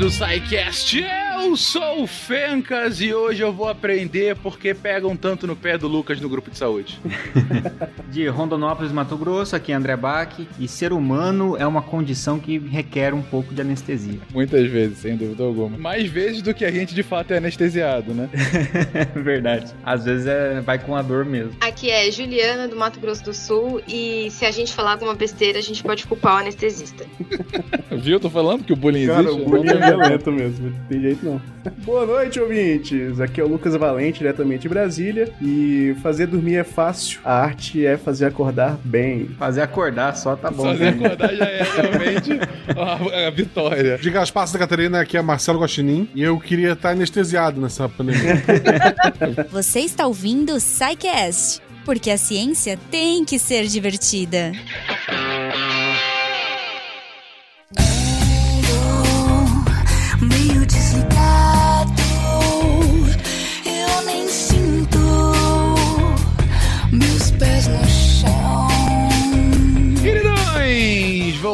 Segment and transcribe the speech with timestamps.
[0.00, 1.19] do SciCast.
[1.42, 5.88] Eu sou o Fencas e hoje eu vou aprender porque pegam tanto no pé do
[5.88, 7.00] Lucas no grupo de saúde.
[8.10, 10.38] de Rondonópolis, Mato Grosso, aqui é André Bach.
[10.58, 14.18] E ser humano é uma condição que requer um pouco de anestesia.
[14.34, 15.78] Muitas vezes, sem dúvida alguma.
[15.78, 18.28] Mais vezes do que a gente de fato é anestesiado, né?
[19.16, 19.72] Verdade.
[19.82, 21.52] Às vezes é, vai com a dor mesmo.
[21.62, 23.80] Aqui é Juliana, do Mato Grosso do Sul.
[23.88, 27.06] E se a gente falar alguma besteira, a gente pode culpar o anestesista.
[27.90, 28.20] Viu?
[28.20, 29.40] Tô falando que o bullying Cara, existe.
[29.40, 31.29] o bullying é violento mesmo, não tem jeito não.
[31.84, 33.20] Boa noite, ouvintes!
[33.20, 35.30] Aqui é o Lucas Valente, diretamente de Brasília.
[35.40, 39.28] E fazer dormir é fácil, a arte é fazer acordar bem.
[39.38, 40.64] Fazer acordar só tá bom.
[40.64, 41.06] Fazer né?
[41.06, 42.30] acordar já é realmente
[42.76, 43.98] a, a vitória.
[43.98, 47.88] Diga as passas da Catarina, aqui é Marcelo Guaxinim e eu queria estar anestesiado nessa
[47.88, 48.42] pandemia.
[49.52, 54.52] Você está ouvindo o SciCast, porque a ciência tem que ser divertida.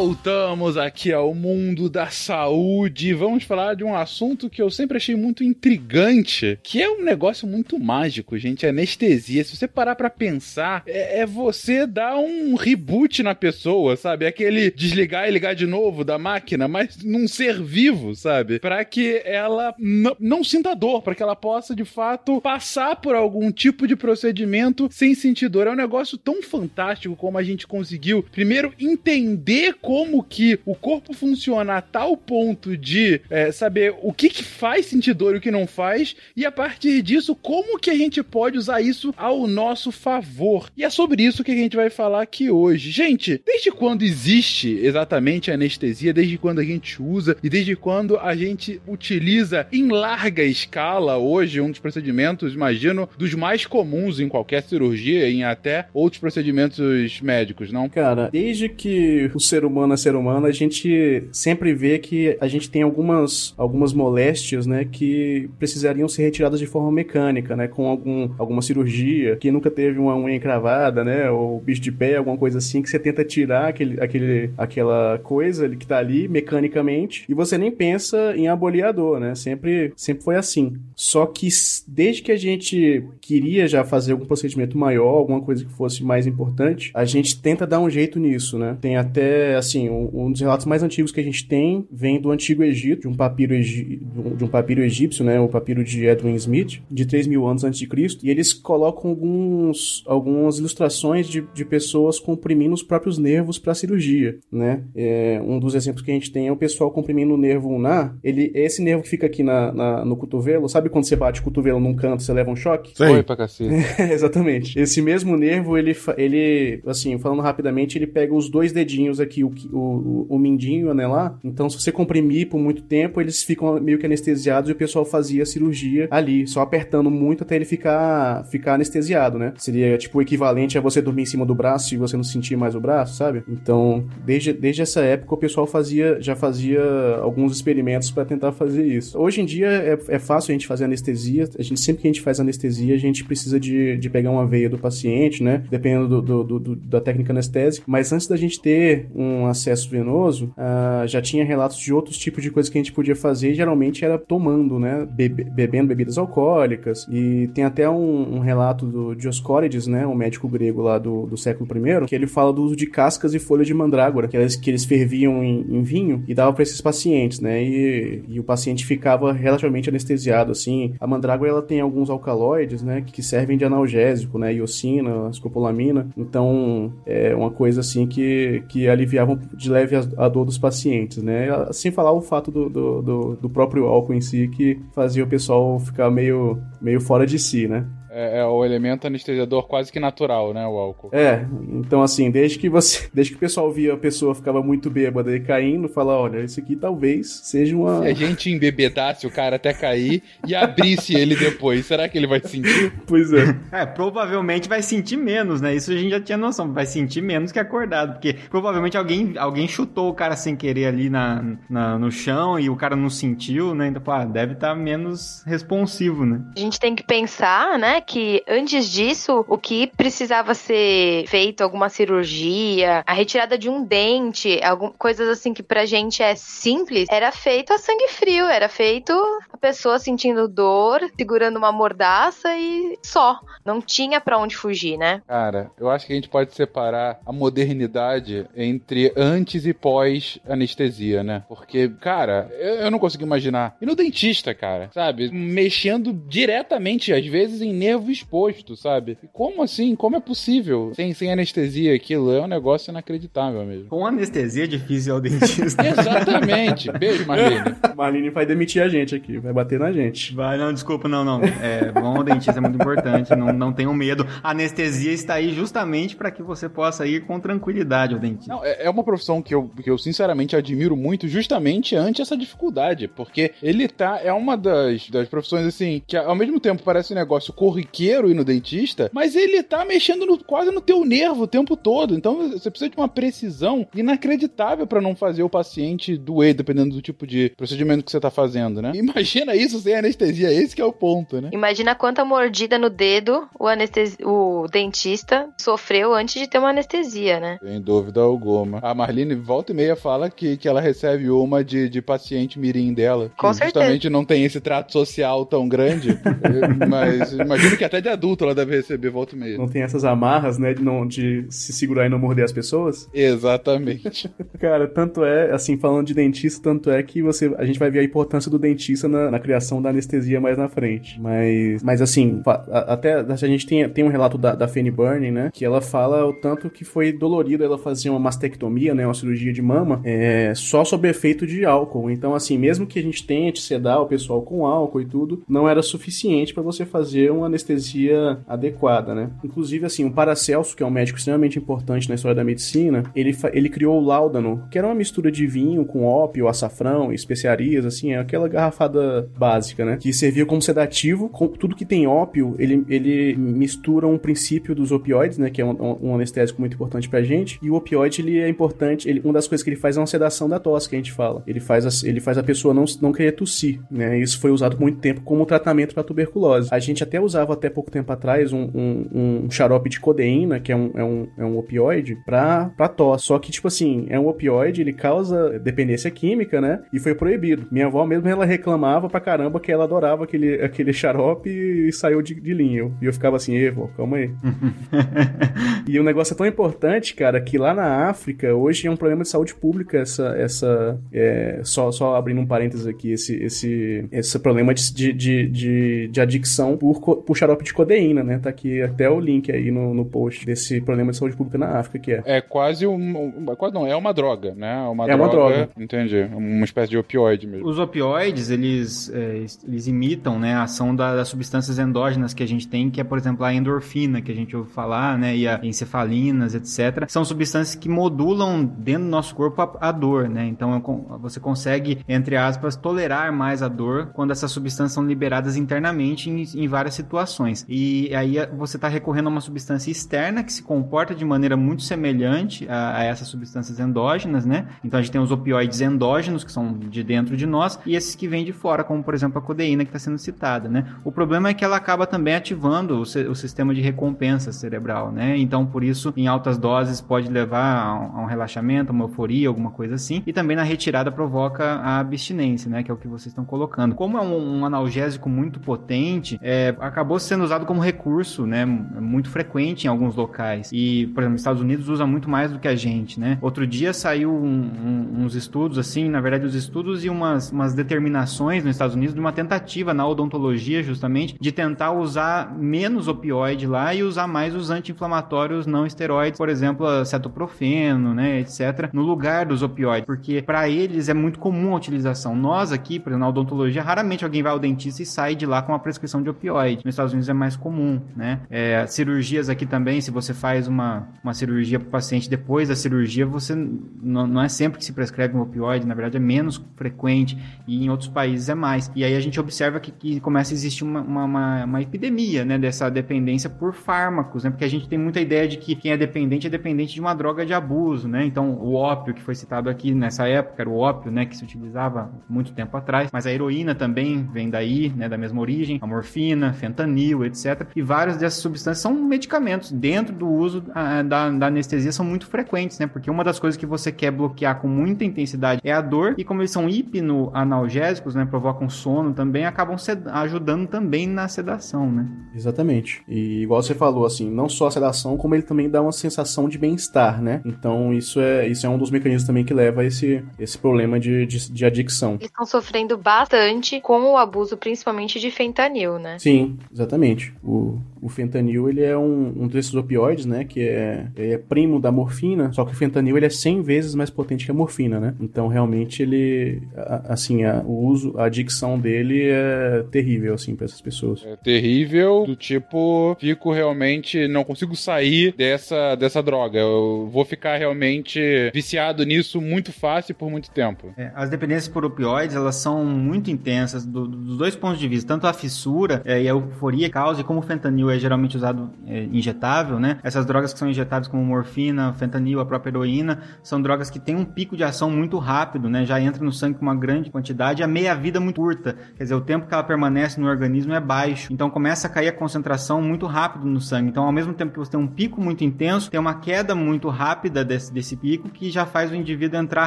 [0.07, 3.12] Voltamos aqui ao mundo da saúde.
[3.12, 7.45] Vamos falar de um assunto que eu sempre achei muito intrigante, que é um negócio
[7.45, 8.65] muito mágico, gente.
[8.65, 9.43] Anestesia.
[9.43, 14.27] Se você parar pra pensar, é, é você dar um reboot na pessoa, sabe?
[14.27, 18.61] Aquele desligar e ligar de novo da máquina, mas num ser vivo, sabe?
[18.61, 19.75] Pra que ela
[20.20, 24.89] não sinta dor, pra que ela possa de fato passar por algum tipo de procedimento
[24.89, 25.67] sem sentir dor.
[25.67, 29.95] É um negócio tão fantástico como a gente conseguiu, primeiro, entender como
[30.28, 35.14] que o corpo funciona a tal ponto de é, saber o que, que faz sentir
[35.14, 38.58] dor e o que não faz, e a partir disso, como que a gente pode
[38.58, 40.70] usar isso ao nosso favor.
[40.77, 42.91] E é sobre isso que a gente vai falar aqui hoje.
[42.91, 48.35] Gente, desde quando existe exatamente anestesia, desde quando a gente usa e desde quando a
[48.35, 54.62] gente utiliza em larga escala hoje um dos procedimentos, imagino, dos mais comuns em qualquer
[54.62, 57.89] cirurgia, em até outros procedimentos médicos, não?
[57.89, 62.48] Cara, desde que o ser humano é ser humano, a gente sempre vê que a
[62.48, 67.86] gente tem algumas, algumas moléstias, né, que precisariam ser retiradas de forma mecânica, né, com
[67.86, 72.36] algum, alguma cirurgia, que nunca teve uma unha encravada, né, ou bicho de pé, alguma
[72.36, 77.35] coisa assim, que você tenta tirar aquele, aquele, aquela coisa que tá ali mecanicamente, e
[77.35, 80.74] você nem pensa em abolir a dor, né, sempre, sempre foi assim.
[80.95, 81.48] Só que
[81.86, 86.27] desde que a gente queria já fazer algum procedimento maior, alguma coisa que fosse mais
[86.27, 88.77] importante, a gente tenta dar um jeito nisso, né?
[88.80, 92.31] Tem até, assim, um, um dos relatos mais antigos que a gente tem vem do
[92.31, 94.01] Antigo Egito, de um papiro, egi-
[94.37, 95.39] de um- papiro egípcio, né?
[95.41, 99.11] O papiro de Edwin Smith, de 3 mil anos antes de Cristo, e eles colocam
[99.11, 104.83] alguns, algumas ilustrações de, de pessoas comprimindo os próprios nervos para cirurgia, né?
[104.95, 108.17] É, um dos exemplos que a gente tem é o pessoal comprimindo o nervo ulnar,
[108.23, 111.45] ele, esse nervo que fica aqui na, na- no cotovelo, sabe quando você bate o
[111.45, 112.92] cotovelo num canto, você leva um choque?
[113.13, 113.75] Foi pra cacete.
[114.13, 114.79] Exatamente.
[114.79, 119.51] Esse mesmo nervo, ele, ele, assim, falando rapidamente, ele pega os dois dedinhos aqui, o,
[119.51, 121.39] que- o, o, mindinho o anelar.
[121.45, 125.05] Então, se você comprimir por muito tempo, eles ficam meio que anestesiados e o pessoal
[125.05, 129.53] fazia a cirurgia ali, só apertando muito até ele ficar, ficar anestesiado, né?
[129.56, 132.56] Seria, tipo, o equivalente a você dormir em cima do braço e você não sentir
[132.56, 133.43] mais o braço, sabe?
[133.49, 136.81] Então, desde, desde essa época, o pessoal fazia, já fazia
[137.21, 139.19] alguns experimentos para tentar fazer isso.
[139.19, 141.49] Hoje em dia, é, é fácil a gente fazer anestesia.
[141.59, 144.47] A gente, sempre que a gente faz anestesia, a gente precisa de, de pegar uma
[144.47, 145.62] veia do paciente, né?
[145.71, 147.85] Dependendo do, do- do- da técnica anestésica.
[147.87, 152.43] Mas antes da gente ter um acesso venoso, ah, já tinha relatos de outros tipos
[152.43, 153.50] de coisas que a gente podia fazer.
[153.50, 155.06] E geralmente era tomando, né?
[155.11, 157.06] Bebe- bebendo bebidas alcoólicas.
[157.11, 160.06] E tem até um, um relato do Dioscórides, né?
[160.06, 163.34] Um médico grego lá do, do século I, que ele fala do uso de cascas
[163.34, 166.62] e folhas de mandrágora, que eles, que eles ferviam em, em vinho e davam para
[166.62, 167.62] esses pacientes, né?
[167.62, 170.94] E, e o paciente ficava relativamente anestesiado, assim.
[171.00, 173.02] A mandrágora, ela tem alguns alcaloides, né?
[173.06, 174.55] Que servem de analgésico, né?
[174.55, 176.09] Iocina, escopolamina.
[176.17, 181.49] Então, é uma coisa, assim, que, que aliviavam de leve a, dor dos pacientes, né?
[181.73, 185.29] Sem falar o fato do, do, do, do próprio álcool em si, que fazia o
[185.29, 187.87] pessoal ficar meio, meio fora de si, né?
[188.17, 190.67] É, é o elemento anestesiador quase que natural, né?
[190.67, 191.11] O álcool.
[191.13, 193.09] É, então assim, desde que você.
[193.13, 196.61] Desde que o pessoal via a pessoa ficava muito bêbada e caindo, fala, olha, isso
[196.61, 198.03] aqui talvez seja uma.
[198.03, 202.27] Se a gente embebedasse o cara até cair e abrisse ele depois, será que ele
[202.27, 202.93] vai sentir?
[203.07, 203.57] Pois é.
[203.73, 205.75] É, provavelmente vai sentir menos, né?
[205.75, 206.73] Isso a gente já tinha noção.
[206.73, 208.15] Vai sentir menos que acordado.
[208.15, 212.69] Porque provavelmente alguém, alguém chutou o cara sem querer ali na, na- no chão e
[212.71, 213.89] o cara não sentiu, né?
[213.89, 216.41] Então, pô, ah, deve estar menos responsivo, né?
[216.57, 221.88] A gente tem que pensar, né, que antes disso, o que precisava ser feito, alguma
[221.88, 227.32] cirurgia, a retirada de um dente, algum, coisas assim que pra gente é simples, era
[227.32, 229.12] feito a sangue frio, era feito
[229.53, 233.41] a pessoa sentindo dor, segurando uma mordaça e só.
[233.64, 235.23] Não tinha pra onde fugir, né?
[235.26, 241.25] Cara, eu acho que a gente pode separar a modernidade entre antes e pós anestesia,
[241.25, 241.43] né?
[241.49, 243.76] Porque, cara, eu, eu não consigo imaginar.
[243.81, 245.31] E no dentista, cara, sabe?
[245.31, 249.19] Mexendo diretamente, às vezes, em nervo exposto, sabe?
[249.33, 249.95] Como assim?
[249.95, 250.93] Como é possível?
[250.95, 253.89] Sem, sem anestesia, aquilo é um negócio inacreditável mesmo.
[253.89, 255.83] Com anestesia é difícil ir ao dentista.
[255.87, 256.91] Exatamente.
[256.93, 257.77] Beijo, Marlene.
[257.97, 260.35] Marlene vai demitir a gente aqui, vai bater na gente.
[260.35, 261.43] Vai, não, desculpa, não, não.
[261.43, 264.27] É, vão ao dentista é muito importante, não, não tenham medo.
[264.43, 268.53] A anestesia está aí justamente para que você possa ir com tranquilidade ao dentista.
[268.53, 272.37] Não, é é uma profissão que eu, que eu sinceramente admiro muito, justamente ante essa
[272.37, 277.13] dificuldade, porque ele tá, é uma das, das profissões assim, que ao mesmo tempo parece
[277.13, 281.43] um negócio corriqueiro ir no dentista, mas ele tá mexendo no- quase no teu nervo
[281.43, 286.17] o tempo todo, então você precisa de uma precisão inacreditável pra não fazer o paciente
[286.17, 288.93] doer, dependendo do tipo de procedimento que você tá fazendo, né?
[288.94, 291.50] Imagina isso sem anestesia, esse que é o ponto, né?
[291.52, 294.17] Imagina quanta mordida no dedo o, anestesi...
[294.25, 297.58] o dentista sofreu antes de ter uma anestesia, né?
[297.62, 298.78] Sem dúvida alguma.
[298.82, 302.93] A Marlene volta e meia fala que, que ela recebe uma de, de paciente mirim
[302.94, 303.31] dela.
[303.37, 303.81] Com que certeza.
[303.84, 306.19] justamente não tem esse trato social tão grande.
[306.88, 307.32] Mas
[307.67, 309.59] imagino que até de adulto ela deve receber volta e meia.
[309.59, 313.09] Não tem essas amarras, né, de, não, de se segurar e não morder as pessoas.
[313.13, 314.31] Exatamente.
[314.59, 318.01] Cara, tanto é, assim, falando de dentista, tanto é que você, a gente vai ver
[318.01, 321.21] a importância do dentista na, na criação da anestesia mais na frente.
[321.21, 325.31] Mas, mas assim, a- até a gente tem, tem um relato da, da Fanny Burning,
[325.31, 329.15] né, que ela fala o tanto que foi dolorido ela fazer uma mastectomia, né, uma
[329.15, 332.11] cirurgia de mama, é, só sob efeito de álcool.
[332.11, 335.69] Então, assim, mesmo que a gente tente sedar o pessoal com álcool e tudo, não
[335.69, 339.31] era suficiente para você fazer uma anestesia adequada, né.
[339.43, 343.37] Inclusive, assim, o Paracelso, que é um médico extremamente importante na história da medicina, ele,
[343.53, 348.12] ele criou o Láudano, que era uma mistura de vinho com ópio, açafrão especiarias, assim,
[348.12, 349.97] é aquela garrafada básica, né?
[350.00, 351.29] Que servia como sedativo.
[351.29, 355.50] Com tudo que tem ópio, ele, ele mistura um princípio dos opioides, né?
[355.50, 357.59] Que é um, um anestésico muito importante pra gente.
[357.62, 359.09] E o opioide, ele é importante.
[359.09, 361.12] Ele, uma das coisas que ele faz é uma sedação da tosse, que a gente
[361.12, 361.43] fala.
[361.47, 364.19] Ele faz a, ele faz a pessoa não, não querer tossir, né?
[364.19, 366.69] Isso foi usado por muito tempo como tratamento para tuberculose.
[366.70, 370.73] A gente até usava até pouco tempo atrás um, um, um xarope de codeína, que
[370.73, 373.27] é um, é um, é um opioide, pra, pra tosse.
[373.27, 376.83] Só que, tipo assim, é um opioide, ele causa dependência química, né?
[376.93, 377.67] E foi proibido.
[377.71, 382.23] Minha avó mesmo, ela reclamava pra caramba que ela adorava aquele, aquele xarope e saiu
[382.23, 382.91] de, de linha.
[383.01, 384.31] E eu ficava assim, ei, vó, calma aí.
[385.89, 389.23] E o negócio é tão importante, cara, que lá na África, hoje é um problema
[389.23, 390.35] de saúde pública essa.
[390.37, 395.49] essa é, só, só abrindo um parênteses aqui, esse, esse, esse problema de, de, de,
[395.49, 398.38] de, de adicção por, por xarope de codeína, né?
[398.38, 401.79] Tá aqui até o link aí no, no post desse problema de saúde pública na
[401.79, 402.23] África, que é.
[402.25, 403.44] É quase um.
[403.56, 404.81] Quase não, é uma droga, né?
[404.88, 405.69] Uma É uma droga.
[405.79, 406.29] Entendi.
[406.35, 407.67] Uma espécie de opioide mesmo.
[407.69, 412.49] Os opioides, eles, é, eles imitam né, a ação da- das substâncias endógenas que a
[412.49, 415.47] gente tem, que é, por exemplo, a endorfina, que a gente ouve falar, né, e
[415.49, 417.05] a encefalinas, etc.
[417.09, 420.47] São substâncias que modulam dentro do nosso corpo a, a dor, né?
[420.47, 425.56] Então é você consegue, entre aspas, tolerar mais a dor quando essas substâncias são liberadas
[425.56, 427.25] internamente em, em várias situações.
[427.69, 431.56] E aí é, você está recorrendo a uma substância externa que se comporta de maneira
[431.56, 434.66] muito semelhante a, a essas substâncias endógenas, né?
[434.85, 438.14] Então a gente tem os opioides endógenos, que são de dentro de nós, e esses
[438.14, 440.87] que vêm de fora, como por exemplo a codeína que está sendo citada, né?
[441.04, 445.37] O problema é que ela acaba também ativando o, o sistema de recompensa cerebral, né?
[445.37, 449.49] Então por isso, em altas doses pode levar a um, a um relaxamento, uma euforia,
[449.49, 452.83] alguma coisa assim, e também na retirada provoca a abstinência, né?
[452.83, 453.95] Que é o que vocês estão colocando.
[453.95, 458.64] Como é um, um analgésico muito potente, é, acabou sendo usado como recurso, né?
[458.64, 460.70] Muito frequente em alguns locais.
[460.73, 463.38] E, por exemplo, Estados Unidos usa muito mais do que a gente, né?
[463.40, 464.70] Outro dia saiu um-
[465.18, 469.14] um- uns estudos, assim, na verdade, os estudos e umas, umas determinações nos Estados Unidos
[469.14, 474.54] de uma tentativa na odontologia, justamente, de tentar usar menos opioide lá e usar mais
[474.54, 480.68] os anti-inflamatórios não esteroides, por exemplo, cetoprofeno, né, etc., no lugar dos opioides, porque para
[480.68, 482.35] eles é muito comum a utilização.
[482.35, 485.62] Nós aqui, por exemplo, na odontologia, raramente alguém vai ao dentista e sai de lá
[485.62, 486.82] com uma prescrição de opioide.
[486.85, 488.41] Nos Estados Unidos é mais comum, né?
[488.51, 492.77] É, cirurgias aqui também, se você faz uma, uma cirurgia para o paciente depois da
[492.77, 497.39] cirurgia, você não, é sempre que se prescreve um opioide, na verdade é menos frequente
[497.67, 498.91] e em outros países é mais.
[498.95, 502.45] E aí a gente observa que, que começa a existir uma, uma, uma, uma epidemia,
[502.45, 504.51] né, dessa dependência por fármacos, né?
[504.51, 507.15] Porque a gente tem muita ideia de que quem é dependente é dependente de uma
[507.15, 508.25] droga de abuso, né?
[508.25, 511.45] Então, o ópio que foi citado aqui nessa época era o ópio, né, que se
[511.45, 515.87] utilizava muito tempo atrás, mas a heroína também vem daí, né, da mesma origem, a
[515.87, 517.66] morfina, fentanil fentanil, etc.
[517.75, 519.73] E várias dessas substâncias são medicamentos.
[519.73, 522.87] Dentro do uso ah, da, da anestesia são muito frequentes, né?
[522.87, 526.25] Porque uma das coisas que você quer bloquear com muita intensidade é a dor, e
[526.25, 528.25] como eles são hipnoanalgésicos, né?
[528.25, 529.76] Provocam sono também, acabam
[530.12, 532.07] ajudando também na sedação, né?
[532.35, 533.02] Exatamente.
[533.09, 536.49] E igual você falou, assim, não só a sedação, como ele também dá uma sensação
[536.49, 537.43] de bem-estar, né?
[537.45, 541.00] Então isso é, isso é um dos mecanismos também que leva a esse, esse problema
[541.00, 542.14] de, de, de adicção.
[542.14, 546.19] Eles estão sofrendo bastante com o abuso, principalmente de fentanil, né?
[546.19, 547.33] Sim, exatamente.
[547.42, 551.90] O, o fentanil, ele é um, um desses opioides, né, que é, é primo da
[551.90, 555.14] morfina, só que o fentanil, ele é 100 vezes mais potente que a morfina, né?
[555.21, 560.66] Então, realmente, ele, a- assim, a- o uso, a adicção dele é terrível, assim, para
[560.66, 561.25] essas pessoas.
[561.25, 566.59] É terrível, do tipo, fico realmente, não consigo sair dessa, dessa droga.
[566.59, 568.21] Eu vou ficar realmente
[568.52, 570.92] viciado nisso muito fácil e por muito tempo.
[570.97, 575.06] É, as dependências por opioides, elas são muito intensas do- dos dois pontos de vista.
[575.09, 576.35] Tanto a fissura é, e a
[576.66, 579.99] euforia causa, e como o fentanil é geralmente usado é, injetável, né?
[580.02, 584.16] Essas drogas que são injetáveis como morfina, fentanil, a própria heroína, são drogas que têm
[584.16, 585.85] um pico de ação muito rápido, né?
[585.85, 588.76] Já entra no sangue com uma grande quantidade e a meia-vida muito curta.
[588.96, 591.32] Quer dizer, o tempo que ela permanece no organismo é baixo.
[591.32, 593.90] Então começa a cair a concentração muito rápido no sangue.
[593.90, 596.88] Então, ao mesmo tempo que você tem um pico muito intenso, tem uma queda muito
[596.88, 599.66] rápida desse, desse pico que já faz o indivíduo entrar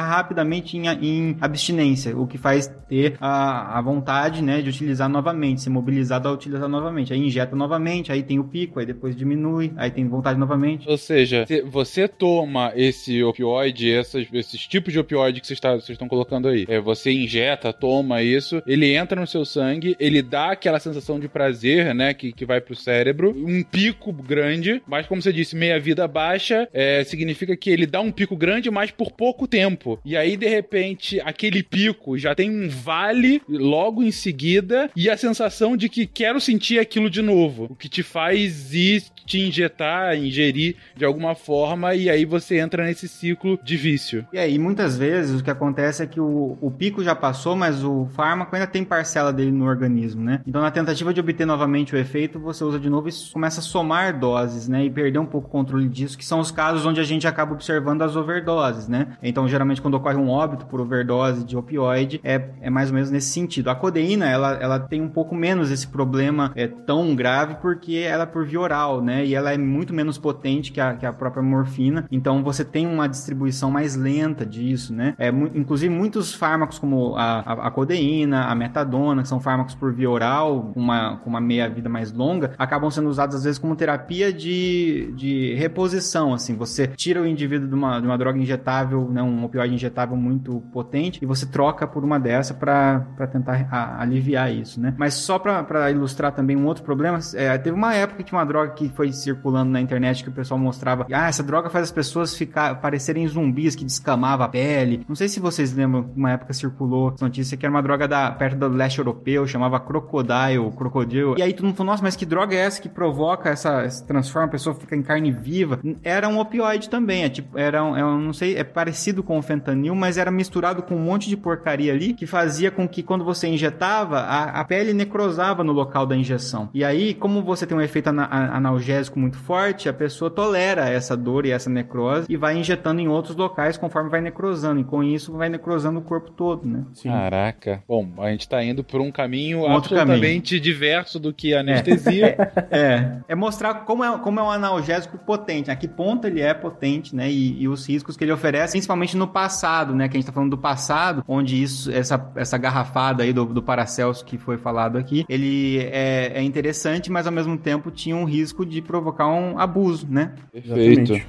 [0.00, 5.62] rapidamente em, em abstinência, o que faz ter a, a vontade, né, de utilizar novamente,
[5.62, 6.89] ser mobilizado a utilizar novamente.
[7.12, 10.88] Aí injeta novamente, aí tem o pico, aí depois diminui, aí tem vontade novamente.
[10.88, 15.76] Ou seja, se você toma esse opioide, essas- esses tipos de opioide que vocês tá-
[15.76, 20.52] estão colocando aí, é, você injeta, toma isso, ele entra no seu sangue, ele dá
[20.52, 25.20] aquela sensação de prazer, né, que, que vai pro cérebro, um pico grande, mas como
[25.22, 29.12] você disse, meia vida baixa, é, significa que ele dá um pico grande, mas por
[29.12, 29.98] pouco tempo.
[30.04, 35.16] E aí, de repente, aquele pico já tem um vale logo em seguida e a
[35.16, 37.66] sensação de que quero sentir aquilo de novo.
[37.70, 42.84] O que te faz ir te injetar, ingerir de alguma forma, e aí você entra
[42.84, 44.26] nesse ciclo de vício.
[44.32, 47.84] E aí, muitas vezes, o que acontece é que o, o pico já passou, mas
[47.84, 50.40] o fármaco ainda tem parcela dele no organismo, né?
[50.44, 53.62] Então, na tentativa de obter novamente o efeito, você usa de novo e começa a
[53.62, 54.84] somar doses, né?
[54.84, 57.52] E perder um pouco o controle disso, que são os casos onde a gente acaba
[57.52, 59.16] observando as overdoses, né?
[59.22, 63.10] Então, geralmente, quando ocorre um óbito por overdose de opioide, é, é mais ou menos
[63.10, 63.70] nesse sentido.
[63.70, 68.22] A codeína, ela, ela tem um pouco menos esse problema é, tão grave, porque ela
[68.24, 69.24] é por via oral, né?
[69.24, 72.06] E ela é muito menos potente que a, que a própria morfina.
[72.10, 75.14] Então, você tem uma distribuição mais lenta disso, né?
[75.18, 79.74] É, mu- inclusive, muitos fármacos, como a, a, a codeína, a metadona, que são fármacos
[79.74, 83.74] por via oral, uma, com uma meia-vida mais longa, acabam sendo usados, às vezes, como
[83.76, 86.56] terapia de, de reposição, assim.
[86.56, 89.22] Você tira o indivíduo de uma, de uma droga injetável, né?
[89.22, 93.00] Um opioide injetável muito potente, e você troca por uma dessa para
[93.32, 94.94] tentar a- aliviar isso, né?
[94.96, 98.46] Mas só para ilustrar também um outro problema, é, teve uma época que tinha uma
[98.46, 101.92] droga que foi circulando na internet que o pessoal mostrava, ah, essa droga faz as
[101.92, 105.04] pessoas ficar parecerem zumbis que descamava a pele.
[105.08, 108.30] Não sei se vocês lembram, uma época circulou essa notícia que era uma droga da
[108.30, 111.34] perto do leste europeu, chamava Crocodile, Crocodile.
[111.38, 114.46] E aí todo mundo falou, nossa, mas que droga é essa que provoca essa, transforma
[114.48, 115.78] a pessoa fica em carne viva?
[116.02, 119.42] Era um opioide também, é tipo, era é um- não sei, é parecido com o
[119.42, 123.24] fentanil, mas era misturado com um monte de porcaria ali que fazia com que quando
[123.24, 126.49] você injetava, a, a pele necrosava no local da injeção.
[126.72, 131.16] E aí, como você tem um efeito ana- analgésico muito forte, a pessoa tolera essa
[131.16, 134.80] dor e essa necrose e vai injetando em outros locais conforme vai necrosando.
[134.80, 136.84] E com isso vai necrosando o corpo todo, né?
[136.94, 137.08] Sim.
[137.10, 137.82] Caraca.
[137.88, 141.60] Bom, a gente tá indo por um caminho Um outro absolutamente diverso do que a
[141.60, 142.36] anestesia.
[142.70, 146.54] É, é mostrar como é, como é um analgésico potente, a que ponto ele é
[146.54, 147.28] potente, né?
[147.30, 150.08] E, e os riscos que ele oferece, principalmente no passado, né?
[150.08, 153.62] Que a gente tá falando do passado, onde isso, essa, essa garrafada aí do, do
[153.62, 158.24] Paracelso que foi falado aqui, ele é, é interessante, mas ao mesmo tempo tinha um
[158.24, 160.34] risco de provocar um abuso, né?
[160.52, 161.12] Perfeito.
[161.12, 161.26] Exatamente.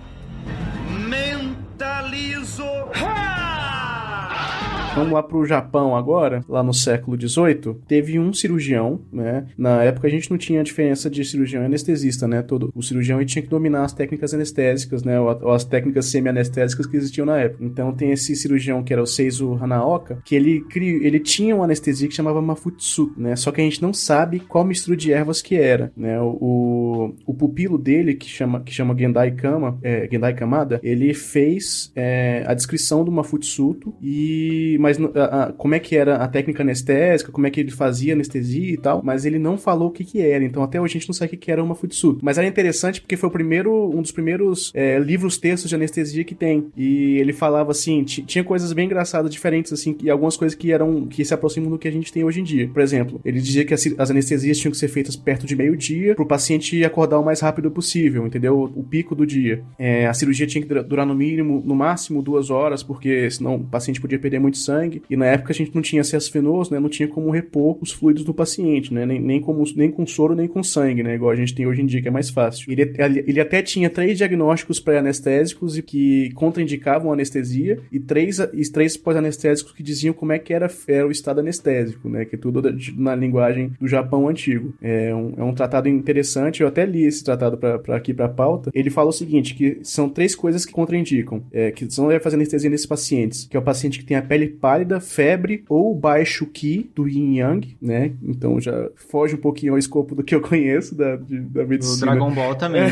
[4.93, 9.45] Vamos lá pro Japão agora, lá no século XVIII, teve um cirurgião, né?
[9.57, 12.41] Na época a gente não tinha a diferença de cirurgião e anestesista, né?
[12.41, 15.17] Todo, o cirurgião tinha que dominar as técnicas anestésicas, né?
[15.19, 17.63] Ou, ou as técnicas semi-anestésicas que existiam na época.
[17.63, 21.63] Então tem esse cirurgião que era o Seizo Hanaoka, que ele, cri, ele tinha uma
[21.63, 23.35] anestesia que chamava Mafutsu, né?
[23.37, 26.19] Só que a gente não sabe qual mistura de ervas que era, né?
[26.19, 31.13] O, o, o pupilo dele, que chama, que chama Gendai Kama, é, Gendai Kamada, ele
[31.13, 36.27] fez é, a descrição do Mafutsuto e mas a- a- como é que era a
[36.27, 39.91] técnica anestésica, como é que ele fazia anestesia e tal, mas ele não falou o
[39.91, 40.43] que que era.
[40.43, 42.19] Então até hoje a gente não sabe o que era uma Futsuto.
[42.23, 46.23] Mas era interessante porque foi o primeiro, um dos primeiros é, livros textos de anestesia
[46.23, 46.67] que tem.
[46.77, 50.71] E ele falava assim, ti- tinha coisas bem engraçadas, diferentes assim, e algumas coisas que
[50.71, 52.67] eram que se aproximam do que a gente tem hoje em dia.
[52.67, 56.13] Por exemplo, ele dizia que as, as anestesias tinham que ser feitas perto de meio-dia
[56.15, 58.71] pro paciente acordar o mais rápido possível, entendeu?
[58.75, 59.63] O pico do dia.
[59.79, 63.55] É, a cirurgia tinha que dura- durar no mínimo, no máximo duas horas, porque senão
[63.55, 64.70] o paciente podia perder muito sangue.
[65.09, 66.79] E na época a gente não tinha acesso venoso, né?
[66.79, 69.05] Não tinha como repor os fluidos do paciente, né?
[69.05, 71.15] Nem, nem, como, nem com soro, nem com sangue, né?
[71.15, 72.71] Igual a gente tem hoje em dia, que é mais fácil.
[72.71, 72.93] Ele,
[73.27, 78.97] ele até tinha três diagnósticos pré-anestésicos e que contraindicavam a anestesia e três, e três
[78.97, 82.25] pós-anestésicos que diziam como é que era, era o estado anestésico, né?
[82.25, 82.61] Que é tudo
[82.95, 84.73] na linguagem do Japão antigo.
[84.81, 88.71] É um, é um tratado interessante, eu até li esse tratado para aqui para pauta.
[88.73, 92.23] Ele fala o seguinte, que são três coisas que contraindicam, é, que você não deve
[92.23, 95.93] fazer anestesia nesses pacientes, que é o paciente que tem a pele pálida, febre ou
[95.95, 98.11] baixo Ki do Yin Yang, né?
[98.23, 101.67] Então já foge um pouquinho ao escopo do que eu conheço da, de- da O
[101.67, 102.11] medicina.
[102.11, 102.83] Dragon Ball também,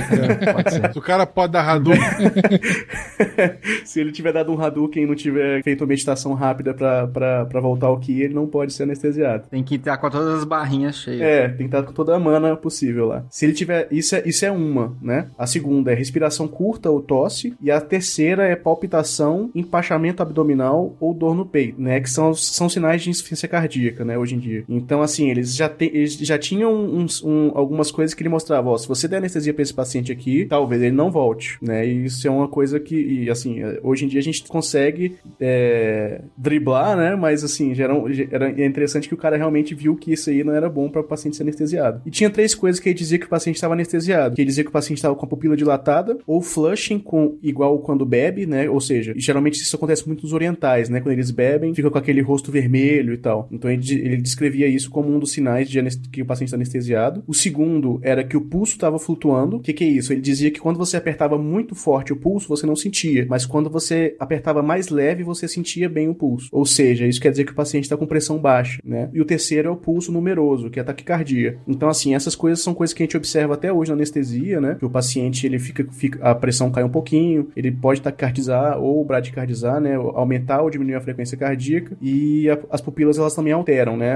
[0.53, 0.97] pode ser.
[0.97, 1.99] O cara pode dar Hadouken.
[3.85, 7.45] Se ele tiver dado um Hadouken e não tiver feito uma meditação rápida pra, pra,
[7.45, 9.43] pra voltar ao Ki, ele não pode ser anestesiado.
[9.49, 11.21] Tem que estar com todas as barrinhas cheias.
[11.21, 13.23] É, tem que estar com toda a mana possível lá.
[13.29, 13.87] Se ele tiver.
[13.91, 15.27] Isso é, isso é uma, né?
[15.37, 17.53] A segunda é respiração curta ou tosse.
[17.61, 21.99] E a terceira é palpitação, empachamento abdominal ou dor no peito, né?
[21.99, 24.17] Que são, são sinais de insuficiência cardíaca, né?
[24.17, 24.63] Hoje em dia.
[24.67, 28.69] Então, assim, eles já, te, eles já tinham uns- um- algumas coisas que ele mostrava.
[28.69, 31.85] Ó, se você der anestesia pra esse paciente aqui, talvez ele não volte, né?
[31.87, 35.15] E isso é uma coisa que, e, assim, é, hoje em dia a gente consegue
[35.39, 37.15] é, driblar, né?
[37.15, 37.93] Mas, assim, já era,
[38.31, 41.01] era é interessante que o cara realmente viu que isso aí não era bom para
[41.01, 42.01] o paciente ser anestesiado.
[42.05, 44.35] E tinha três coisas que ele dizia que o paciente estava anestesiado.
[44.35, 47.79] Que ele dizia que o paciente estava com a pupila dilatada, ou flushing com igual
[47.79, 48.69] quando bebe, né?
[48.69, 50.99] Ou seja, geralmente isso acontece muito nos orientais, né?
[50.99, 53.47] Quando eles bebem, fica com aquele rosto vermelho e tal.
[53.51, 55.79] Então ele, ele descrevia isso como um dos sinais de
[56.11, 57.23] que o paciente está anestesiado.
[57.25, 59.57] O segundo era que o pulso estava flutuando.
[59.57, 60.13] O que, que é isso?
[60.13, 63.69] Ele dizia que quando você apertava muito forte o pulso, você não sentia, mas quando
[63.69, 66.49] você apertava mais leve, você sentia bem o pulso.
[66.51, 69.09] Ou seja, isso quer dizer que o paciente está com pressão baixa, né?
[69.13, 71.57] E o terceiro é o pulso numeroso, que é a taquicardia.
[71.67, 74.75] Então, assim, essas coisas são coisas que a gente observa até hoje na anestesia, né?
[74.77, 79.03] Que o paciente, ele fica, fica a pressão cai um pouquinho, ele pode taquicardizar ou
[79.03, 79.95] bradicardizar, né?
[79.95, 84.13] Aumentar ou diminuir a frequência cardíaca e a- as pupilas, elas também alteram, né?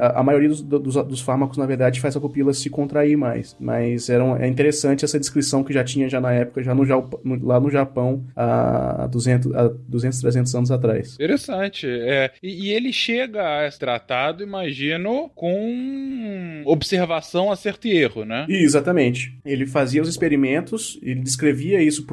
[0.00, 3.56] A, a maioria dos, dos, dos fármacos, na verdade, faz a pupila se contrair mais.
[3.60, 6.84] Mas era um- é interessante essa descrição que já tinha já na época, já no,
[7.24, 11.14] no- lá no Japão, há 200, há 200 300 anos atrás.
[11.14, 11.86] Interessante.
[11.88, 18.46] É, e, e ele chega a esse tratado, imagino, com observação, acerto e erro, né?
[18.48, 19.36] Exatamente.
[19.44, 22.06] Ele fazia os experimentos, ele descrevia isso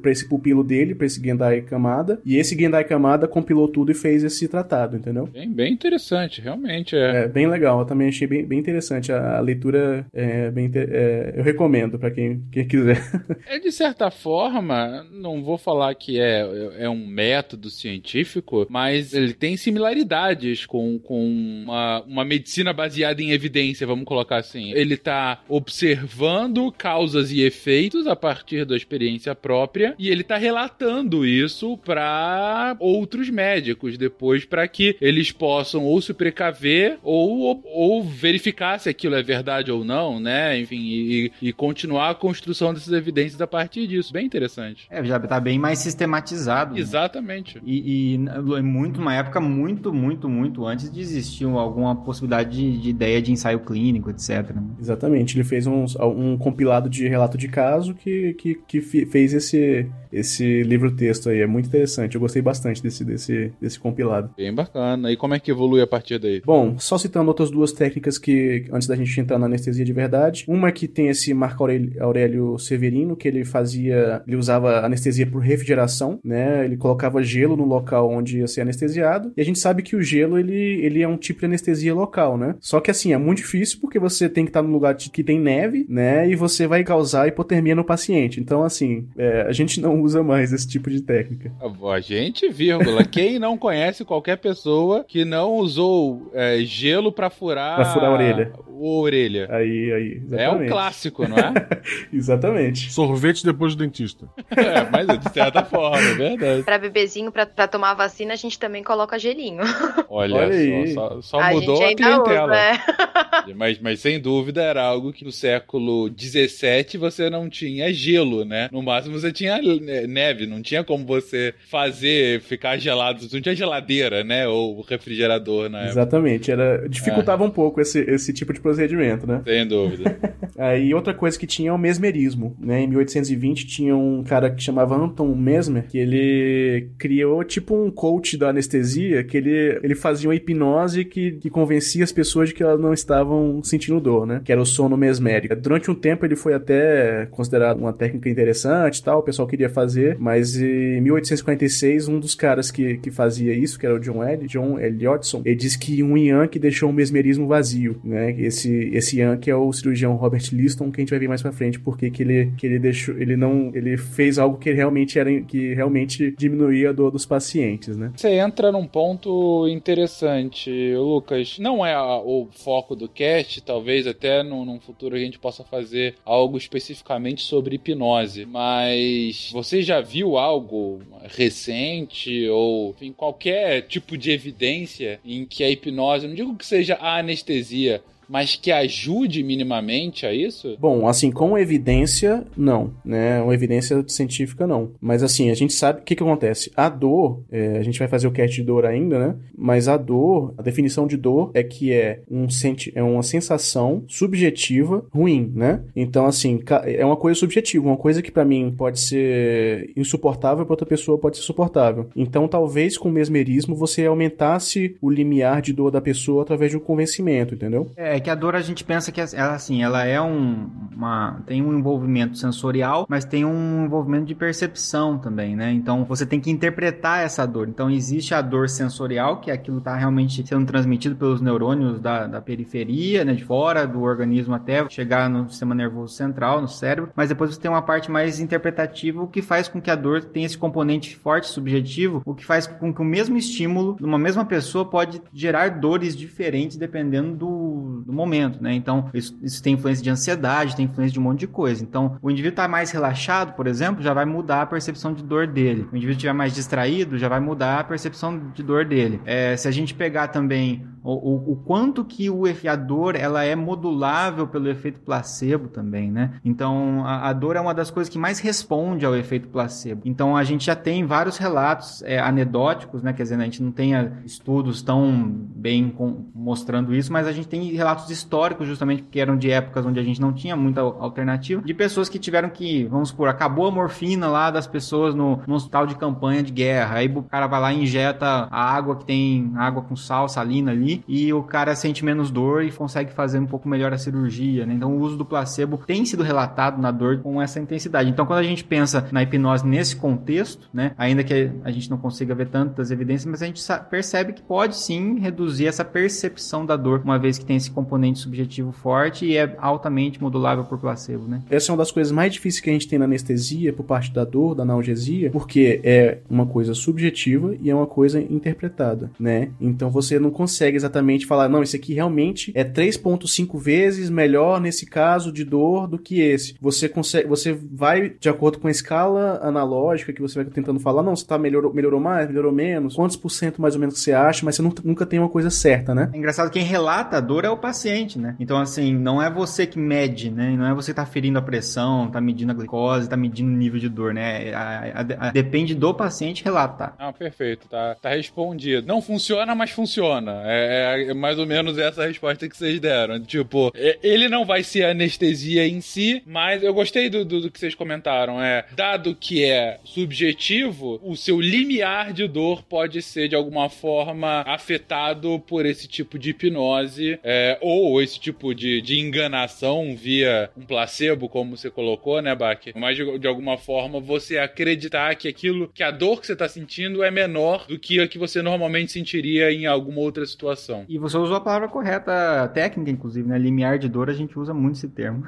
[0.00, 3.94] pra esse pupilo dele, pra esse Gendai Kamada, e esse Gendai Kamada compilou tudo e
[3.94, 5.26] fez esse tratado, entendeu?
[5.26, 6.94] Bem, bem interessante, realmente.
[6.94, 7.24] É.
[7.24, 9.12] É bem legal, eu também achei bem, bem interessante.
[9.12, 10.70] A, a leitura é bem.
[10.74, 13.00] é, eu recomendo pra quem, quem quiser.
[13.46, 16.46] É, de certa forma, não vou falar que é,
[16.78, 23.32] é um método científico, mas ele tem similaridades com, com uma, uma medicina baseada em
[23.32, 24.72] evidência, vamos colocar assim.
[24.72, 31.26] Ele está observando causas e efeitos a partir da experiência própria e ele está relatando
[31.26, 33.61] isso para outros médicos
[33.98, 39.70] depois para que eles possam ou se precaver ou, ou verificar se aquilo é verdade
[39.70, 40.58] ou não, né?
[40.58, 44.12] Enfim, e, e continuar a construção dessas evidências a partir disso.
[44.12, 44.86] Bem interessante.
[44.90, 46.74] É, já tá bem mais sistematizado.
[46.74, 46.80] né?
[46.80, 47.60] Exatamente.
[47.64, 52.78] E, e é muito, uma época muito, muito, muito antes de existir alguma possibilidade de,
[52.78, 54.50] de ideia de ensaio clínico, etc.
[54.54, 54.62] né?
[54.80, 59.88] Exatamente, ele fez uns- um, compilado de relato de caso que, que, que fez esse,
[60.12, 61.40] esse livro-texto aí.
[61.40, 64.30] É muito interessante, eu gostei bastante desse, desse, desse compilado.
[64.36, 65.10] Bem bacana.
[65.10, 66.42] E como é que evolui a partir daí?
[66.44, 70.44] Bom, só citando outras duas técnicas que, antes da gente entrar na anestesia de verdade.
[70.46, 71.64] Uma que tem esse Marco
[72.00, 76.64] Aurélio, Severino, que ele fazia, ele usava anestesia por refrigeração, né?
[76.64, 79.32] Ele colocava gelo no local onde ia ser anestesiado.
[79.36, 82.36] E a gente sabe que o gelo, ele, ele é um tipo de anestesia local,
[82.36, 82.54] né?
[82.60, 85.40] Só que assim, é muito difícil porque você tem que estar num lugar que tem
[85.40, 86.28] neve, né?
[86.28, 88.40] E você vai causar hipotermia no paciente.
[88.40, 91.52] Então, assim, é, a gente não usa mais esse tipo de técnica.
[91.92, 93.04] A gente, vírgula.
[93.04, 98.12] Quem não conhece qualquer pessoa que não usou é, gelo pra furar, Pra furar a
[98.12, 98.52] orelha.
[98.56, 99.48] a orelha.
[99.50, 100.64] Aí, aí, É exatamente.
[100.64, 101.52] um clássico, não é?
[102.12, 102.92] Exatamente.
[102.92, 104.26] Sorvete depois do dentista.
[104.50, 106.62] é, mas de certa forma, é verdade.
[106.62, 109.62] Pra bebezinho, pra, pra tomar vacina, a gente também coloca gelinho.
[110.08, 110.92] Olha, Olha aí.
[110.94, 112.52] só, só, só a mudou gente a ainda clientela.
[112.52, 113.52] usa, é.
[113.56, 118.68] Mas, mas sem dúvida era algo que no século XVII você não tinha gelo, né?
[118.70, 119.54] No máximo você tinha
[119.88, 124.46] é, neve, não tinha como você fazer ficar gelado, não tinha geladeira, né?
[124.46, 125.92] Ou refrigerador na época.
[125.92, 129.42] Exatamente, era dificultava um pouco esse, esse tipo de procedimento, né?
[129.44, 130.18] Sem dúvida.
[130.58, 132.82] Aí outra coisa que tinha é o mesmerismo, né?
[132.82, 138.36] Em 1820 tinha um cara que chamava Anton Mesmer, que ele criou tipo um coach
[138.36, 142.62] da anestesia, que ele, ele fazia uma hipnose que, que convencia as pessoas de que
[142.62, 144.40] elas não estavam sentindo dor, né?
[144.44, 145.54] Que era o sono mesmérico.
[145.56, 149.68] Durante um tempo ele foi até considerado uma técnica interessante e tal, o pessoal queria
[149.68, 149.81] fazer,
[150.18, 154.46] mas em 1856 um dos caras que, que fazia isso, que era o John L.
[154.46, 158.32] John Elliotson, ele disse que um Yankee deixou o mesmerismo vazio, né?
[158.38, 161.52] Esse, esse Yankee é o cirurgião Robert Liston, que a gente vai ver mais pra
[161.52, 165.40] frente, porque que ele, que ele deixou, ele não, ele fez algo que realmente era,
[165.42, 168.12] que realmente diminuía a dor dos pacientes, né?
[168.16, 171.58] Você entra num ponto interessante, Lucas.
[171.58, 175.64] Não é a- o foco do cast, talvez até no, num futuro a gente possa
[175.64, 184.18] fazer algo especificamente sobre hipnose, mas você já viu algo recente ou enfim, qualquer tipo
[184.18, 189.42] de evidência em que a hipnose, não digo que seja a anestesia, mas que ajude
[189.42, 190.74] minimamente a isso?
[190.80, 193.42] Bom, assim, com evidência, não, né?
[193.42, 194.92] Uma evidência científica, não.
[194.98, 196.72] Mas assim, a gente sabe o que que acontece.
[196.74, 199.36] A dor, é, a gente vai fazer o cast de dor ainda, né?
[199.54, 204.02] Mas a dor, a definição de dor é que é, um senti é uma sensação
[204.08, 205.82] subjetiva ruim, né?
[205.94, 210.72] Então, assim, é uma coisa subjetiva, uma coisa que pra mim pode ser insuportável, pra
[210.72, 212.08] outra pessoa pode ser suportável.
[212.16, 216.78] Então, talvez com o mesmerismo você aumentasse o limiar de dor da pessoa através de
[216.78, 217.90] um convencimento, entendeu?
[217.94, 221.62] É que a dor a gente pensa que ela, assim, ela é um, uma, tem
[221.62, 225.72] um envolvimento sensorial, mas tem um envolvimento de percepção também, né?
[225.72, 227.68] Então você tem que interpretar essa dor.
[227.68, 232.00] Então existe a dor sensorial, que é aquilo que está realmente sendo transmitido pelos neurônios
[232.00, 236.68] da, da periferia, né, de fora do organismo até chegar no sistema nervoso central, no
[236.68, 237.12] cérebro.
[237.14, 240.22] Mas depois você tem uma parte mais interpretativa, o que faz com que a dor
[240.22, 244.44] tenha esse componente forte subjetivo, o que faz com que o mesmo estímulo numa mesma
[244.44, 248.74] pessoa pode gerar dores diferentes dependendo do, do momento, né?
[248.74, 251.82] Então, isso, isso tem influência de ansiedade, tem influência de um monte de coisa.
[251.82, 255.46] Então, o indivíduo tá mais relaxado, por exemplo, já vai mudar a percepção de dor
[255.46, 255.82] dele.
[255.92, 259.20] O indivíduo estiver mais distraído, já vai mudar a percepção de dor dele.
[259.24, 263.44] É, se a gente pegar também o, o, o quanto que o a dor ela
[263.44, 266.34] é modulável pelo efeito placebo também, né?
[266.44, 270.02] Então, a, a dor é uma das coisas que mais responde ao efeito placebo.
[270.04, 273.12] Então, a gente já tem vários relatos é, anedóticos, né?
[273.12, 273.92] Quer dizer, a gente não tem
[274.24, 279.36] estudos tão bem com- mostrando isso, mas a gente tem relatos históricos justamente porque eram
[279.36, 283.08] de épocas onde a gente não tinha muita alternativa, de pessoas que tiveram que, vamos
[283.08, 287.08] supor, acabou a morfina lá das pessoas no, no hospital de campanha de guerra, aí
[287.08, 290.91] o cara vai lá e injeta a água que tem água com sal, salina ali,
[291.06, 294.74] e o cara sente menos dor e consegue fazer um pouco melhor a cirurgia, né?
[294.74, 298.10] Então o uso do placebo tem sido relatado na dor com essa intensidade.
[298.10, 301.98] Então quando a gente pensa na hipnose nesse contexto, né, ainda que a gente não
[301.98, 306.76] consiga ver tantas evidências, mas a gente percebe que pode sim reduzir essa percepção da
[306.76, 311.26] dor, uma vez que tem esse componente subjetivo forte e é altamente modulável por placebo,
[311.26, 311.42] né?
[311.50, 314.12] Essa é uma das coisas mais difíceis que a gente tem na anestesia por parte
[314.12, 319.50] da dor, da analgesia, porque é uma coisa subjetiva e é uma coisa interpretada, né?
[319.60, 324.86] Então você não consegue exatamente falar, não, esse aqui realmente é 3.5 vezes melhor nesse
[324.86, 326.54] caso de dor do que esse.
[326.60, 331.02] Você consegue, você vai de acordo com a escala analógica que você vai tentando falar,
[331.02, 334.00] não, você tá melhorou, melhorou mais, melhorou menos, quantos por cento mais ou menos que
[334.00, 336.10] você acha, mas você nunca, nunca tem uma coisa certa, né?
[336.12, 338.36] É engraçado quem relata a dor é o paciente, né?
[338.38, 340.54] Então, assim, não é você que mede, né?
[340.56, 343.56] Não é você que tá ferindo a pressão, tá medindo a glicose, tá medindo o
[343.56, 344.52] nível de dor, né?
[344.54, 346.94] A- a- a- depende do paciente relatar.
[346.98, 348.86] Ah, perfeito, tá, tá respondido.
[348.86, 350.42] Não funciona, mas funciona.
[350.44, 350.71] É,
[351.10, 353.20] é mais ou menos essa resposta que vocês deram.
[353.20, 357.50] Tipo, é- ele não vai ser anestesia em si, mas eu gostei do, do, do
[357.50, 358.42] que vocês comentaram.
[358.42, 364.42] É, dado que é subjetivo, o seu limiar de dor pode ser de alguma forma
[364.46, 370.62] afetado por esse tipo de hipnose é, ou esse tipo de, de enganação via um
[370.64, 372.60] placebo, como você colocou, né, Bach?
[372.74, 376.48] Mas de, de alguma forma você acreditar que aquilo, que a dor que você tá
[376.48, 380.61] sentindo é menor do que a que você normalmente sentiria em alguma outra situação.
[380.88, 383.38] E você usou a palavra correta, técnica, inclusive, né?
[383.38, 385.24] Limiar de dor, a gente usa muito esse termo.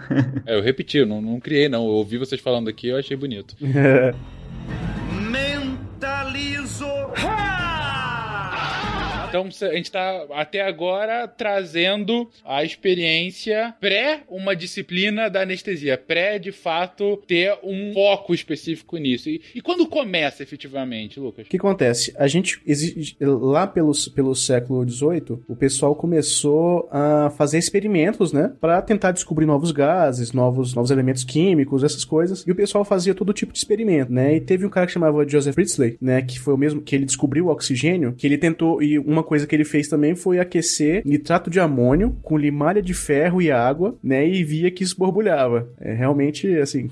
[0.46, 1.84] É, eu repeti, eu não, não criei, não.
[1.86, 3.56] Eu ouvi vocês falando aqui, eu achei bonito.
[9.34, 16.38] Então a gente tá até agora trazendo a experiência pré uma disciplina da anestesia, pré
[16.38, 19.28] de fato ter um foco específico nisso.
[19.28, 21.48] E, e quando começa efetivamente, Lucas?
[21.48, 22.14] O que acontece?
[22.16, 22.62] A gente,
[23.20, 28.52] lá pelos, pelo século XVIII, o pessoal começou a fazer experimentos, né?
[28.60, 32.46] Pra tentar descobrir novos gases, novos, novos elementos químicos, essas coisas.
[32.46, 34.36] E o pessoal fazia todo tipo de experimento, né?
[34.36, 36.22] E teve um cara que chamava Joseph Priestley, né?
[36.22, 39.46] Que foi o mesmo que ele descobriu o oxigênio, que ele tentou, e uma coisa
[39.46, 43.96] que ele fez também foi aquecer nitrato de amônio com limalha de ferro e água,
[44.02, 44.26] né?
[44.28, 45.68] E via que isso borbulhava.
[45.80, 46.88] É realmente, assim,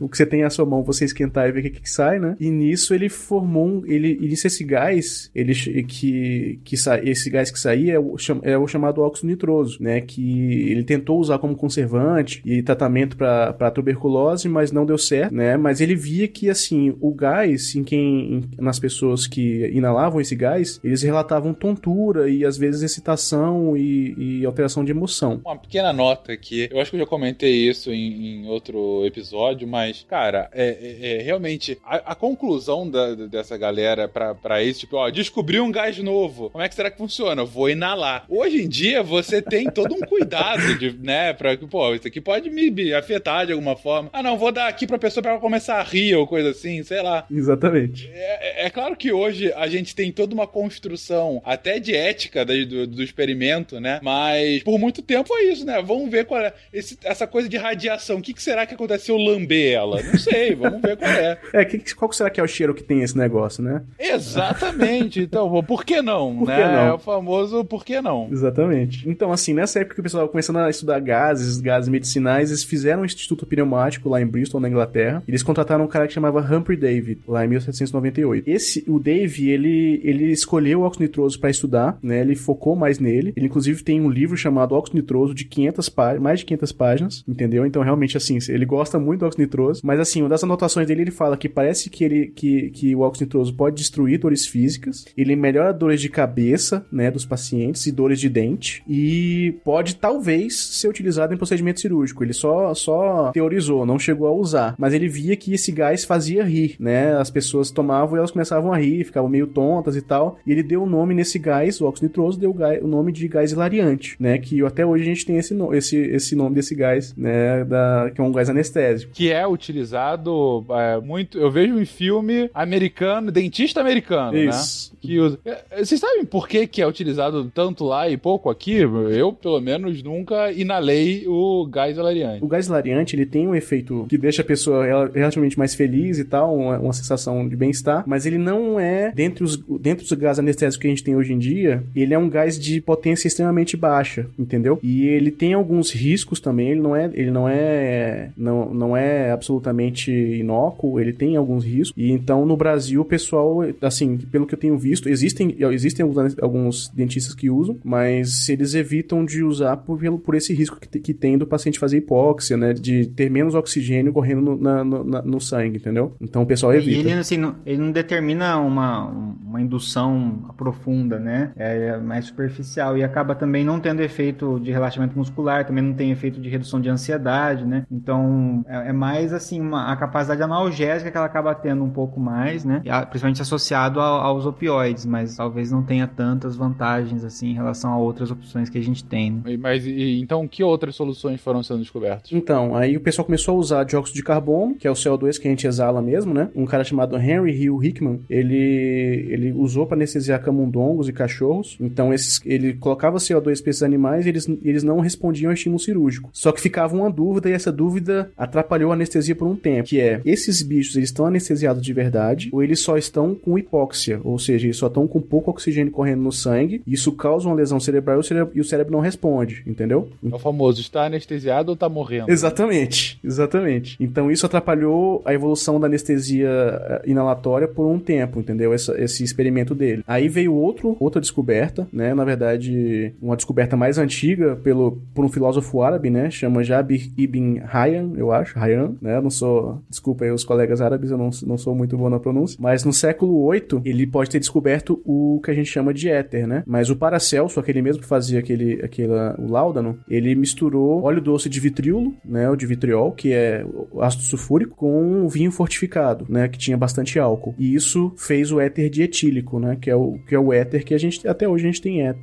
[0.00, 2.18] o que você tem à sua mão, você esquentar e ver o que, que sai,
[2.18, 2.36] né?
[2.40, 3.82] E nisso ele formou um.
[3.86, 8.16] Ele, e nisso esse gás, ele, que, que sa, esse gás que saía é o,
[8.42, 10.00] é o chamado óxido nitroso, né?
[10.00, 15.56] Que ele tentou usar como conservante e tratamento para tuberculose, mas não deu certo, né?
[15.56, 18.06] Mas ele via que, assim, o gás, em quem.
[18.34, 24.40] em- nas pessoas que inalavam esse gás, eles relatavam tontura e às vezes excitação e,
[24.40, 25.40] e alteração de emoção.
[25.44, 26.68] Uma pequena nota aqui.
[26.70, 30.68] Eu acho que eu já comentei isso em, em outro episódio, mas, cara, é,
[31.00, 35.60] é- é realmente a, a conclusão da- dessa galera pra, pra isso, tipo, ó, descobri
[35.60, 36.50] um gás novo.
[36.50, 37.44] Como é que será que funciona?
[37.44, 38.24] Vou inalar.
[38.28, 42.20] Hoje em dia, você tem todo um cuidado, de, né, pra que, pô, isso aqui
[42.20, 44.10] pode me afetar de alguma forma.
[44.12, 46.82] Ah, não, vou dar aqui pra pessoa pra ela começar a rir ou coisa assim,
[46.82, 47.24] sei lá.
[47.30, 48.08] Exatamente.
[48.12, 52.86] É, é claro que hoje a gente tem toda uma construção, até de ética do,
[52.86, 54.00] do experimento, né?
[54.02, 55.82] Mas por muito tempo é isso, né?
[55.82, 56.52] Vamos ver qual é.
[56.72, 58.18] esse- essa coisa de radiação.
[58.18, 60.02] O que, que será que aconteceu se eu lamber ela?
[60.02, 61.38] Não sei, vamos ver qual é.
[61.52, 63.82] É, que, que- qual que será que é o cheiro que tem esse negócio, né?
[63.98, 65.20] Exatamente.
[65.20, 66.36] Então, por que não?
[66.38, 66.72] Por que né?
[66.72, 66.86] não?
[66.86, 68.28] É o famoso por que não?
[68.30, 69.08] Exatamente.
[69.08, 72.64] Então, assim, nessa época que o pessoal estava começando a estudar gases, gases medicinais, eles
[72.64, 75.22] fizeram um instituto pneumático lá em Bristol, na Inglaterra.
[75.26, 78.48] Eles contrataram um cara que chamava Humphrey Davy, lá em 1798.
[78.48, 82.20] Esse, o Davy, ele, ele escolheu o óxido nitroso para estudar, né?
[82.20, 83.32] Ele focou mais nele.
[83.36, 87.24] Ele, inclusive, tem um livro chamado Óxido Nitroso de 500 páginas, mais de 500 páginas,
[87.26, 87.64] entendeu?
[87.64, 89.80] Então, realmente, assim, ele gosta muito do óxido nitroso.
[89.84, 93.00] Mas, assim, uma das anotações dele, ele fala que parece que, ele, que, que o
[93.00, 97.92] óxido nitroso pode destruir dores físicas, ele melhora dores de cabeça, né, dos pacientes e
[97.92, 102.24] dores de dente, e pode, talvez, ser utilizado em procedimento cirúrgico.
[102.24, 104.74] Ele só, só teorizou, não chegou a usar.
[104.78, 107.16] Mas ele via que esse gás fazia rir, né?
[107.16, 110.38] As pessoas tomavam e elas começavam a rir, ficavam meio tontas e tal.
[110.44, 113.12] E ele deu o nome nesse gás, o óxido nitroso, deu o, gás- o nome
[113.12, 114.38] de gás hilariante, né?
[114.38, 117.64] Que até hoje a gente tem esse, no- esse, esse nome desse gás, né?
[117.64, 119.12] Da, que é um gás anestésico.
[119.12, 121.38] Que é utilizado é, muito.
[121.38, 124.92] Eu vejo em filme americano, dentista americano, Isso.
[124.92, 124.98] né?
[125.00, 125.38] Que usa.
[125.44, 128.72] É, Vocês sabem por que, que é utilizado tanto lá e pouco aqui?
[128.76, 132.44] Eu, pelo menos, nunca inalei o gás hilariante.
[132.44, 136.18] O gás hilariante, ele tem um efeito que deixa a pessoa rel- relativamente mais feliz
[136.18, 140.12] e tal, uma, uma sensação de bem-estar, mas ele não é, dentre os, dentre os
[140.12, 143.28] gases anestésicos que a gente tem hoje em dia, ele é um gás de potência
[143.28, 144.78] extremamente baixa, entendeu?
[144.82, 149.30] E ele tem alguns riscos também, ele não é, ele não é, não, não é
[149.30, 154.54] absolutamente inócuo, ele tem alguns riscos, e então no Brasil o pessoal, assim, pelo que
[154.54, 159.76] eu tenho visto, existem, existem alguns, alguns dentistas que usam, mas eles evitam de usar
[159.78, 162.72] por, por esse risco que, que tem do paciente fazer hipóxia, né?
[162.72, 166.14] De ter menos oxigênio correndo no, na- no, no sangue, entendeu?
[166.20, 167.00] Então o pessoal E evita.
[167.08, 171.52] ele, assim, não, ele não determina uma, uma indução profunda, né?
[171.56, 176.10] É mais superficial e acaba também não tendo efeito de relaxamento muscular, também não tem
[176.10, 177.84] efeito de redução de ansiedade, né?
[177.90, 182.18] Então é, é mais assim uma, a capacidade analgésica que ela acaba tendo um pouco
[182.20, 182.82] mais, né?
[182.84, 187.54] E a- Principalmente associado ao- aos opioides, mas talvez não tenha tantas vantagens assim em
[187.54, 189.30] relação a outras opções que a gente tem.
[189.44, 189.56] Né?
[189.58, 192.30] Mas e- então, que outras soluções foram sendo descobertas?
[192.32, 195.46] Então, aí o pessoal começou a usar dióxido de carbono, que é o CO2 que
[195.48, 196.48] a gente exala mesmo, né?
[196.54, 201.76] Um cara chamado Henry Hill Hickman, ele, ele usou para anestesiar camundongos e cachorros.
[201.80, 205.80] Então, esses, ele colocava CO2 para esses animais e eles, eles não respondiam ao estímulo
[205.80, 206.30] cirúrgico.
[206.32, 210.00] Só que ficava uma dúvida e essa dúvida atrapalhou a anestesia por um tempo, que
[210.00, 214.20] é, esses bichos, eles estão anestesiados de verdade ou eles só estão com hipóxia?
[214.24, 217.78] Ou seja, eles só estão com pouco oxigênio correndo no sangue, isso causa uma lesão
[217.80, 220.08] cerebral e o cérebro, e o cérebro não responde, entendeu?
[220.30, 222.30] É o famoso, está anestesiado ou tá morrendo?
[222.30, 223.96] Exatamente, exatamente.
[224.00, 228.72] Então isso atrapalhou a evolução da anestesia eh, inalatória por um tempo, entendeu?
[228.72, 230.02] Essa- esse experimento dele.
[230.06, 232.14] Aí veio outro, outra descoberta, né?
[232.14, 236.30] Na verdade, uma descoberta mais antiga pelo, por um filósofo árabe, né?
[236.30, 239.20] Chama Jabir Ibn Hayyan, eu acho, Hayyan, né?
[239.20, 242.56] Não sou, desculpa aí os colegas árabes, eu não, não sou muito bom na pronúncia.
[242.60, 246.46] Mas no século VIII, ele pode ter descoberto o que a gente chama de éter,
[246.46, 246.62] né?
[246.66, 251.48] Mas o Paracelso, aquele mesmo que fazia aquele, aquela, o láudano, ele misturou óleo doce
[251.48, 252.48] de vitriolo, né?
[252.50, 253.64] O de vitriol, que é
[254.00, 256.48] ácido sulfúrico, com vinho fortificado, né?
[256.48, 257.54] Que tinha bastante álcool.
[257.58, 259.76] E isso fez o éter dietílico, né?
[259.80, 262.02] Que é o, que é o éter que a gente, até hoje a gente tem
[262.02, 262.14] é,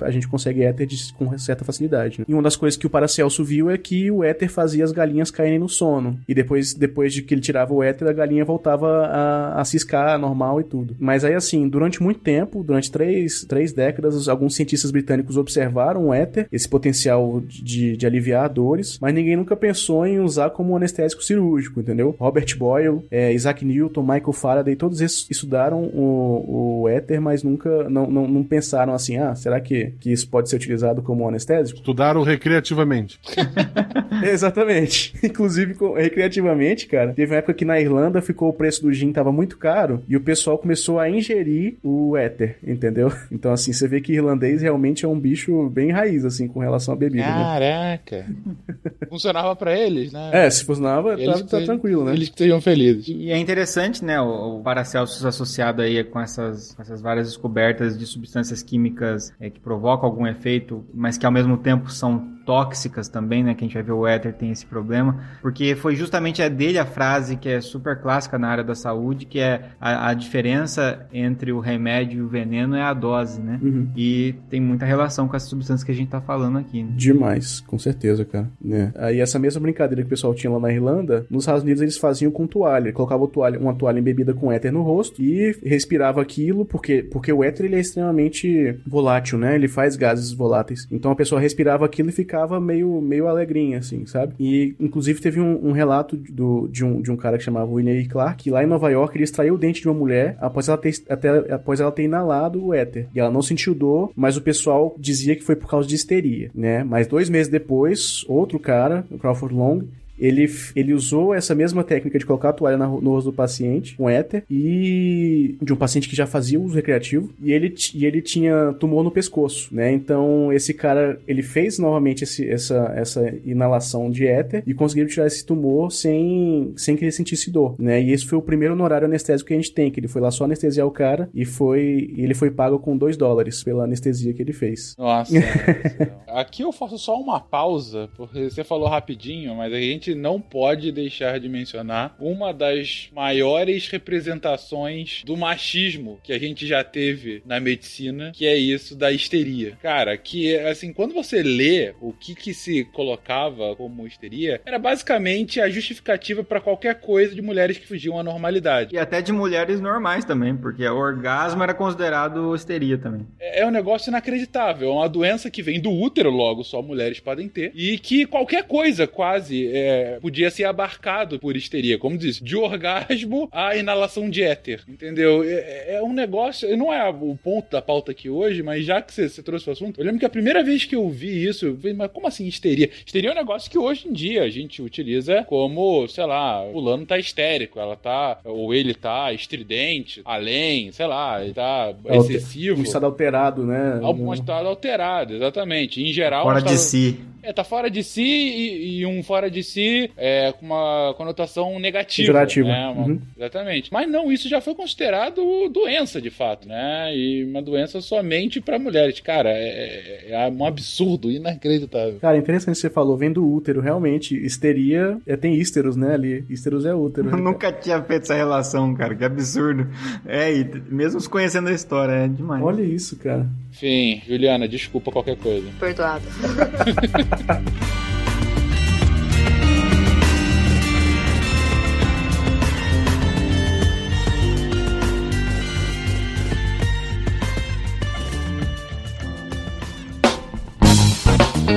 [0.00, 2.18] a gente consegue éter de- com certa facilidade.
[2.20, 2.24] né?
[2.28, 5.30] E uma das coisas que o Paracelso viu é que o éter fazia as galinhas
[5.30, 6.18] caírem no sono.
[6.28, 10.18] E depois, depois de que ele tirava o éter, a galinha voltava a, a ciscar
[10.18, 10.96] normal e tudo.
[10.98, 16.14] Mas aí, assim, durante muito tempo, durante três, três décadas, alguns cientistas britânicos observaram o
[16.14, 21.22] éter, esse potencial de, de aliviar dores, mas ninguém nunca pensou em usar como anestésico
[21.22, 22.16] cirúrgico, entendeu?
[22.18, 27.88] Robert Boyle, é, Isaac Newton, Michael Faraday, todos esses estudaram o, o éter, mas nunca
[28.06, 31.78] não, não, não pensaram assim, ah, será que, que isso pode ser utilizado como anestésico?
[31.78, 33.18] Estudaram recreativamente.
[34.22, 35.14] Exatamente.
[35.22, 39.32] Inclusive, recreativamente, cara, teve uma época que na Irlanda ficou o preço do gin tava
[39.32, 43.12] muito caro e o pessoal começou a ingerir o éter, entendeu?
[43.30, 46.94] Então, assim, você vê que irlandês realmente é um bicho bem raiz, assim, com relação
[46.94, 47.32] à bebida, né?
[47.32, 48.26] Caraca.
[49.08, 50.30] Funcionava pra eles, né?
[50.32, 52.12] É, se funcionava, tá, Eles tá que- tranquilo, né?
[52.12, 53.06] Eles que estejam felizes.
[53.08, 57.87] E é interessante, né, o, o Paracelsus associado aí com essas, com essas várias descobertas
[57.96, 63.10] de substâncias químicas é, que provocam algum efeito, mas que ao mesmo tempo são tóxicas
[63.10, 66.40] também, né, que a gente vai ver o éter tem esse problema, porque foi justamente
[66.40, 70.08] é dele a frase que é super clássica na área da saúde, que é a,
[70.08, 73.60] a diferença entre o remédio e o veneno é a dose, né?
[73.62, 73.88] Uhum.
[73.94, 76.92] E tem muita relação com as substâncias que a gente tá falando aqui, né?
[76.96, 78.48] Demais, com certeza, cara.
[78.58, 78.94] né?
[78.96, 81.98] Aí essa mesma brincadeira que o pessoal tinha lá na Irlanda, nos Estados Unidos eles
[81.98, 82.94] faziam com toalha.
[82.94, 87.44] Colocavam toalha, uma toalha embebida com éter no rosto e respirava aquilo, porque, porque o
[87.44, 89.54] éter ele é extremamente volátil, né?
[89.54, 90.88] Ele faz gases voláteis.
[90.90, 94.34] Então a pessoa respirava aquilo e ficava meio, meio alegrinha, assim, sabe?
[94.38, 97.98] E inclusive teve um, um relato do, de, um, de um cara que chamava William.
[98.08, 100.78] Clark, que lá em Nova York ele extraiu o dente de uma mulher após ela
[100.78, 103.08] ter, até, após ela ter inalado o éter.
[103.14, 106.50] E ela não sentiu dor, mas o pessoal dizia que foi por causa de histeria,
[106.54, 106.84] né?
[106.84, 109.82] Mas dois meses depois, outro cara, o Crawford Long,
[110.18, 113.96] ele, ele usou essa mesma técnica de colocar a toalha na- no rosto do paciente,
[113.96, 118.20] com éter, e de um paciente que já fazia uso recreativo, e ele, e ele
[118.22, 119.92] tinha tumor no pescoço, né?
[119.92, 125.26] Então, esse cara, ele fez novamente esse- essa, essa inalação de éter e conseguiu tirar
[125.26, 128.02] esse tumor sem, sem que ele sentisse dor, né?
[128.02, 130.30] E esse foi o primeiro honorário anestésico que a gente tem, que ele foi lá
[130.30, 134.42] só anestesiar o cara e foi ele foi pago com 2 dólares pela anestesia que
[134.42, 134.94] ele fez.
[134.98, 135.32] Nossa.
[136.28, 140.92] Aqui eu faço só uma pausa, porque você falou rapidinho, mas a gente não pode
[140.92, 147.60] deixar de mencionar uma das maiores representações do machismo que a gente já teve na
[147.60, 149.76] medicina, que é isso da histeria.
[149.82, 155.60] Cara, que assim, quando você lê o que que se colocava como histeria, era basicamente
[155.60, 158.94] a justificativa para qualquer coisa de mulheres que fugiam à normalidade.
[158.94, 163.26] E até de mulheres normais também, porque o orgasmo era considerado histeria também.
[163.40, 164.90] É um negócio inacreditável.
[164.90, 167.72] É uma doença que vem do útero, logo só mulheres podem ter.
[167.74, 171.98] E que qualquer coisa quase é, podia ser abarcado por histeria.
[171.98, 174.82] Como diz, de orgasmo à inalação de éter.
[174.88, 175.42] Entendeu?
[175.44, 176.74] É, é um negócio.
[176.76, 179.72] Não é o ponto da pauta aqui hoje, mas já que você, você trouxe o
[179.72, 182.26] assunto, eu lembro que a primeira vez que eu vi isso, eu falei, mas como
[182.26, 182.90] assim histeria?
[183.04, 186.72] Histeria é um negócio que hoje em dia a gente utiliza como, sei lá, o
[186.72, 188.38] fulano tá histérico, ela tá.
[188.44, 192.80] Ou ele tá estridente, além, sei lá, ele tá Alter- excessivo.
[192.80, 193.98] Um estado alterado, né?
[194.02, 196.02] Algum estado alterado, exatamente.
[196.02, 197.20] Em geral, Fora um estado- de si.
[197.40, 199.80] É, tá fora de si e, e um fora de si
[200.16, 202.26] é, com uma conotação negativa.
[202.26, 202.68] Pejorativa.
[202.68, 202.88] Né?
[202.96, 203.20] Uhum.
[203.36, 203.92] Exatamente.
[203.92, 207.14] Mas não, isso já foi considerado doença, de fato, né?
[207.16, 209.20] E uma doença somente pra mulheres.
[209.20, 212.18] Cara, é, é- é um absurdo, inacreditável.
[212.20, 214.34] Cara, interessante que você falou, vem do útero, realmente.
[214.36, 216.44] Histeria, é, tem ísteros, né, ali.
[216.48, 217.30] Ísteros é útero.
[217.30, 219.14] Eu nunca tinha feito essa relação, cara.
[219.14, 219.88] Que absurdo.
[220.26, 222.62] É, e mesmo se conhecendo a história, é demais.
[222.62, 223.46] Olha isso, cara.
[223.70, 225.68] Enfim, Juliana, desculpa qualquer coisa.
[225.78, 226.24] Perdoado.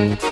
[0.02, 0.31] Bye.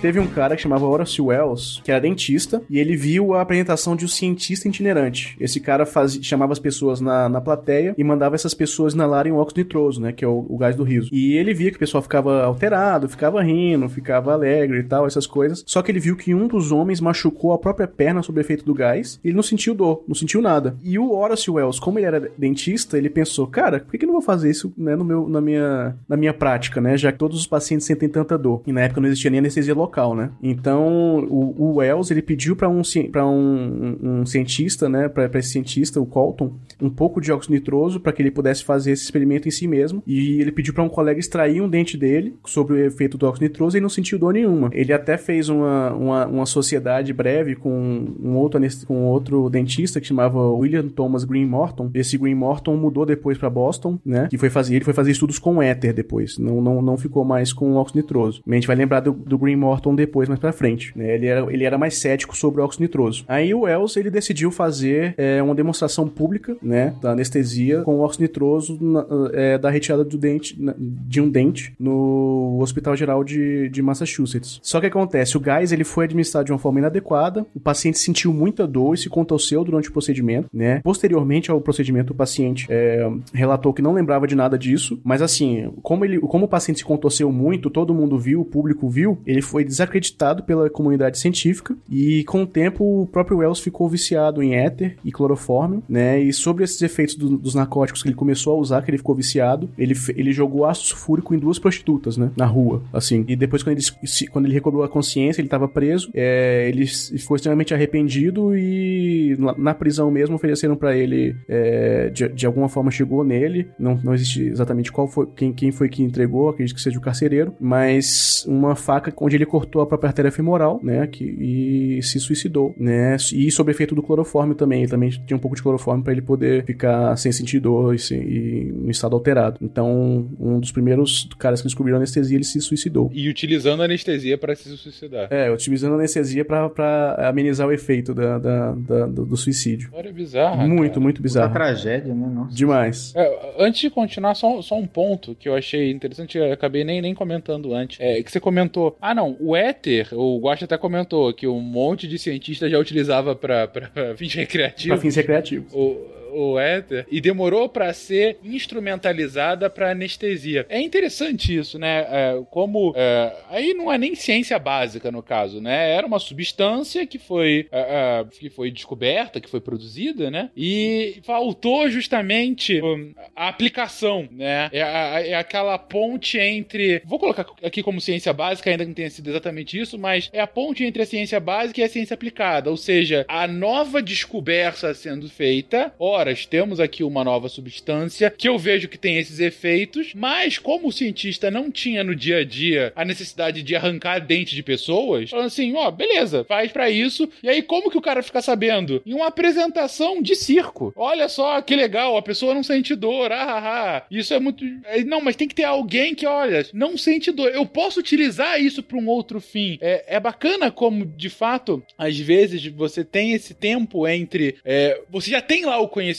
[0.00, 3.96] Teve um cara que chamava Horace Wells, que era dentista, e ele viu a apresentação
[3.96, 5.36] de um cientista itinerante.
[5.40, 5.86] Esse cara
[6.22, 10.12] chamava as pessoas na, na plateia e mandava essas pessoas inalarem o óxido nitroso, né,
[10.12, 11.08] que é o, o gás do riso.
[11.12, 15.26] E ele via que o pessoal ficava alterado, ficava rindo, ficava alegre e tal, essas
[15.26, 15.64] coisas.
[15.66, 18.74] Só que ele viu que um dos homens machucou a própria perna sob efeito do
[18.74, 20.76] gás, e ele não sentiu dor, não sentiu nada.
[20.84, 24.08] E o Horace Wells, como ele era dentista, ele pensou, cara, por que, que eu
[24.08, 27.18] não vou fazer isso, né, no meu, na, minha, na minha prática, né, já que
[27.18, 28.62] todos os pacientes sentem tanta dor.
[28.66, 30.30] E na época não existia nem anestesia local local, né?
[30.42, 36.00] Então, o, o Wells, ele pediu para um, um, um, cientista, né, para esse cientista,
[36.00, 39.50] o Colton, um pouco de óxido nitroso para que ele pudesse fazer esse experimento em
[39.50, 40.02] si mesmo.
[40.06, 43.44] E ele pediu para um colega extrair um dente dele sobre o efeito do óxido
[43.44, 44.70] nitroso e não sentiu dor nenhuma.
[44.72, 50.06] Ele até fez uma, uma, uma sociedade breve com um outro, com outro dentista que
[50.06, 51.90] chamava William Thomas Green Morton.
[51.94, 54.26] Esse Green Morton mudou depois para Boston, né?
[54.28, 56.38] Que foi fazer, ele foi fazer estudos com éter depois.
[56.38, 58.42] Não, não, não ficou mais com óxido nitroso.
[58.46, 60.92] A gente vai lembrar do, do Green Morton depois, mais pra frente.
[60.96, 61.14] Né?
[61.14, 63.24] Ele, era, ele era mais cético sobre o óxido nitroso.
[63.28, 66.94] Aí o Wells, ele decidiu fazer é, uma demonstração pública, né?
[67.00, 72.58] Da anestesia com óxido nitroso na- é, da retirada do dente, de um dente no
[72.60, 74.58] Hospital Geral de, de Massachusetts.
[74.62, 78.32] Só que acontece, o gás ele foi administrado de uma forma inadequada, o paciente sentiu
[78.32, 80.80] muita dor e se contorceu durante o procedimento, né?
[80.82, 85.70] Posteriormente ao procedimento, o paciente é, relatou que não lembrava de nada disso, mas assim,
[85.82, 89.42] como, ele, como o paciente se contorceu muito, todo mundo viu, o público viu, ele
[89.42, 94.54] foi desacreditado pela comunidade científica e com o tempo o próprio Wells ficou viciado em
[94.54, 96.20] éter e clorofórmio, né?
[96.20, 99.14] E sobre esses efeitos do- dos narcóticos que ele começou a usar, que ele ficou
[99.14, 102.30] viciado, ele, ele jogou ácido sulfúrico em duas prostitutas, né?
[102.36, 103.24] Na rua, assim.
[103.28, 103.86] E depois, quando ele,
[104.30, 109.54] quando ele recobrou a consciência, ele estava preso, é, ele ficou extremamente arrependido e na,
[109.58, 114.14] na prisão mesmo ofereceram pra ele, é, de, de alguma forma chegou nele, não, não
[114.14, 118.44] existe exatamente qual foi, quem, quem foi que entregou, acredito que seja o carcereiro, mas
[118.46, 121.06] uma faca onde ele cortou a própria artéria femoral, né?
[121.06, 123.16] Que, e se suicidou, né?
[123.32, 126.20] E sob efeito do clorofórmio também, ele também tinha um pouco de clorofórmio pra ele
[126.22, 129.58] poder ficar sem sentir dor e, sem, e em estado alterado.
[129.62, 133.10] Então, um dos primeiros caras que descobriram a anestesia, ele se suicidou.
[133.14, 135.28] E utilizando anestesia para se suicidar.
[135.30, 139.86] É, utilizando a anestesia pra, pra amenizar o efeito da, da- da- do, do suicídio.
[139.86, 140.66] História bizarra.
[140.66, 141.00] muito, cara.
[141.00, 141.52] muito bizarro.
[141.54, 142.26] tragédia, né?
[142.34, 142.54] Nossa.
[142.54, 143.12] Demais.
[143.16, 147.00] É, antes de continuar, só, só um ponto que eu achei interessante, eu acabei nem,
[147.00, 147.98] nem comentando antes.
[148.00, 152.08] É que você comentou, ah não, o éter, o Guacha até comentou que um monte
[152.08, 153.70] de cientista já utilizava pra
[154.16, 155.00] fins recreativos.
[155.00, 155.72] fins recreativos.
[155.72, 160.66] o, o éter e demorou pra ser instrumentalizada pra anestesia.
[160.68, 162.06] É interessante isso, né?
[162.10, 165.92] É, como é, aí não é nem ciência básica no caso, né?
[165.92, 170.50] Era uma substância que foi é, é, que foi descoberta, que foi produzida, né?
[170.56, 174.68] E faltou justamente hum, a aplicação, né?
[174.72, 178.94] É, a- é aquela ponte entre, vou colocar aqui como ciência básica, ainda que não
[178.94, 182.14] tenha sido exatamente isso, mas é a ponte entre a ciência básica e a ciência
[182.14, 185.92] aplicada, ou seja, a nova descoberta sendo feita.
[185.98, 190.88] Ora, temos aqui uma nova substância que eu vejo que tem esses efeitos, mas como
[190.88, 195.30] o cientista não tinha no dia a dia a necessidade de arrancar dente de pessoas,
[195.30, 197.28] falando assim, ó, beleza, faz pra isso.
[197.42, 199.02] E aí como que o cara fica sabendo?
[199.06, 200.92] Em uma apresentação de circo.
[200.96, 204.02] Olha só que legal, a pessoa não sente dor, ah, ah, ah.
[204.10, 207.50] Isso é muito é, Não, mas tem que ter alguém que, olha, não sente dor.
[207.50, 209.78] Eu posso utilizar isso pra um outro fim.
[209.80, 214.56] É, é bacana como, de fato, às vezes você tem esse tempo entre.
[214.64, 216.15] é, você já tem lá o conhecimento.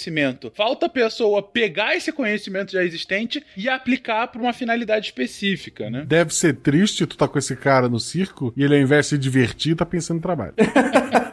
[0.55, 6.05] Falta a pessoa pegar esse conhecimento já existente e aplicar pra uma finalidade específica, né?
[6.07, 9.09] Deve ser triste tu tá com esse cara no circo e ele, ao invés de
[9.09, 10.53] se divertir, tá pensando em trabalho.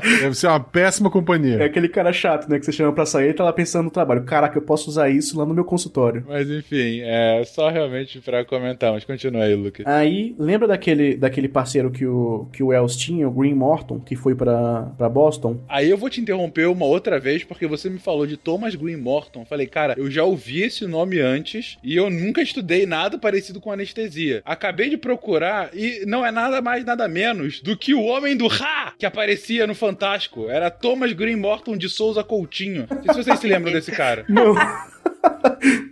[0.00, 1.64] Deve ser uma péssima É companhia.
[1.64, 2.58] aquele cara chato, né?
[2.58, 4.22] Que você chama pra sair e tá lá pensando no trabalho.
[4.24, 6.24] Caraca, eu posso usar isso lá no meu consultório.
[6.28, 9.86] Mas enfim, é só realmente pra comentar, mas continua aí, Lucas.
[9.86, 14.16] Aí, lembra daquele, daquele parceiro que o, que o Wells tinha, o Green Morton, que
[14.16, 15.58] foi pra, pra Boston?
[15.68, 18.96] Aí eu vou te interromper uma outra vez, porque você me falou de Thomas Green
[18.96, 19.44] Morton.
[19.44, 23.70] Falei, cara, eu já ouvi esse nome antes e eu nunca estudei nada parecido com
[23.72, 24.42] anestesia.
[24.44, 28.46] Acabei de procurar e não é nada mais, nada menos do que o homem do
[28.46, 30.48] Ra que aparecia no Fantástico.
[30.48, 32.86] Era Thomas Green Morton de Souza Coutinho.
[32.88, 34.24] Não sei se vocês se lembram desse cara.
[34.30, 34.54] Não.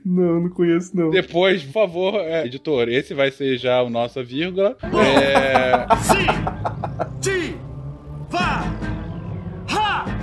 [0.05, 1.11] não, não conheço, não.
[1.11, 4.77] Depois, por favor, é, editor, esse vai ser já o nossa vírgula.
[4.83, 5.87] É...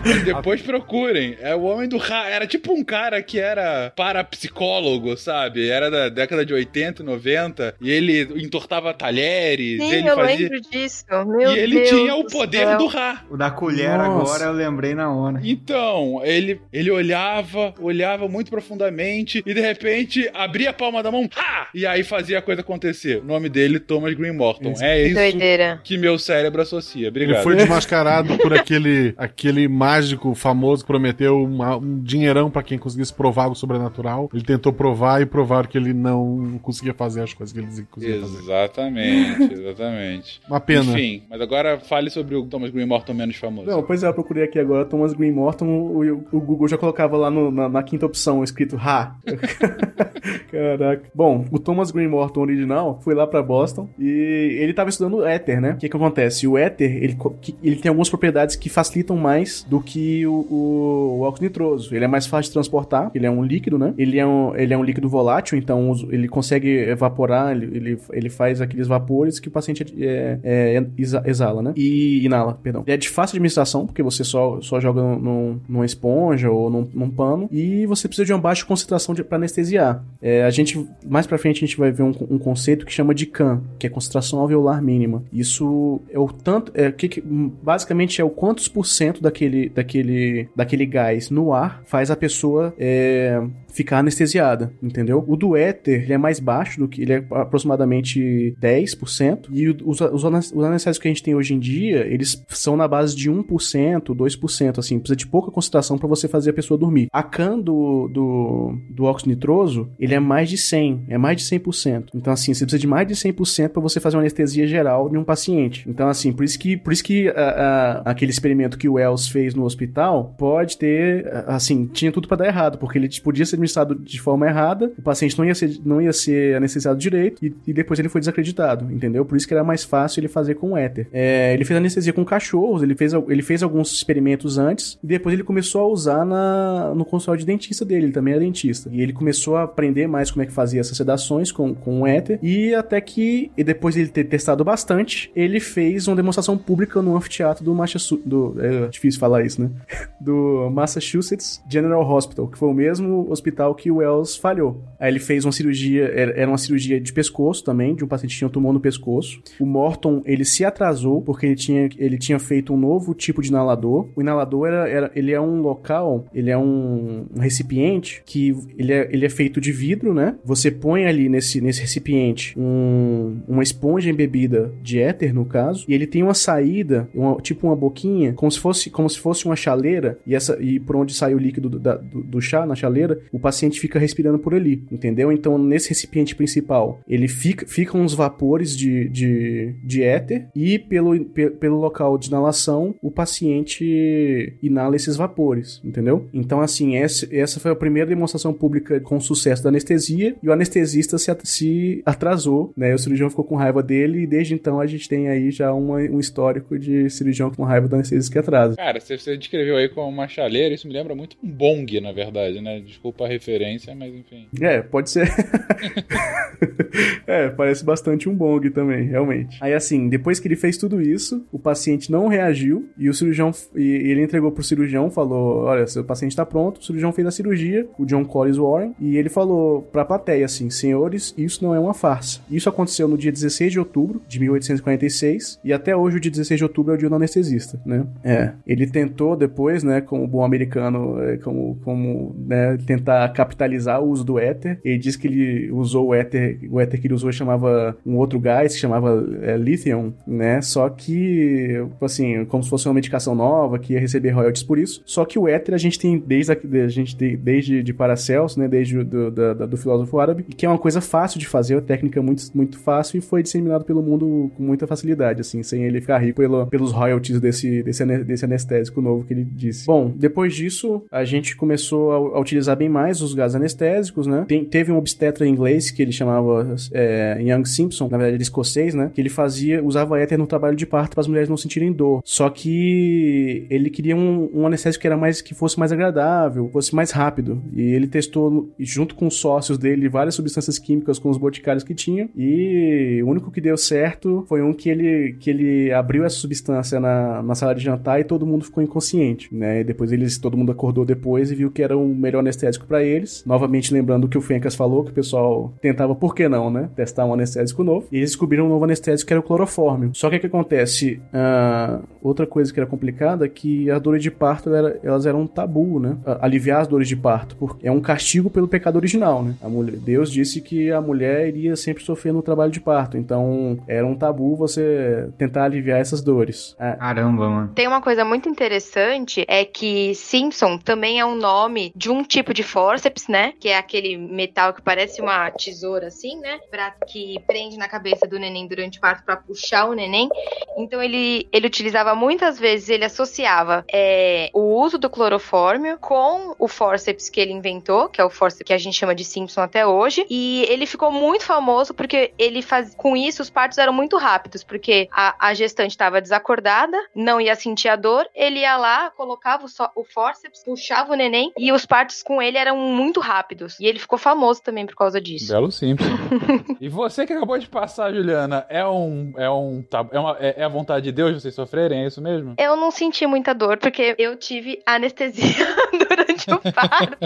[0.26, 1.38] Depois procurem.
[1.42, 2.28] É o homem do Ra.
[2.30, 5.70] Era tipo um cara que era parapsicólogo, sabe?
[5.70, 7.76] Era da década de 80, 90.
[7.82, 9.82] E ele entortava talheres.
[9.82, 10.38] Sim, ele eu fazia.
[10.38, 11.06] lembro disso.
[11.26, 12.78] Meu e ele Deus tinha o poder céu.
[12.78, 13.24] do Ra.
[13.30, 14.36] O da colher Nossa.
[14.36, 15.40] agora eu lembrei na hora.
[15.44, 21.30] Então, ele, ele olhava, olhava muito profundamente e de repente abria a palma da mão,
[21.36, 21.68] ha!
[21.74, 23.18] E aí fazia a coisa acontecer.
[23.18, 24.74] O nome dele, Thomas Green Morton.
[24.82, 25.80] É isso Doideira.
[25.84, 27.08] que meu cérebro associa.
[27.08, 27.44] Ele Obrigado.
[27.44, 32.78] foi desmascarado por aquele, aquele mágico médico famoso que prometeu uma- um dinheirão pra quem
[32.78, 34.30] conseguisse provar algo sobrenatural.
[34.34, 37.86] Ele tentou provar e provar que ele não conseguia fazer as coisas que ele dizia
[37.86, 38.40] que conseguia fazer.
[38.40, 40.42] Exatamente, exatamente.
[40.48, 40.92] Uma pena.
[40.92, 43.68] Enfim, mas agora fale sobre o Thomas Green Morton menos famoso.
[43.70, 47.18] Não, pois é, eu procurei aqui agora Thomas Green Morton, o, o Google já colocava
[47.18, 49.16] lá no- na, na quinta opção escrito Ha.
[50.52, 51.04] Caraca.
[51.14, 55.26] Bom, o Thomas Green Morton original foi lá pra Boston e ele tava estudando o
[55.26, 55.72] éter, né?
[55.72, 56.48] O que que acontece?
[56.48, 57.18] O éter, ele,
[57.64, 61.96] ele tem algumas propriedades que facilitam mais do que o, o, o óxido nitroso.
[61.96, 63.94] Ele é mais fácil de transportar, ele é um líquido, né?
[63.98, 68.30] Ele é um, ele é um líquido volátil, então ele consegue evaporar, ele, ele, ele
[68.30, 71.74] faz aqueles vapores que o paciente é, é, exa- exala, né?
[71.76, 72.84] E inala, perdão.
[72.86, 76.70] Ele é de fácil administração, porque você só, só joga num- num, numa esponja ou
[76.70, 80.04] num, num pano, e você precisa de uma baixa concentração pra anestesiar.
[80.22, 83.14] É, a gente, mais pra frente, a gente vai ver um, um conceito que chama
[83.14, 85.24] de CAN, que é concentração alveolar mínima.
[85.32, 87.22] Isso é o tanto, é, que, que-
[87.62, 92.74] basicamente é o quantos por cento daquele, daquele, daquele gás no ar faz a pessoa
[92.80, 93.40] é,
[93.76, 95.24] ficar anestesiada, entendeu?
[95.28, 100.00] O do éter, ele é mais baixo do que, ele é aproximadamente 10%, e os,
[100.02, 103.16] os anes- os anestésicos que a gente tem hoje em dia, eles são na base
[103.16, 107.08] de 1%, 2%, assim, precisa de pouca concentração para você fazer a pessoa dormir.
[107.12, 111.44] A CAN do, do, do óxido nitroso, ele é mais de 100, é mais de
[111.44, 112.06] 100%.
[112.16, 115.18] Então, assim, você precisa de mais de 100% para você fazer uma anestesia geral de
[115.18, 115.84] um paciente.
[115.88, 119.28] Então, assim, por isso que, por isso que a- a- aquele experimento que o Wells
[119.30, 123.58] fez no hospital pode ter, assim, tinha tudo para dar errado, porque ele podia ser
[123.66, 127.54] administrado de forma errada, o paciente não ia ser, não ia ser anestesiado direito e,
[127.68, 129.26] e depois ele foi desacreditado, entendeu?
[129.26, 131.08] Por isso que era mais fácil ele fazer com éter.
[131.12, 135.34] É, ele fez anestesia com cachorros, ele fez, ele fez alguns experimentos antes e depois
[135.34, 138.90] ele começou a usar na, no consultório de dentista dele, ele também é dentista.
[138.92, 142.08] E ele começou a aprender mais como é que fazia essas sedações com, com o
[142.08, 146.58] éter e até que, e depois de ele ter testado bastante, ele fez uma demonstração
[146.58, 149.70] pública no anfiteatro do Massachusetts, do, é difícil falar isso, né?
[150.20, 154.84] Do Massachusetts General Hospital, que foi o mesmo hospital que o Wells falhou.
[155.00, 158.32] Aí ele fez uma cirurgia, era era uma cirurgia de pescoço também, de um paciente
[158.32, 159.42] que tinha um tumor no pescoço.
[159.60, 163.50] O Morton, ele se atrasou porque ele tinha, ele tinha feito um novo tipo de
[163.50, 164.08] inalador.
[164.16, 168.92] O inalador era, era- ele é um local, ele é um, um recipiente que ele
[168.92, 170.36] é, ele é feito de vidro, né?
[170.44, 175.94] Você põe ali nesse, nesse recipiente um- uma esponja embebida de éter, no caso, e
[175.94, 179.56] ele tem uma saída, uma- tipo uma boquinha, como se fosse, como se fosse uma
[179.56, 182.76] chaleira, e, essa, e por onde sai o líquido do, da- do, do chá na
[182.76, 185.32] chaleira, o paciente fica respirando por ali, entendeu?
[185.32, 191.24] Então, nesse recipiente principal, ele fica, ficam uns vapores de, de, de éter, e pelo,
[191.26, 196.28] pe- pelo local de inalação, o paciente inala esses vapores, entendeu?
[196.34, 200.52] Então, assim, essa, essa foi a primeira demonstração pública com sucesso da anestesia, e o
[200.52, 202.94] anestesista se, se atrasou, né?
[202.94, 206.00] O cirurgião ficou com raiva dele, e desde então a gente tem aí já uma-
[206.00, 208.76] um histórico de cirurgião com raiva do anestesista que atrasa.
[208.76, 212.12] Cara, você, você descreveu aí como uma chaleira, isso me lembra muito um bong, na
[212.12, 212.80] verdade, né?
[212.80, 214.48] Desculpa a referência, mas enfim.
[214.62, 215.30] É, pode ser.
[217.28, 219.58] é, parece bastante um bong também, realmente.
[219.62, 223.52] Aí assim, depois que ele fez tudo isso, o paciente não reagiu e o cirurgião
[223.76, 226.80] e ele entregou pro cirurgião, falou: "Olha, seu paciente tá pronto".
[226.80, 230.70] O cirurgião fez a cirurgia, o John Collins Warren, e ele falou pra plateia assim:
[230.70, 232.42] "Senhores, isso não é uma farsa".
[232.50, 236.58] Isso aconteceu no dia 16 de outubro de 1846 e até hoje o dia 16
[236.60, 238.06] de outubro é o dia do anestesista, né?
[238.24, 244.10] É, ele tentou depois, né, como bom americano, é, como como, né, tentar capitalizar o
[244.10, 244.80] uso do éter.
[244.84, 248.40] Ele disse que ele usou o éter, o éter que ele usou chamava um outro
[248.40, 250.62] gás que chamava é, lithium, né?
[250.62, 255.02] Só que, assim, como se fosse uma medicação nova que ia receber royalties por isso.
[255.06, 258.60] Só que o éter a gente tem desde a, a gente tem desde de Paracelso,
[258.60, 261.82] né, desde do, da- do filósofo árabe, que é uma coisa fácil de fazer, uma
[261.82, 266.00] técnica muito muito fácil e foi disseminado pelo mundo com muita facilidade, assim, sem ele
[266.02, 269.86] ficar rico pelo- pelos royalties desse desse, desse anestésico novo que ele disse.
[269.86, 274.46] Bom, depois disso, a gente começou a, a utilizar bem mais os gases anestésicos, né?
[274.48, 278.44] Tem- teve um obstetra inglês que ele chamava é, Young Simpson, na verdade ele é
[278.44, 279.12] escocês, né?
[279.14, 282.22] Que ele fazia, usava éter no trabalho de parto para as mulheres não sentirem dor.
[282.24, 286.94] Só que ele queria um, um anestésico que era mais que fosse mais agradável, fosse
[286.96, 287.62] mais rápido.
[287.74, 291.94] E ele testou junto com os sócios dele várias substâncias químicas com os boticários que
[291.94, 292.30] tinha.
[292.36, 297.00] E o único que deu certo foi um que ele que ele abriu essa substância
[297.00, 299.82] na, na sala de jantar e todo mundo ficou inconsciente, né?
[299.82, 303.04] E depois eles todo mundo acordou depois e viu que era o melhor anestésico pra
[303.04, 303.44] eles.
[303.46, 306.90] Novamente lembrando o que o Fencas falou, que o pessoal tentava, por que não, né?
[306.96, 308.08] Testar um anestésico novo.
[308.12, 310.12] E eles descobriram um novo anestésico que era o clorofórmio.
[310.14, 311.20] Só que o que acontece?
[311.34, 315.42] Ah, outra coisa que era complicada é que as dores de parto era- elas eram
[315.42, 316.18] um tabu, né?
[316.26, 319.56] Ah, Aliviar as dores de parto, porque é um castigo pelo pecado original, né?
[319.62, 323.78] A mulher, Deus disse que a mulher iria sempre sofrer no trabalho de parto, então
[323.88, 326.76] era um tabu você tentar aliviar essas dores.
[326.80, 327.72] Ah, Caramba, mano.
[327.76, 332.54] Tem uma coisa muito interessante, é que Simpson também é um nome de um tipo
[332.54, 333.54] de fórceps, né?
[333.60, 336.60] Que é aquele metal que parece uma tesoura assim, né?
[336.70, 340.30] Pra, que prende na cabeça do neném durante o parto pra puxar o neném.
[340.78, 346.68] Então ele, ele utilizava muitas vezes, ele associava é, o uso do clorofórmio com o
[346.68, 349.86] fórceps que ele inventou, que é o fórceps que a gente chama de Simpson até
[349.88, 350.24] hoje.
[350.30, 354.64] E ele ficou muito famoso porque ele faz com isso os partos eram muito rápidos,
[354.64, 359.66] porque a, a gestante estava desacordada, não ia sentir a dor, ele ia lá, colocava
[359.66, 363.80] o, só- o fórceps, puxava o neném e os partos com ele eram muito rápidos.
[363.80, 365.52] E ele ficou famoso também por causa disso.
[365.52, 366.06] Belo Simpson.
[366.82, 369.34] e você que acabou de passar, Juliana, é um.
[369.38, 369.82] É um.
[369.84, 372.04] tá- É, uma, é, é a vontade de Deus vocês sofrerem?
[372.04, 372.56] É isso mesmo?
[372.58, 377.18] Eu não senti muita dor porque eu tive anestesia durante o parto.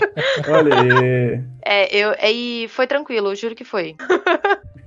[0.50, 1.42] olha aí.
[1.66, 3.96] É, eu, e foi tranquilo, juro que foi.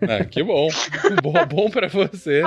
[0.03, 0.69] Ah, que bom.
[1.23, 1.33] bom.
[1.49, 2.43] Bom pra você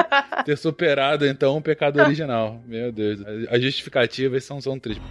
[0.46, 2.60] ter superado, então, o pecado original.
[2.66, 3.20] Meu Deus.
[3.50, 5.04] As justificativas são, são tristes.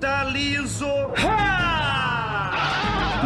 [0.00, 1.12] Capitalizo.
[1.16, 1.67] Ha!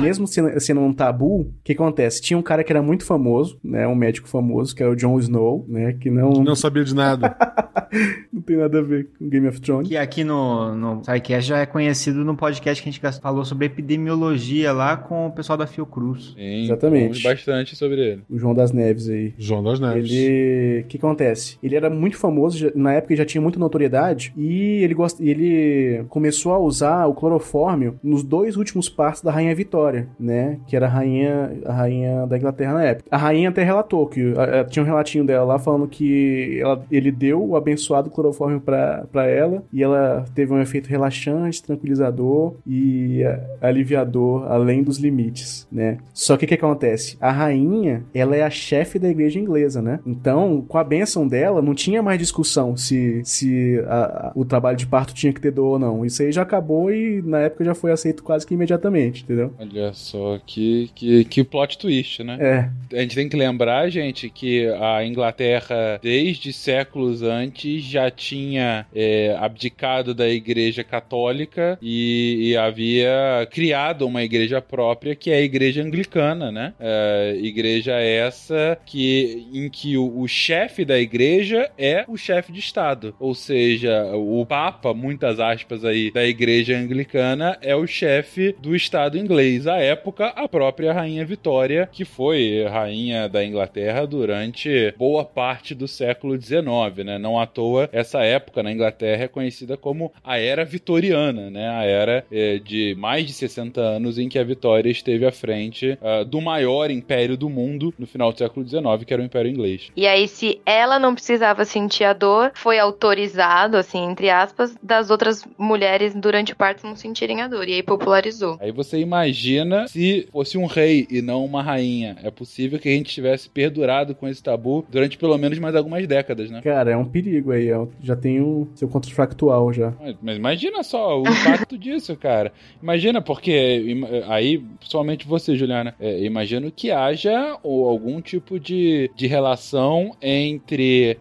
[0.00, 2.20] Mesmo sendo, sendo um tabu, o que acontece?
[2.20, 3.86] Tinha um cara que era muito famoso, né?
[3.86, 5.92] Um médico famoso, que era o Jon Snow, né?
[5.94, 7.36] Que não, Não sabia de nada.
[8.32, 9.88] não tem nada a ver com Game of Thrones.
[9.88, 13.66] Que aqui no, no SciCast já é conhecido no podcast que a gente falou sobre
[13.66, 16.32] epidemiologia lá com o pessoal da Fiocruz.
[16.36, 17.22] Sim, Exatamente.
[17.22, 18.22] bastante sobre ele.
[18.30, 19.34] O João das Neves aí.
[19.38, 20.10] João das Neves.
[20.10, 20.80] Ele.
[20.82, 21.58] O que acontece?
[21.62, 25.20] Ele era muito famoso, já- na época ele já tinha muita notoriedade, e ele, gost...
[25.20, 29.81] ele começou a usar o clorofórmio nos dois últimos partos da Rainha Vitória,
[30.18, 30.58] né?
[30.66, 33.08] Que era a rainha, a rainha da Inglaterra na época.
[33.10, 36.84] A rainha até relatou que a- a- tinha um relatinho dela lá falando que ela-
[36.90, 43.22] ele deu o abençoado clorofórmio pra ela, e ela teve um efeito relaxante, tranquilizador e
[43.24, 45.98] a- aliviador além dos limites, né?
[46.14, 47.16] Só que o que acontece?
[47.20, 49.98] A rainha, ela é a chefe da igreja inglesa, né?
[50.06, 54.86] Então, com a bênção dela, não tinha mais discussão se, se a- o trabalho de
[54.86, 56.04] parto tinha que ter dor ou não.
[56.04, 59.52] Isso aí já acabou e na época já foi aceito quase que imediatamente, entendeu?
[59.58, 62.38] Olha só, que, que, que plot twist, né?
[62.40, 68.86] É, A gente tem que lembrar, gente, que a Inglaterra, desde séculos antes, já tinha
[68.94, 75.40] é, abdicado da Igreja Católica e, e havia criado uma igreja própria, que é a
[75.40, 76.74] Igreja Anglicana, né?
[76.78, 82.60] É, igreja essa que, em que o, o chefe da igreja é o chefe de
[82.60, 83.14] Estado.
[83.18, 89.18] Ou seja, o Papa, muitas aspas aí, da Igreja Anglicana é o chefe do Estado
[89.18, 89.61] inglês.
[89.66, 95.86] À época, a própria Rainha Vitória, que foi rainha da Inglaterra durante boa parte do
[95.86, 97.18] século XIX, né?
[97.18, 101.68] Não à toa, essa época na Inglaterra é conhecida como a Era Vitoriana, né?
[101.68, 105.98] A era eh, de mais de 60 anos em que a Vitória esteve à frente
[106.02, 109.50] ah, do maior império do mundo no final do século XIX, que era o Império
[109.50, 109.90] Inglês.
[109.96, 115.10] E aí, se ela não precisava sentir a dor, foi autorizado, assim, entre aspas, das
[115.10, 117.68] outras mulheres durante o parto não sentirem a dor.
[117.68, 118.56] E aí popularizou.
[118.60, 119.51] Aí você imagina
[119.88, 122.16] se fosse um rei e não uma rainha.
[122.22, 126.06] É possível que a gente tivesse perdurado com esse tabu durante pelo menos mais algumas
[126.06, 126.60] décadas, né?
[126.62, 127.68] cara, é um perigo aí.
[128.02, 129.92] já tem o seu contrafactual já.
[130.00, 132.52] Mas- Mas imagina só o impacto disso, cara.
[132.82, 133.96] Imagina, porque
[134.28, 141.18] aí, principalmente você, Juliana, é, imagino que haja ou, algum tipo de, de relação entre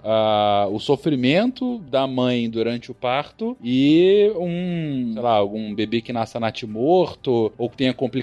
[0.71, 6.39] o sofrimento da mãe durante o parto e um, sei lá, algum bebê que nasça
[6.39, 8.20] natimorto ou que tenha complicações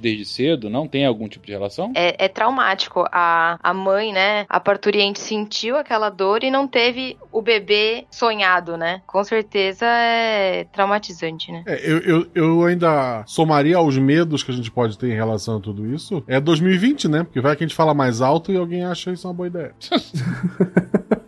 [0.00, 0.70] desde cedo.
[0.70, 1.92] Não tem algum tipo de relação?
[1.94, 3.04] É, é traumático.
[3.10, 8.76] A, a mãe, né, a parturiente sentiu aquela dor e não teve o bebê sonhado,
[8.76, 9.02] né?
[9.06, 11.62] Com certeza é traumatizante, né?
[11.66, 15.58] É, eu, eu, eu ainda somaria aos medos que a gente pode ter em relação
[15.58, 16.22] a tudo isso.
[16.26, 17.24] É 2020, né?
[17.24, 19.74] Porque vai que a gente fala mais alto e alguém acha isso uma boa ideia.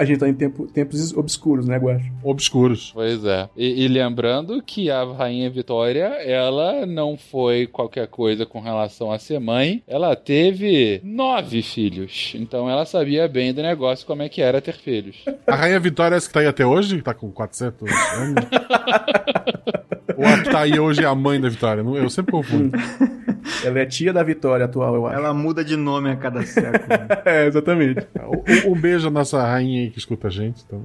[0.00, 2.10] A gente tá em tempo- tempos obscuros, né, Guacho?
[2.22, 2.90] Obscuros.
[2.94, 3.50] Pois é.
[3.54, 9.18] E, e lembrando que a Rainha Vitória, ela não foi qualquer coisa com relação a
[9.18, 9.82] ser mãe.
[9.86, 12.32] Ela teve nove filhos.
[12.34, 15.16] Então ela sabia bem do negócio como é que era ter filhos.
[15.46, 16.96] A Rainha Vitória é essa que tá aí até hoje?
[16.96, 17.82] Que tá com 400
[18.16, 18.44] anos?
[20.16, 21.82] Ou a que tá aí hoje é a mãe da Vitória?
[21.82, 22.72] Eu sempre confundo.
[23.64, 25.16] Ela é tia da Vitória atual, eu acho.
[25.18, 26.80] Ela muda de nome a cada século.
[27.24, 28.06] É, exatamente.
[28.66, 30.62] Um, um beijo à nossa rainha aí que escuta a gente.
[30.64, 30.84] Então,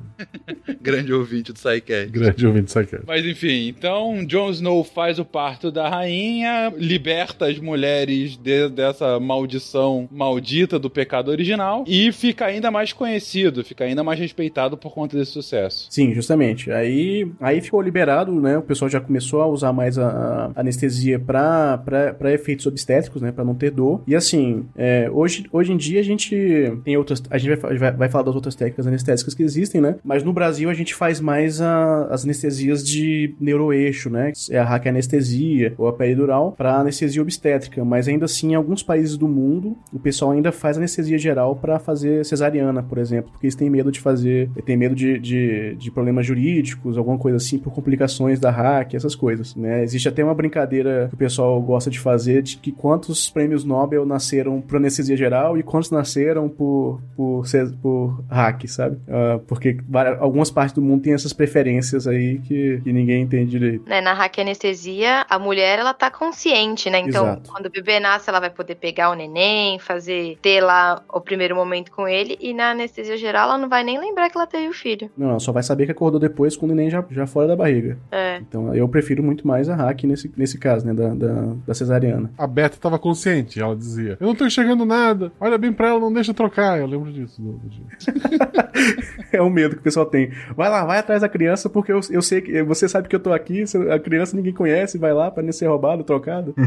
[0.81, 2.09] Grande ouvinte do Psycast.
[2.11, 2.97] grande ouvinte isso aqui.
[3.05, 9.19] Mas enfim, então Jon Snow faz o parto da rainha, liberta as mulheres de- dessa
[9.19, 14.91] maldição maldita do pecado original e fica ainda mais conhecido, fica ainda mais respeitado por
[14.93, 15.87] conta desse sucesso.
[15.91, 16.71] Sim, justamente.
[16.71, 18.57] Aí, aí ficou liberado, né?
[18.57, 23.21] O pessoal já começou a usar mais a, a anestesia pra, pra, pra efeitos obstétricos,
[23.21, 23.31] né?
[23.31, 24.01] Pra não ter dor.
[24.07, 26.35] E assim, é, hoje, hoje em dia a gente
[26.83, 27.21] tem outras.
[27.29, 29.95] A gente vai, vai, vai falar das outras técnicas anestésicas que existem, né?
[30.03, 34.31] Mas no Brasil a gente faz mais a- as anestesias de neuroeixo, né?
[34.49, 37.83] É a raquianestesia ou a peridural pra anestesia obstétrica.
[37.83, 41.79] Mas ainda assim, em alguns países do mundo, o pessoal ainda faz anestesia geral pra
[41.79, 45.91] fazer cesariana, por exemplo, porque eles têm medo de fazer, tem medo de, de, de
[45.91, 49.83] problemas jurídicos, alguma coisa assim, por complicações da hack, essas coisas, né?
[49.83, 54.05] Existe até uma brincadeira que o pessoal gosta de fazer de que quantos prêmios Nobel
[54.05, 57.43] nasceram por anestesia geral e quantos nasceram por, por,
[57.81, 58.97] por hack, sabe?
[59.07, 63.51] Ah, porque várias- algumas partes do mundo têm essas preferências aí que, que ninguém entende
[63.51, 63.87] direito.
[63.87, 66.99] Né, na raquianestesia, a mulher, ela tá consciente, né?
[66.99, 67.51] Então, Exato.
[67.51, 71.55] quando o bebê nasce, ela vai poder pegar o neném, fazer, ter lá o primeiro
[71.55, 72.37] momento com ele.
[72.39, 75.09] E na anestesia geral, ela não vai nem lembrar que ela teve o filho.
[75.17, 77.55] Não, ela só vai saber que acordou depois com o neném já, já fora da
[77.55, 77.97] barriga.
[78.11, 78.37] É.
[78.37, 80.93] Então eu prefiro muito mais a hack nesse, nesse caso, né?
[80.93, 82.24] Da, da, da cesariana.
[82.37, 85.99] A Beta tava consciente, ela dizia: Eu não tô enxergando nada, olha bem pra ela,
[85.99, 86.79] não deixa trocar.
[86.79, 87.41] Eu lembro disso.
[87.41, 87.85] do- do-
[89.31, 90.31] É o medo que o pessoal tem.
[90.55, 93.19] Vai lá, vai atrás da criança, porque eu, eu sei que você sabe que eu
[93.19, 96.53] tô aqui, a criança ninguém conhece, vai lá pra não ser roubado, trocado.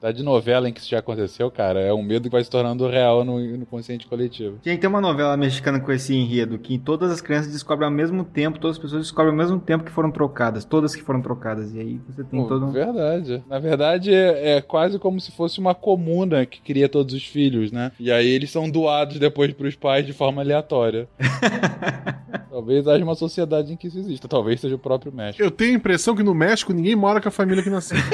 [0.00, 2.48] Tá de novela em que isso já aconteceu, cara, é um medo que vai se
[2.48, 4.56] tornando real no, no consciente coletivo.
[4.64, 8.24] Gente, tem uma novela mexicana com esse enredo que todas as crianças descobrem ao mesmo
[8.24, 11.74] tempo, todas as pessoas descobrem ao mesmo tempo que foram trocadas, todas que foram trocadas.
[11.74, 12.72] E aí você tem Pô, todo um...
[12.72, 13.44] Verdade.
[13.46, 17.72] Na verdade, é, é quase como se fosse uma comuna que cria todos os filhos,
[17.72, 17.90] né?
[17.98, 21.08] E aí eles são doados depois pros pais de forma aleatória.
[22.50, 24.28] Talvez haja uma sociedade em que isso exista.
[24.28, 25.42] Talvez seja o próprio México.
[25.42, 27.98] Eu tenho a impressão que no México ninguém mora com a família que nasceu.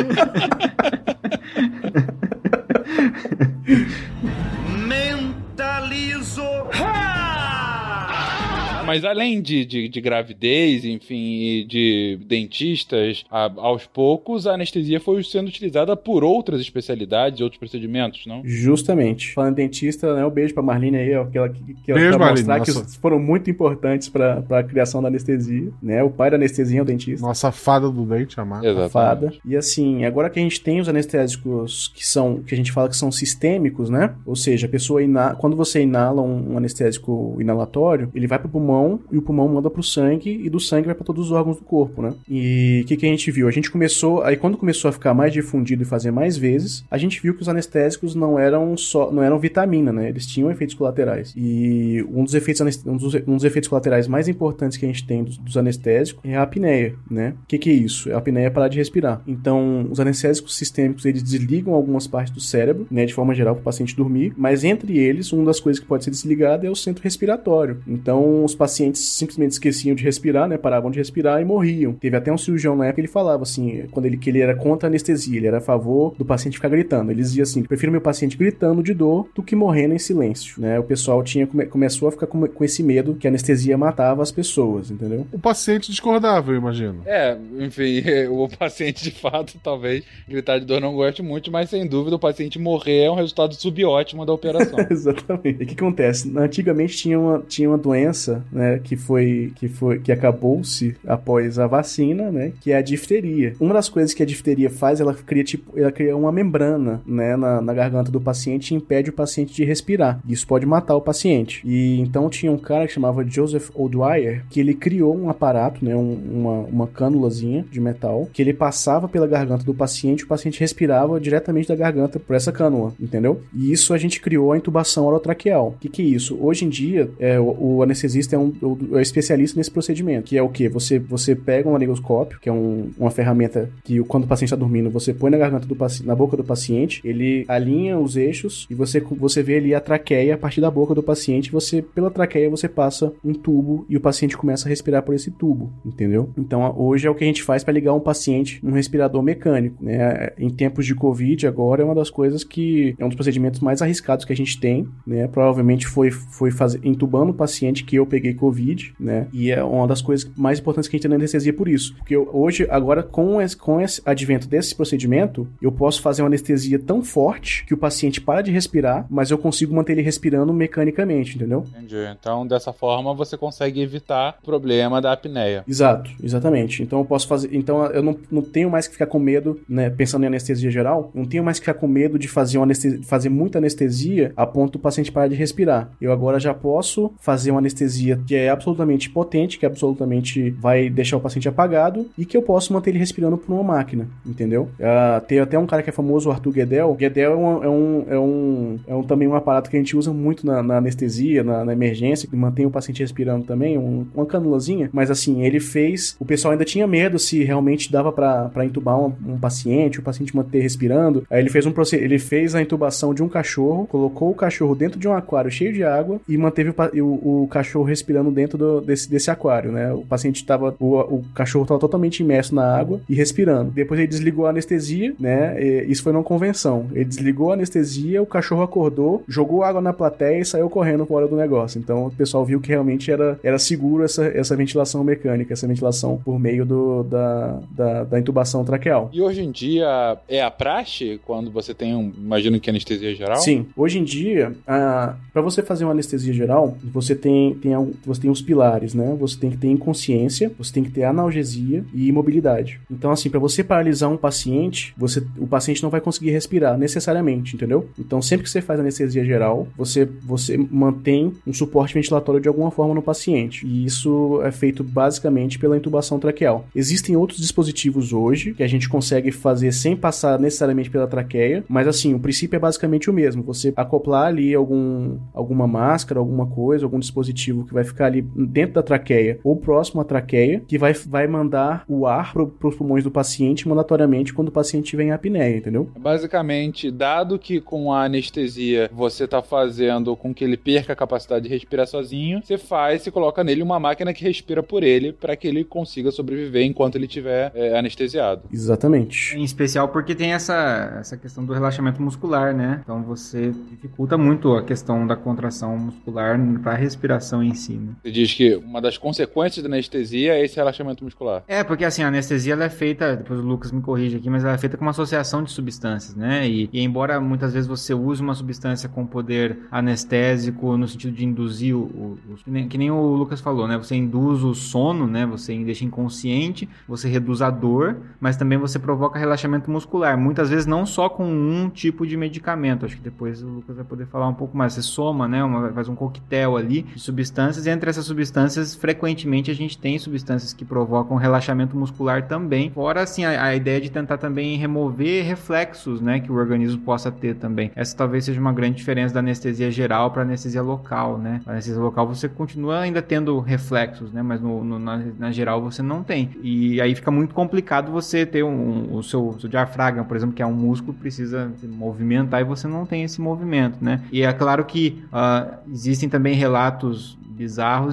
[8.87, 15.01] Mas além de, de, de gravidez, enfim, e de dentistas, a- aos poucos a anestesia
[15.01, 18.43] foi sendo utilizada por outras especialidades, outros procedimentos, não?
[18.45, 19.32] Justamente.
[19.34, 20.24] Falando em dentista, né?
[20.24, 22.84] Um beijo pra Marlene aí, ó, que ela, que, que ela Beijo, pra Marlene, mostrar
[22.84, 26.03] que foram muito importantes pra, pra criação da anestesia, né?
[26.03, 27.26] O pai da anestesia é o dentista.
[27.26, 28.66] Nossa fada do dente, amada.
[28.66, 28.93] Exatamente.
[28.93, 29.32] Fada.
[29.45, 32.89] E assim, agora que a gente tem os anestésicos que são, que a gente fala
[32.89, 34.14] que são sistêmicos, né?
[34.24, 35.34] Ou seja, a pessoa ina...
[35.34, 38.76] quando você inala um, um anestésico inalatório, ele vai pro pulmão
[39.11, 41.64] e o pulmão manda pro sangue e do sangue vai pra todos os órgãos do
[41.64, 42.14] corpo, né?
[42.29, 43.49] E o que, que a gente viu?
[43.49, 46.99] A gente começou, aí quando começou a ficar mais difundido e fazer mais vezes, a
[46.99, 50.09] gente viu que os anestésicos não eram só, não eram vitamina, né?
[50.09, 51.33] Eles tinham efeitos colaterais.
[51.37, 55.07] E um dos efeitos, um dos, um dos efeitos colaterais mais importantes que a gente
[55.07, 57.35] tem dos, dos anestésicos é a apneia, né?
[57.43, 58.12] O que, que é isso?
[58.12, 59.22] A apneia é parar de respirar.
[59.27, 63.05] Então, os anestésicos sistêmicos, eles desligam algumas partes do cérebro, né?
[63.05, 64.33] De forma geral, para o paciente dormir.
[64.37, 67.83] Mas entre eles, uma das coisas que pode ser desligada é o centro respiratório.
[67.87, 70.56] Então, os pacientes simplesmente esqueciam de respirar, né?
[70.58, 71.92] Paravam de respirar e morriam.
[71.92, 74.86] Teve até um cirurgião na época, ele falava assim, quando ele, que ele era contra
[74.86, 77.10] a anestesia, ele era a favor do paciente ficar gritando.
[77.10, 80.78] Ele dizia assim, prefiro meu paciente gritando de dor do que morrendo em silêncio, né?
[80.78, 84.22] O pessoal tinha, come- começou a ficar com, com esse medo que a anestesia matava
[84.22, 85.26] as pessoas, entendeu?
[85.32, 87.02] O paciente discordava, eu imagino.
[87.06, 91.86] É, enfim, o paciente de fato talvez gritar de dor não goste muito, mas sem
[91.86, 94.78] dúvida o paciente morrer é um resultado subótimo da operação.
[94.90, 95.60] Exatamente.
[95.60, 96.32] E o que acontece?
[96.36, 101.66] Antigamente tinha uma, tinha uma doença, né, que foi que foi que acabou-se após a
[101.66, 103.54] vacina, né, que é a difteria.
[103.61, 107.36] Uma das coisas que a difteria faz, ela cria tipo, ela cria uma membrana, né,
[107.36, 110.20] na, na garganta do paciente e impede o paciente de respirar.
[110.28, 111.62] Isso pode matar o paciente.
[111.64, 115.94] E então tinha um cara que chamava Joseph O'Dwyer, que ele criou um aparato, né,
[115.94, 120.61] um- uma, uma cânulazinha de metal, que ele passava pela garganta do paciente, o paciente
[120.61, 123.42] respirava diretamente da garganta por essa cânula, entendeu?
[123.54, 125.68] E isso a gente criou a intubação orotraqueal.
[125.68, 126.36] O que, que é isso?
[126.40, 130.36] Hoje em dia, é, o, o anestesista é um o- é especialista nesse procedimento, que
[130.36, 130.68] é o que?
[130.68, 134.57] Você, você pega um laringoscópio, que é um- uma ferramenta que quando o paciente está
[134.57, 138.74] dormindo, você põe na garganta do na boca do paciente, ele alinha os eixos e
[138.74, 142.49] você, você vê ali a traqueia a partir da boca do paciente, você pela traqueia
[142.51, 146.30] você passa um tubo e o paciente começa a respirar por esse tubo, entendeu?
[146.36, 149.76] Então hoje é o que a gente faz para ligar um paciente num respirador mecânico,
[149.84, 150.30] né?
[150.38, 153.80] Em tempos de Covid agora é uma das coisas que é um dos procedimentos mais
[153.82, 155.26] arriscados que a gente tem, né?
[155.28, 159.26] Provavelmente foi foi fazer entubando o paciente que eu peguei Covid, né?
[159.32, 161.95] E é uma das coisas mais importantes que a gente tem na anestesia por isso.
[161.97, 166.28] Porque eu- hoje, agora, com esse, com esse advento desse procedimento, eu posso fazer uma
[166.28, 170.53] anestesia tão forte que o paciente para de respirar, mas eu consigo manter ele respirando
[170.53, 171.64] mecanicamente, entendeu?
[171.68, 171.97] Entendi.
[172.18, 175.64] Então, dessa forma, você consegue evitar o problema da apneia.
[175.66, 176.82] Exato, exatamente.
[176.82, 177.49] Então eu posso fazer.
[177.53, 179.91] Então eu não, não tenho mais que ficar com medo, né?
[179.91, 183.01] Pensando em anestesia geral, não tenho mais que ficar com medo de fazer, uma anestesia,
[183.05, 185.91] fazer muita anestesia a ponto do paciente parar de respirar.
[186.01, 191.16] Eu agora já posso fazer uma anestesia que é absolutamente potente, que absolutamente vai deixar
[191.16, 194.68] o paciente apagado e que eu posso manter ele respirando por uma máquina, entendeu?
[194.81, 196.95] Ah, tem até um cara que é famoso, o Arthur Guedel.
[196.95, 199.97] Guedel é um, é um, é um, é um- também um aparato que a gente
[199.97, 204.07] usa muito na, na anestesia, na, na emergência, que mantém o paciente respirando também, um-
[204.14, 204.91] uma canulazinha.
[204.93, 206.16] Mas assim, ele fez.
[206.18, 210.35] O pessoal ainda tinha medo se realmente dava pra entubar um, um paciente, o paciente
[210.35, 211.24] manter respirando.
[211.31, 214.99] Aí ele fez um ele fez a intubação de um cachorro, colocou o cachorro dentro
[214.99, 218.80] de um aquário cheio de água e manteve o, o, o cachorro respirando dentro do-
[218.80, 219.92] desse, desse aquário, né?
[219.92, 220.74] O paciente tava.
[220.78, 223.70] O, o cachorro estava totalmente imerso na água e respirando.
[223.70, 225.57] Depois ele desligou a anestesia, né?
[225.62, 226.86] E isso foi numa convenção.
[226.92, 231.26] Ele desligou a anestesia, o cachorro acordou, jogou água na plateia e saiu correndo fora
[231.28, 231.78] do negócio.
[231.78, 236.20] Então o pessoal viu que realmente era, era seguro essa, essa ventilação mecânica, essa ventilação
[236.24, 239.11] por meio do, da, da, da intubação traqueal.
[239.12, 242.12] E hoje em dia é a praxe quando você tem um.
[242.16, 243.36] Imagino que anestesia geral?
[243.38, 247.72] Sim, hoje em dia, para você fazer uma anestesia geral, você tem, tem,
[248.05, 249.16] você tem os pilares, né?
[249.18, 252.80] Você tem que ter inconsciência, você tem que ter analgesia e imobilidade.
[252.90, 257.57] Então, assim, para você paralisar um paciente, você, o paciente não vai conseguir respirar necessariamente,
[257.57, 257.88] entendeu?
[257.99, 262.70] Então, sempre que você faz anestesia geral, você, você mantém um suporte ventilatório de alguma
[262.70, 263.66] forma no paciente.
[263.66, 266.66] E isso é feito basicamente pela intubação traqueal.
[266.74, 271.88] Existem outros dispositivos hoje que a gente consegue fazer sem passar necessariamente pela traqueia, mas
[271.88, 273.42] assim, o princípio é basicamente o mesmo.
[273.42, 278.74] Você acoplar ali algum, alguma máscara, alguma coisa, algum dispositivo que vai ficar ali dentro
[278.74, 283.05] da traqueia ou próximo à traqueia, que vai, vai mandar o ar para os pulmões
[283.05, 285.91] do paciente mandatoriamente quando o paciente tiver em apneia, entendeu?
[285.99, 291.45] Basicamente, dado que com a anestesia você tá fazendo com que ele perca a capacidade
[291.45, 295.37] de respirar sozinho, você faz, você coloca nele uma máquina que respira por ele para
[295.37, 298.43] que ele consiga sobreviver enquanto ele estiver é, anestesiado.
[298.53, 299.37] Exatamente.
[299.37, 302.80] Em especial porque tem essa, essa questão do relaxamento muscular, né?
[302.82, 307.93] Então você dificulta muito a questão da contração muscular para a respiração em si, né?
[308.03, 311.43] Você diz que uma das consequências da anestesia é esse relaxamento muscular.
[311.49, 314.45] É, porque assim, a anestesia ela é feita, depois o Lucas me corrige aqui, mas
[314.45, 316.47] ela é feita com uma associação de substâncias, né?
[316.49, 321.24] E, e embora muitas vezes você use uma substância com poder anestésico no sentido de
[321.24, 323.77] induzir o, o- o- que, nem, que nem o Lucas falou, né?
[323.79, 325.24] Você induz o sono, né?
[325.27, 330.16] Você deixa inconsciente, você reduz a dor, mas também você provoca relaxamento muscular.
[330.18, 332.85] Muitas vezes não só com um tipo de medicamento.
[332.87, 334.74] Acho que depois o Lucas vai poder falar um pouco mais.
[334.74, 335.43] Você soma, né?
[335.43, 337.65] Uma, faz um coquetel ali de substâncias.
[337.66, 342.70] Entre essas substâncias, frequentemente a gente tem substâncias que provocam relaxamento muscular também.
[342.70, 346.20] Fora assim a, a ideia de tentar também remover reflexos, né?
[346.20, 347.70] Que o organismo possa ter também.
[347.74, 351.40] Essa talvez seja uma grande diferença da anestesia geral para anestesia local, né?
[351.46, 354.22] A anestesia local você continua ainda tendo reflexos, né?
[354.22, 356.30] Mas no, no- na, na geral você não tem.
[356.42, 360.42] E aí fica muito complicado você ter um, o seu, seu diafragma, por exemplo, que
[360.42, 364.00] é um músculo, precisa se movimentar e você não tem esse movimento, né?
[364.12, 367.18] E é claro que ah, existem também relatos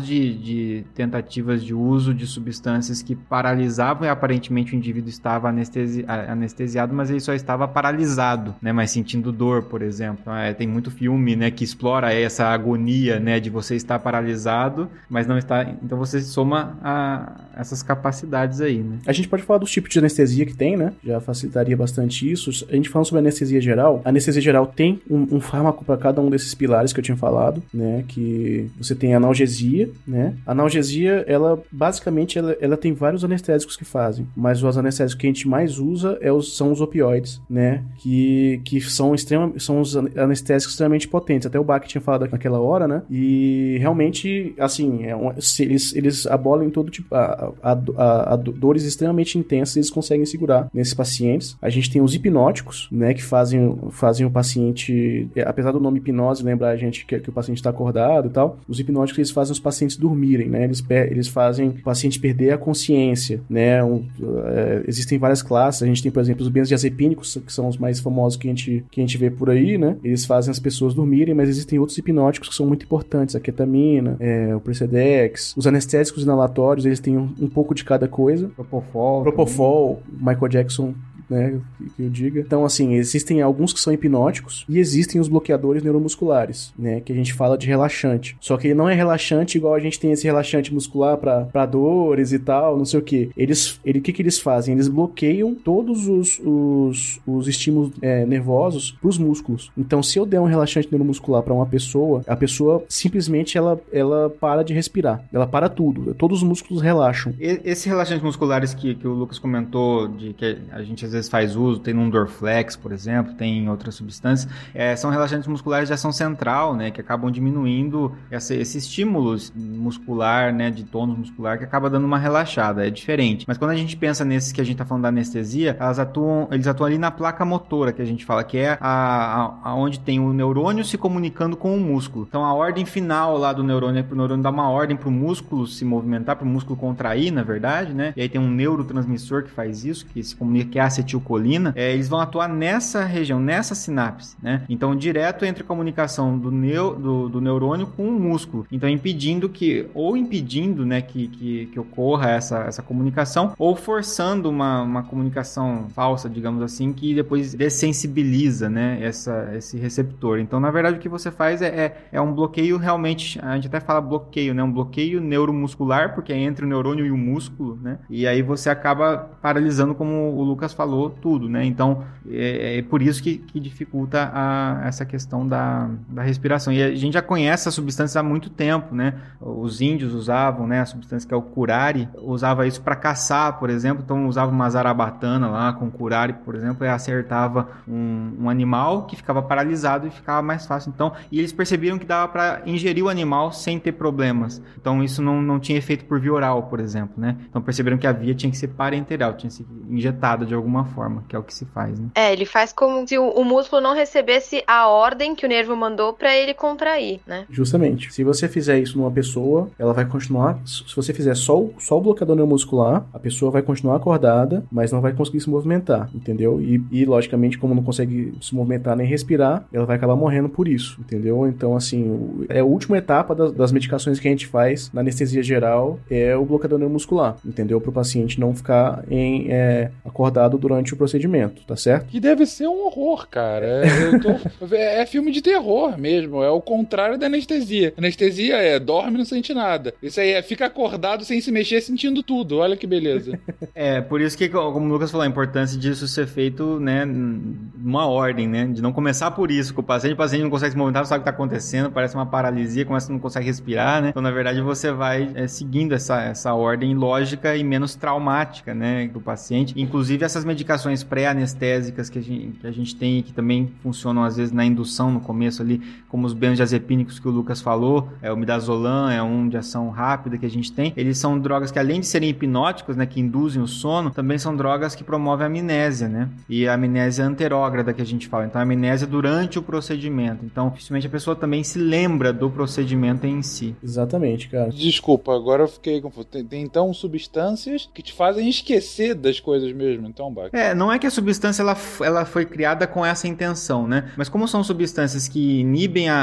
[0.04, 6.04] de, de tentativas de uso de substâncias que paralisavam e aparentemente o indivíduo estava anestesi
[6.08, 8.72] anestesiado, mas ele só estava paralisado, né?
[8.72, 10.20] Mas sentindo dor, por exemplo.
[10.22, 14.90] Então, é, tem muito filme, né, que explora essa agonia, né, de você estar paralisado,
[15.10, 15.64] mas não está.
[15.84, 18.98] Então você soma a essas capacidades aí, né?
[19.06, 20.94] A gente pode falar dos tipos de anestesia que tem, né?
[21.04, 22.66] Já facilitaria bastante isso.
[22.70, 26.22] A gente falando sobre anestesia geral, a anestesia geral tem um, um fármaco para cada
[26.22, 28.04] um desses pilares que eu tinha falado, né?
[28.08, 29.20] Que você tem a
[29.54, 30.34] analgesia, né?
[30.46, 35.28] A analgesia, ela basicamente ela, ela tem vários anestésicos que fazem, mas os anestésicos que
[35.28, 37.84] a gente mais usa é os, são os opioides, né?
[37.98, 41.46] Que, que são, extrema, são os anestésicos extremamente potentes.
[41.46, 43.02] Até o Bach tinha falado naquela hora, né?
[43.10, 47.14] E realmente, assim, é um- eles, eles abolem todo tipo.
[47.14, 51.56] A, a, a- a dores extremamente intensas eles conseguem segurar nesses pacientes.
[51.62, 53.14] A gente tem os hipnóticos, né?
[53.14, 55.28] Que fazem, fazem o paciente.
[55.36, 58.32] é, Apesar do nome hipnose lembrar a gente que, que o paciente está acordado e
[58.32, 60.64] tal, os hipnóticos eles fazem os pacientes dormirem, né?
[60.64, 63.84] Eles, eles fazem o paciente perder a consciência, né?
[63.84, 64.06] Um,
[64.46, 65.84] é, existem várias classes.
[65.84, 68.86] A gente tem, por exemplo, os benzodiazepínicos, que são os mais famosos que a gente,
[68.92, 69.98] que a gente vê por aí, né?
[70.04, 73.36] Eles fazem as pessoas dormirem, mas existem outros hipnóticos que são muito importantes.
[73.36, 78.08] A ketamina, é, o Precedex, os anestésicos inalatórios, eles têm um, um pouco de cada
[78.08, 78.50] coisa.
[78.50, 79.24] Propofol.
[79.24, 80.94] Propofol, Michael Jackson
[81.30, 81.60] né,
[81.96, 82.40] que- eu diga.
[82.42, 87.16] Então, assim, existem alguns que são hipnóticos e existem os bloqueadores neuromusculares, né, que a
[87.16, 88.36] gente fala de relaxante.
[88.40, 92.32] Só que ele não é relaxante igual a gente tem esse relaxante muscular pra dores
[92.32, 93.30] e tal, não sei o que.
[93.38, 94.74] Eles, ele, o que que eles fazem?
[94.74, 99.72] Eles bloqueiam todos os, os, os estímulos é, nervosos pros músculos.
[99.78, 104.30] Então, se eu der um relaxante neuromuscular pra uma pessoa, a pessoa simplesmente ela, ela
[104.30, 105.24] para de respirar.
[105.32, 106.14] Ela para tudo.
[106.16, 107.34] Todos os músculos relaxam.
[107.40, 111.56] E- Esses relaxantes musculares que, que o Lucas comentou, de que a gente vezes faz
[111.56, 115.94] uso, tem no Dorflex, por exemplo, tem em outras substâncias, é, são relaxantes musculares de
[115.94, 121.64] ação central, né, que acabam diminuindo esse, esse estímulo muscular, né, de tônus muscular, que
[121.64, 123.46] acaba dando uma relaxada, é diferente.
[123.48, 126.48] Mas quando a gente pensa nesses que a gente tá falando da anestesia, elas atuam,
[126.52, 130.00] eles atuam ali na placa motora, que a gente fala, que é a, a, onde
[130.00, 132.26] tem o neurônio se comunicando com o músculo.
[132.28, 135.68] Então a ordem final lá do neurônio é pro neurônio dar uma ordem pro músculo
[135.68, 138.14] se movimentar, pro músculo contrair, na verdade, né?
[138.16, 141.74] E aí tem um neurotransmissor que faz isso, que se comunica, que é a acetilcolina.
[141.76, 144.64] É, eles vão atuar nessa região, nessa sinapse, né?
[144.70, 148.66] Então, direto entre a comunicação do, neu, do, do neurônio com o músculo.
[148.72, 154.50] Então, impedindo que, ou impedindo, né, que, que, que ocorra essa, essa comunicação, ou forçando
[154.50, 160.40] uma, uma comunicação falsa, digamos assim, que depois dessensibiliza, né, essa, esse receptor.
[160.40, 163.68] Então, na verdade, o que você faz é, é, é um bloqueio realmente, a gente
[163.68, 167.78] até fala bloqueio, né, um bloqueio neuromuscular, porque é entre o neurônio e o músculo,
[167.82, 172.82] né, e aí você acaba paralisando, como o Lucas falou, tudo, né, então é, é
[172.82, 176.72] por isso que, que dificulta a, essa questão da, da respiração.
[176.72, 180.82] E a gente já conhece essa substância há muito tempo, né, os índios usavam, né,
[180.82, 184.70] a substância que é o curare, usava isso para caçar, por exemplo, então usava uma
[184.70, 190.10] zarabatana lá com curare, por exemplo, e acertava um, um animal que ficava paralisado e
[190.12, 190.92] ficava mais fácil.
[190.94, 194.62] Então, e eles perceberam que dava para ingerir o animal sem ter problemas.
[194.80, 197.38] Então, isso não, não tinha efeito por via oral, por exemplo, né?
[197.50, 200.83] Então, perceberam que a via tinha que ser parenteral, tinha que ser injetada de alguma
[200.86, 202.08] forma, que é o que se faz, né?
[202.16, 205.76] É, ele faz como se o, o músculo não recebesse a ordem que o nervo
[205.76, 207.46] mandou pra ele contrair, né?
[207.50, 208.14] Justamente.
[208.14, 210.58] Se você fizer isso numa pessoa, ela vai continuar.
[210.66, 214.92] Se você fizer só o, só o bloqueador neuromuscular, a pessoa vai continuar acordada, mas
[214.92, 216.62] não vai conseguir se movimentar, entendeu?
[216.62, 220.68] E, e, logicamente, como não consegue se movimentar nem respirar, ela vai acabar morrendo por
[220.68, 221.48] isso, entendeu?
[221.48, 225.02] Então, assim, o- é a última etapa das, das medicações que a gente faz na
[225.02, 227.80] anestesia geral é o bloqueador neuromuscular, entendeu?
[227.80, 232.08] Para o paciente não ficar em, é, acordado durante o procedimento, tá certo?
[232.08, 233.66] Que deve ser um horror, cara.
[233.86, 234.36] É, eu tô-
[234.76, 236.42] é- é filme de terror mesmo.
[236.44, 237.94] É o contrário da anestesia.
[237.98, 239.94] Anestesia é dorme e não sente nada.
[240.02, 242.58] Isso aí é fica acordado sem se mexer, sentindo tudo.
[242.60, 243.40] Olha que beleza.
[243.76, 248.06] É, por isso que, como o Lucas falou, a importância disso ser feito, né, numa
[248.08, 250.78] ordem, né, de não começar por isso, com o paciente, o paciente não consegue se
[250.78, 254.10] movimentar, não sabe o que está acontecendo, parece uma paralisia, começa não consegue respirar, né,
[254.10, 259.08] então na verdade você vai é, seguindo essa, essa ordem lógica e menos traumática, né,
[259.08, 260.63] do paciente, inclusive essas medicações
[261.04, 264.66] pré-anestésicas que, a gente- que a gente tem e que também funcionam às vezes na
[264.66, 269.22] indução no começo ali, como os benzodiazepínicos que o Lucas falou, é o midazolam, é
[269.22, 272.30] um de ação rápida que a gente tem, eles são drogas que além de serem
[272.30, 276.30] hipnóticos, né, que induzem o sono, também são drogas que promovem a amnésia, né?
[276.48, 278.46] E a amnésia anterógrada que a gente fala.
[278.46, 280.46] Então, a amnésia durante o procedimento.
[280.46, 283.76] Então, dificilmente a pessoa também se lembra do procedimento em si.
[283.84, 284.70] Exatamente, cara.
[284.70, 286.28] Desculpa, agora eu fiquei confuso.
[286.28, 290.08] Tem, tem, então substâncias que te fazem esquecer das coisas mesmo.
[290.08, 290.50] Então, Bach.
[290.54, 294.12] É, não é que a substância ela, ela foi criada com essa intenção, né?
[294.16, 296.16] Mas como são substâncias que inibem a,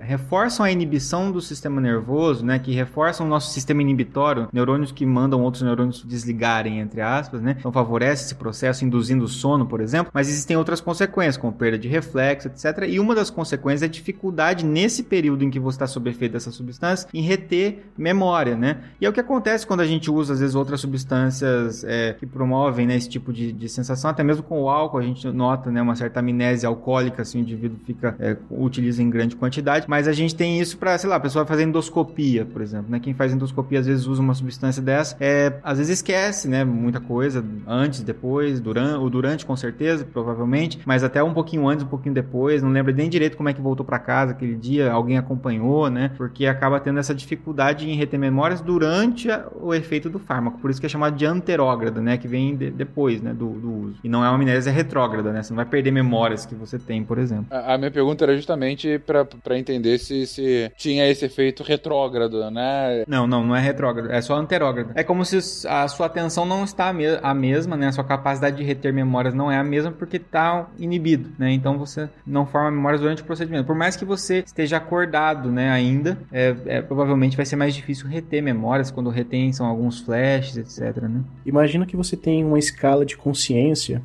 [0.00, 2.58] a- reforçam a inibição do sistema nervoso, né?
[2.58, 7.56] Que reforçam o nosso sistema inibitório, neurônios que mandam outros neurônios desligarem, entre aspas, né?
[7.58, 10.10] Então favorece esse processo induzindo sono, por exemplo.
[10.14, 12.84] Mas existem outras consequências, como perda de reflexo, etc.
[12.88, 16.32] E uma das consequências é a dificuldade nesse período em que você está sob efeito
[16.32, 18.78] dessa substância em reter memória, né?
[18.98, 22.26] E é o que acontece quando a gente usa, às vezes, outras substâncias é, que
[22.26, 24.10] promovem né, esse tipo de, de sensação.
[24.10, 27.40] Até mesmo com o álcool, a gente nota né, uma certa amnésia alcoólica, assim, o
[27.42, 29.86] indivíduo fica, é, utiliza em grande quantidade.
[29.88, 33.00] Mas a gente tem isso para, sei lá, a pessoa fazer endoscopia, por exemplo, né?
[33.00, 36.64] Quem faz endoscopia, às vezes, usa uma substância dessa, é, às vezes esquece, né?
[36.64, 41.84] Muita coisa, antes, depois, durante, ou durante, com certeza, provavelmente, mas até um pouquinho antes,
[41.84, 44.90] um pouquinho depois, não lembra nem direito como é que voltou para casa aquele dia,
[44.92, 46.10] alguém acompanhou, né?
[46.16, 50.58] Porque acaba tendo essa dificuldade em reter memórias durante a- o efeito do fármaco.
[50.58, 52.16] Por isso que é chamado de anterógrada, né?
[52.16, 53.32] Que vem de- depois, né?
[53.34, 53.96] Do, do uso.
[54.04, 55.42] E não é uma amnésia retrógrada, né?
[55.42, 57.46] Você não vai perder memórias que você tem, por exemplo.
[57.50, 62.50] A, a minha pergunta era justamente pra, pra entender se, se tinha esse efeito retrógrado,
[62.50, 63.04] né?
[63.06, 64.90] Não, não, não é retrógrado, é só anterógrado.
[64.94, 65.38] É como se
[65.68, 67.88] a sua atenção não está a, me- a mesma, né?
[67.88, 71.52] A sua capacidade de reter memórias não é a mesma porque está inibido, né?
[71.52, 73.66] Então você não forma memórias durante o procedimento.
[73.66, 78.06] Por mais que você esteja acordado, né, ainda, é, é, provavelmente vai ser mais difícil
[78.08, 81.20] reter memórias quando retém são alguns flashes, etc, né?
[81.44, 83.43] Imagina que você tem uma escala de consciência,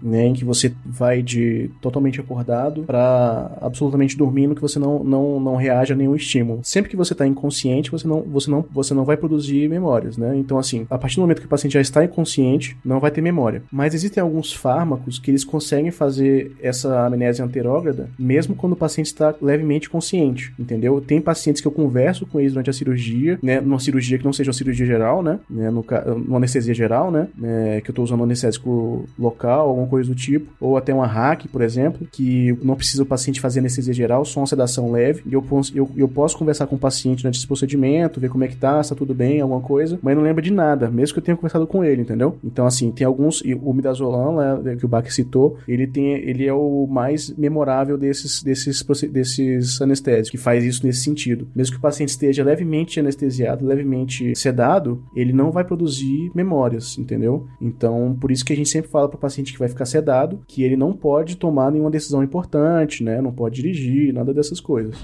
[0.02, 5.40] né, em que você vai de totalmente acordado para absolutamente dormindo, que você não, não,
[5.40, 6.62] não reage a nenhum estímulo.
[6.64, 10.36] Sempre que você está inconsciente, você não, você, não, você não vai produzir memórias, né?
[10.36, 13.22] Então, assim, a partir do momento que o paciente já está inconsciente, não vai ter
[13.22, 13.64] memória.
[13.72, 19.08] Mas existem alguns fármacos que eles conseguem fazer essa amnésia anterógrada, mesmo quando o paciente
[19.08, 21.02] está levemente consciente, entendeu?
[21.02, 23.62] Tem pacientes que eu converso com eles durante a cirurgia, né?
[23.62, 25.40] Numa cirurgia que não seja uma cirurgia geral, né?
[25.50, 25.70] né?
[25.70, 25.86] No,
[26.18, 27.28] numa anestesia geral, né?
[27.44, 30.52] É, que eu tô usando anestésico local, alguma coisa do tipo.
[30.60, 34.40] Ou até uma hack, por exemplo, que não precisa o paciente fazer anestesia geral, só
[34.40, 35.22] uma sedação leve.
[35.26, 38.44] E eu, posso- eu, eu posso conversar com o paciente durante esse procedimento, ver como
[38.44, 41.14] é que tá, se tá tudo bem, alguma coisa, mas não lembra de nada, mesmo
[41.14, 42.38] que eu tenha conversado com ele, entendeu?
[42.44, 43.42] Então, assim, tem alguns.
[43.64, 48.44] O midazolam, né, que o Bach citou, ele, tem, ele é o mais memorável desses,
[48.44, 51.48] desses, desses anestésicos, que faz isso nesse sentido.
[51.56, 57.48] Mesmo que o paciente esteja levemente anestesiado, levemente sedado, ele não vai produzir memórias, entendeu?
[57.62, 60.40] Então, por isso que a gente sempre fala para o paciente que vai ficar sedado
[60.48, 63.22] que ele não pode tomar nenhuma decisão importante, né?
[63.22, 64.96] Não pode dirigir, nada dessas coisas.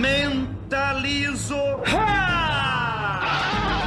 [0.00, 1.54] Mentalizo.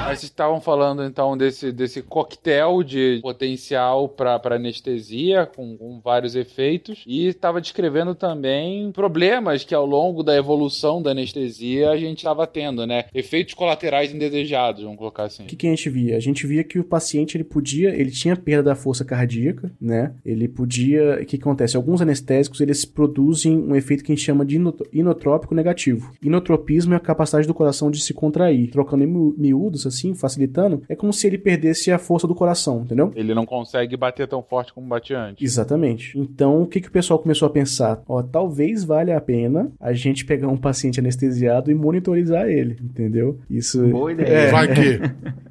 [0.09, 7.03] Mas estavam falando então desse, desse coquetel de potencial para anestesia, com, com vários efeitos,
[7.05, 12.47] e estava descrevendo também problemas que ao longo da evolução da anestesia a gente estava
[12.47, 13.05] tendo, né?
[13.13, 15.43] Efeitos colaterais indesejados, vamos colocar assim.
[15.43, 16.17] O que, que a gente via?
[16.17, 20.13] A gente via que o paciente ele podia, ele tinha perda da força cardíaca, né?
[20.25, 21.77] Ele podia, o que, acontece?
[21.77, 26.11] Alguns anestésicos eles produzem um efeito que a gente chama de ino- inotrópico negativo.
[26.23, 30.83] Inotropismo é a capacidade do coração de se contrair, trocando em miú- miúdos assim, facilitando,
[30.87, 33.11] é como se ele perdesse a força do coração, entendeu?
[33.15, 35.43] Ele não consegue bater tão forte como batia antes.
[35.43, 36.17] Exatamente.
[36.17, 38.01] Então, o que, que o pessoal começou a pensar?
[38.07, 43.39] Ó, talvez valha a pena a gente pegar um paciente anestesiado e monitorizar ele, entendeu?
[43.49, 44.27] Isso Boa ideia.
[44.27, 44.99] É, Vai que.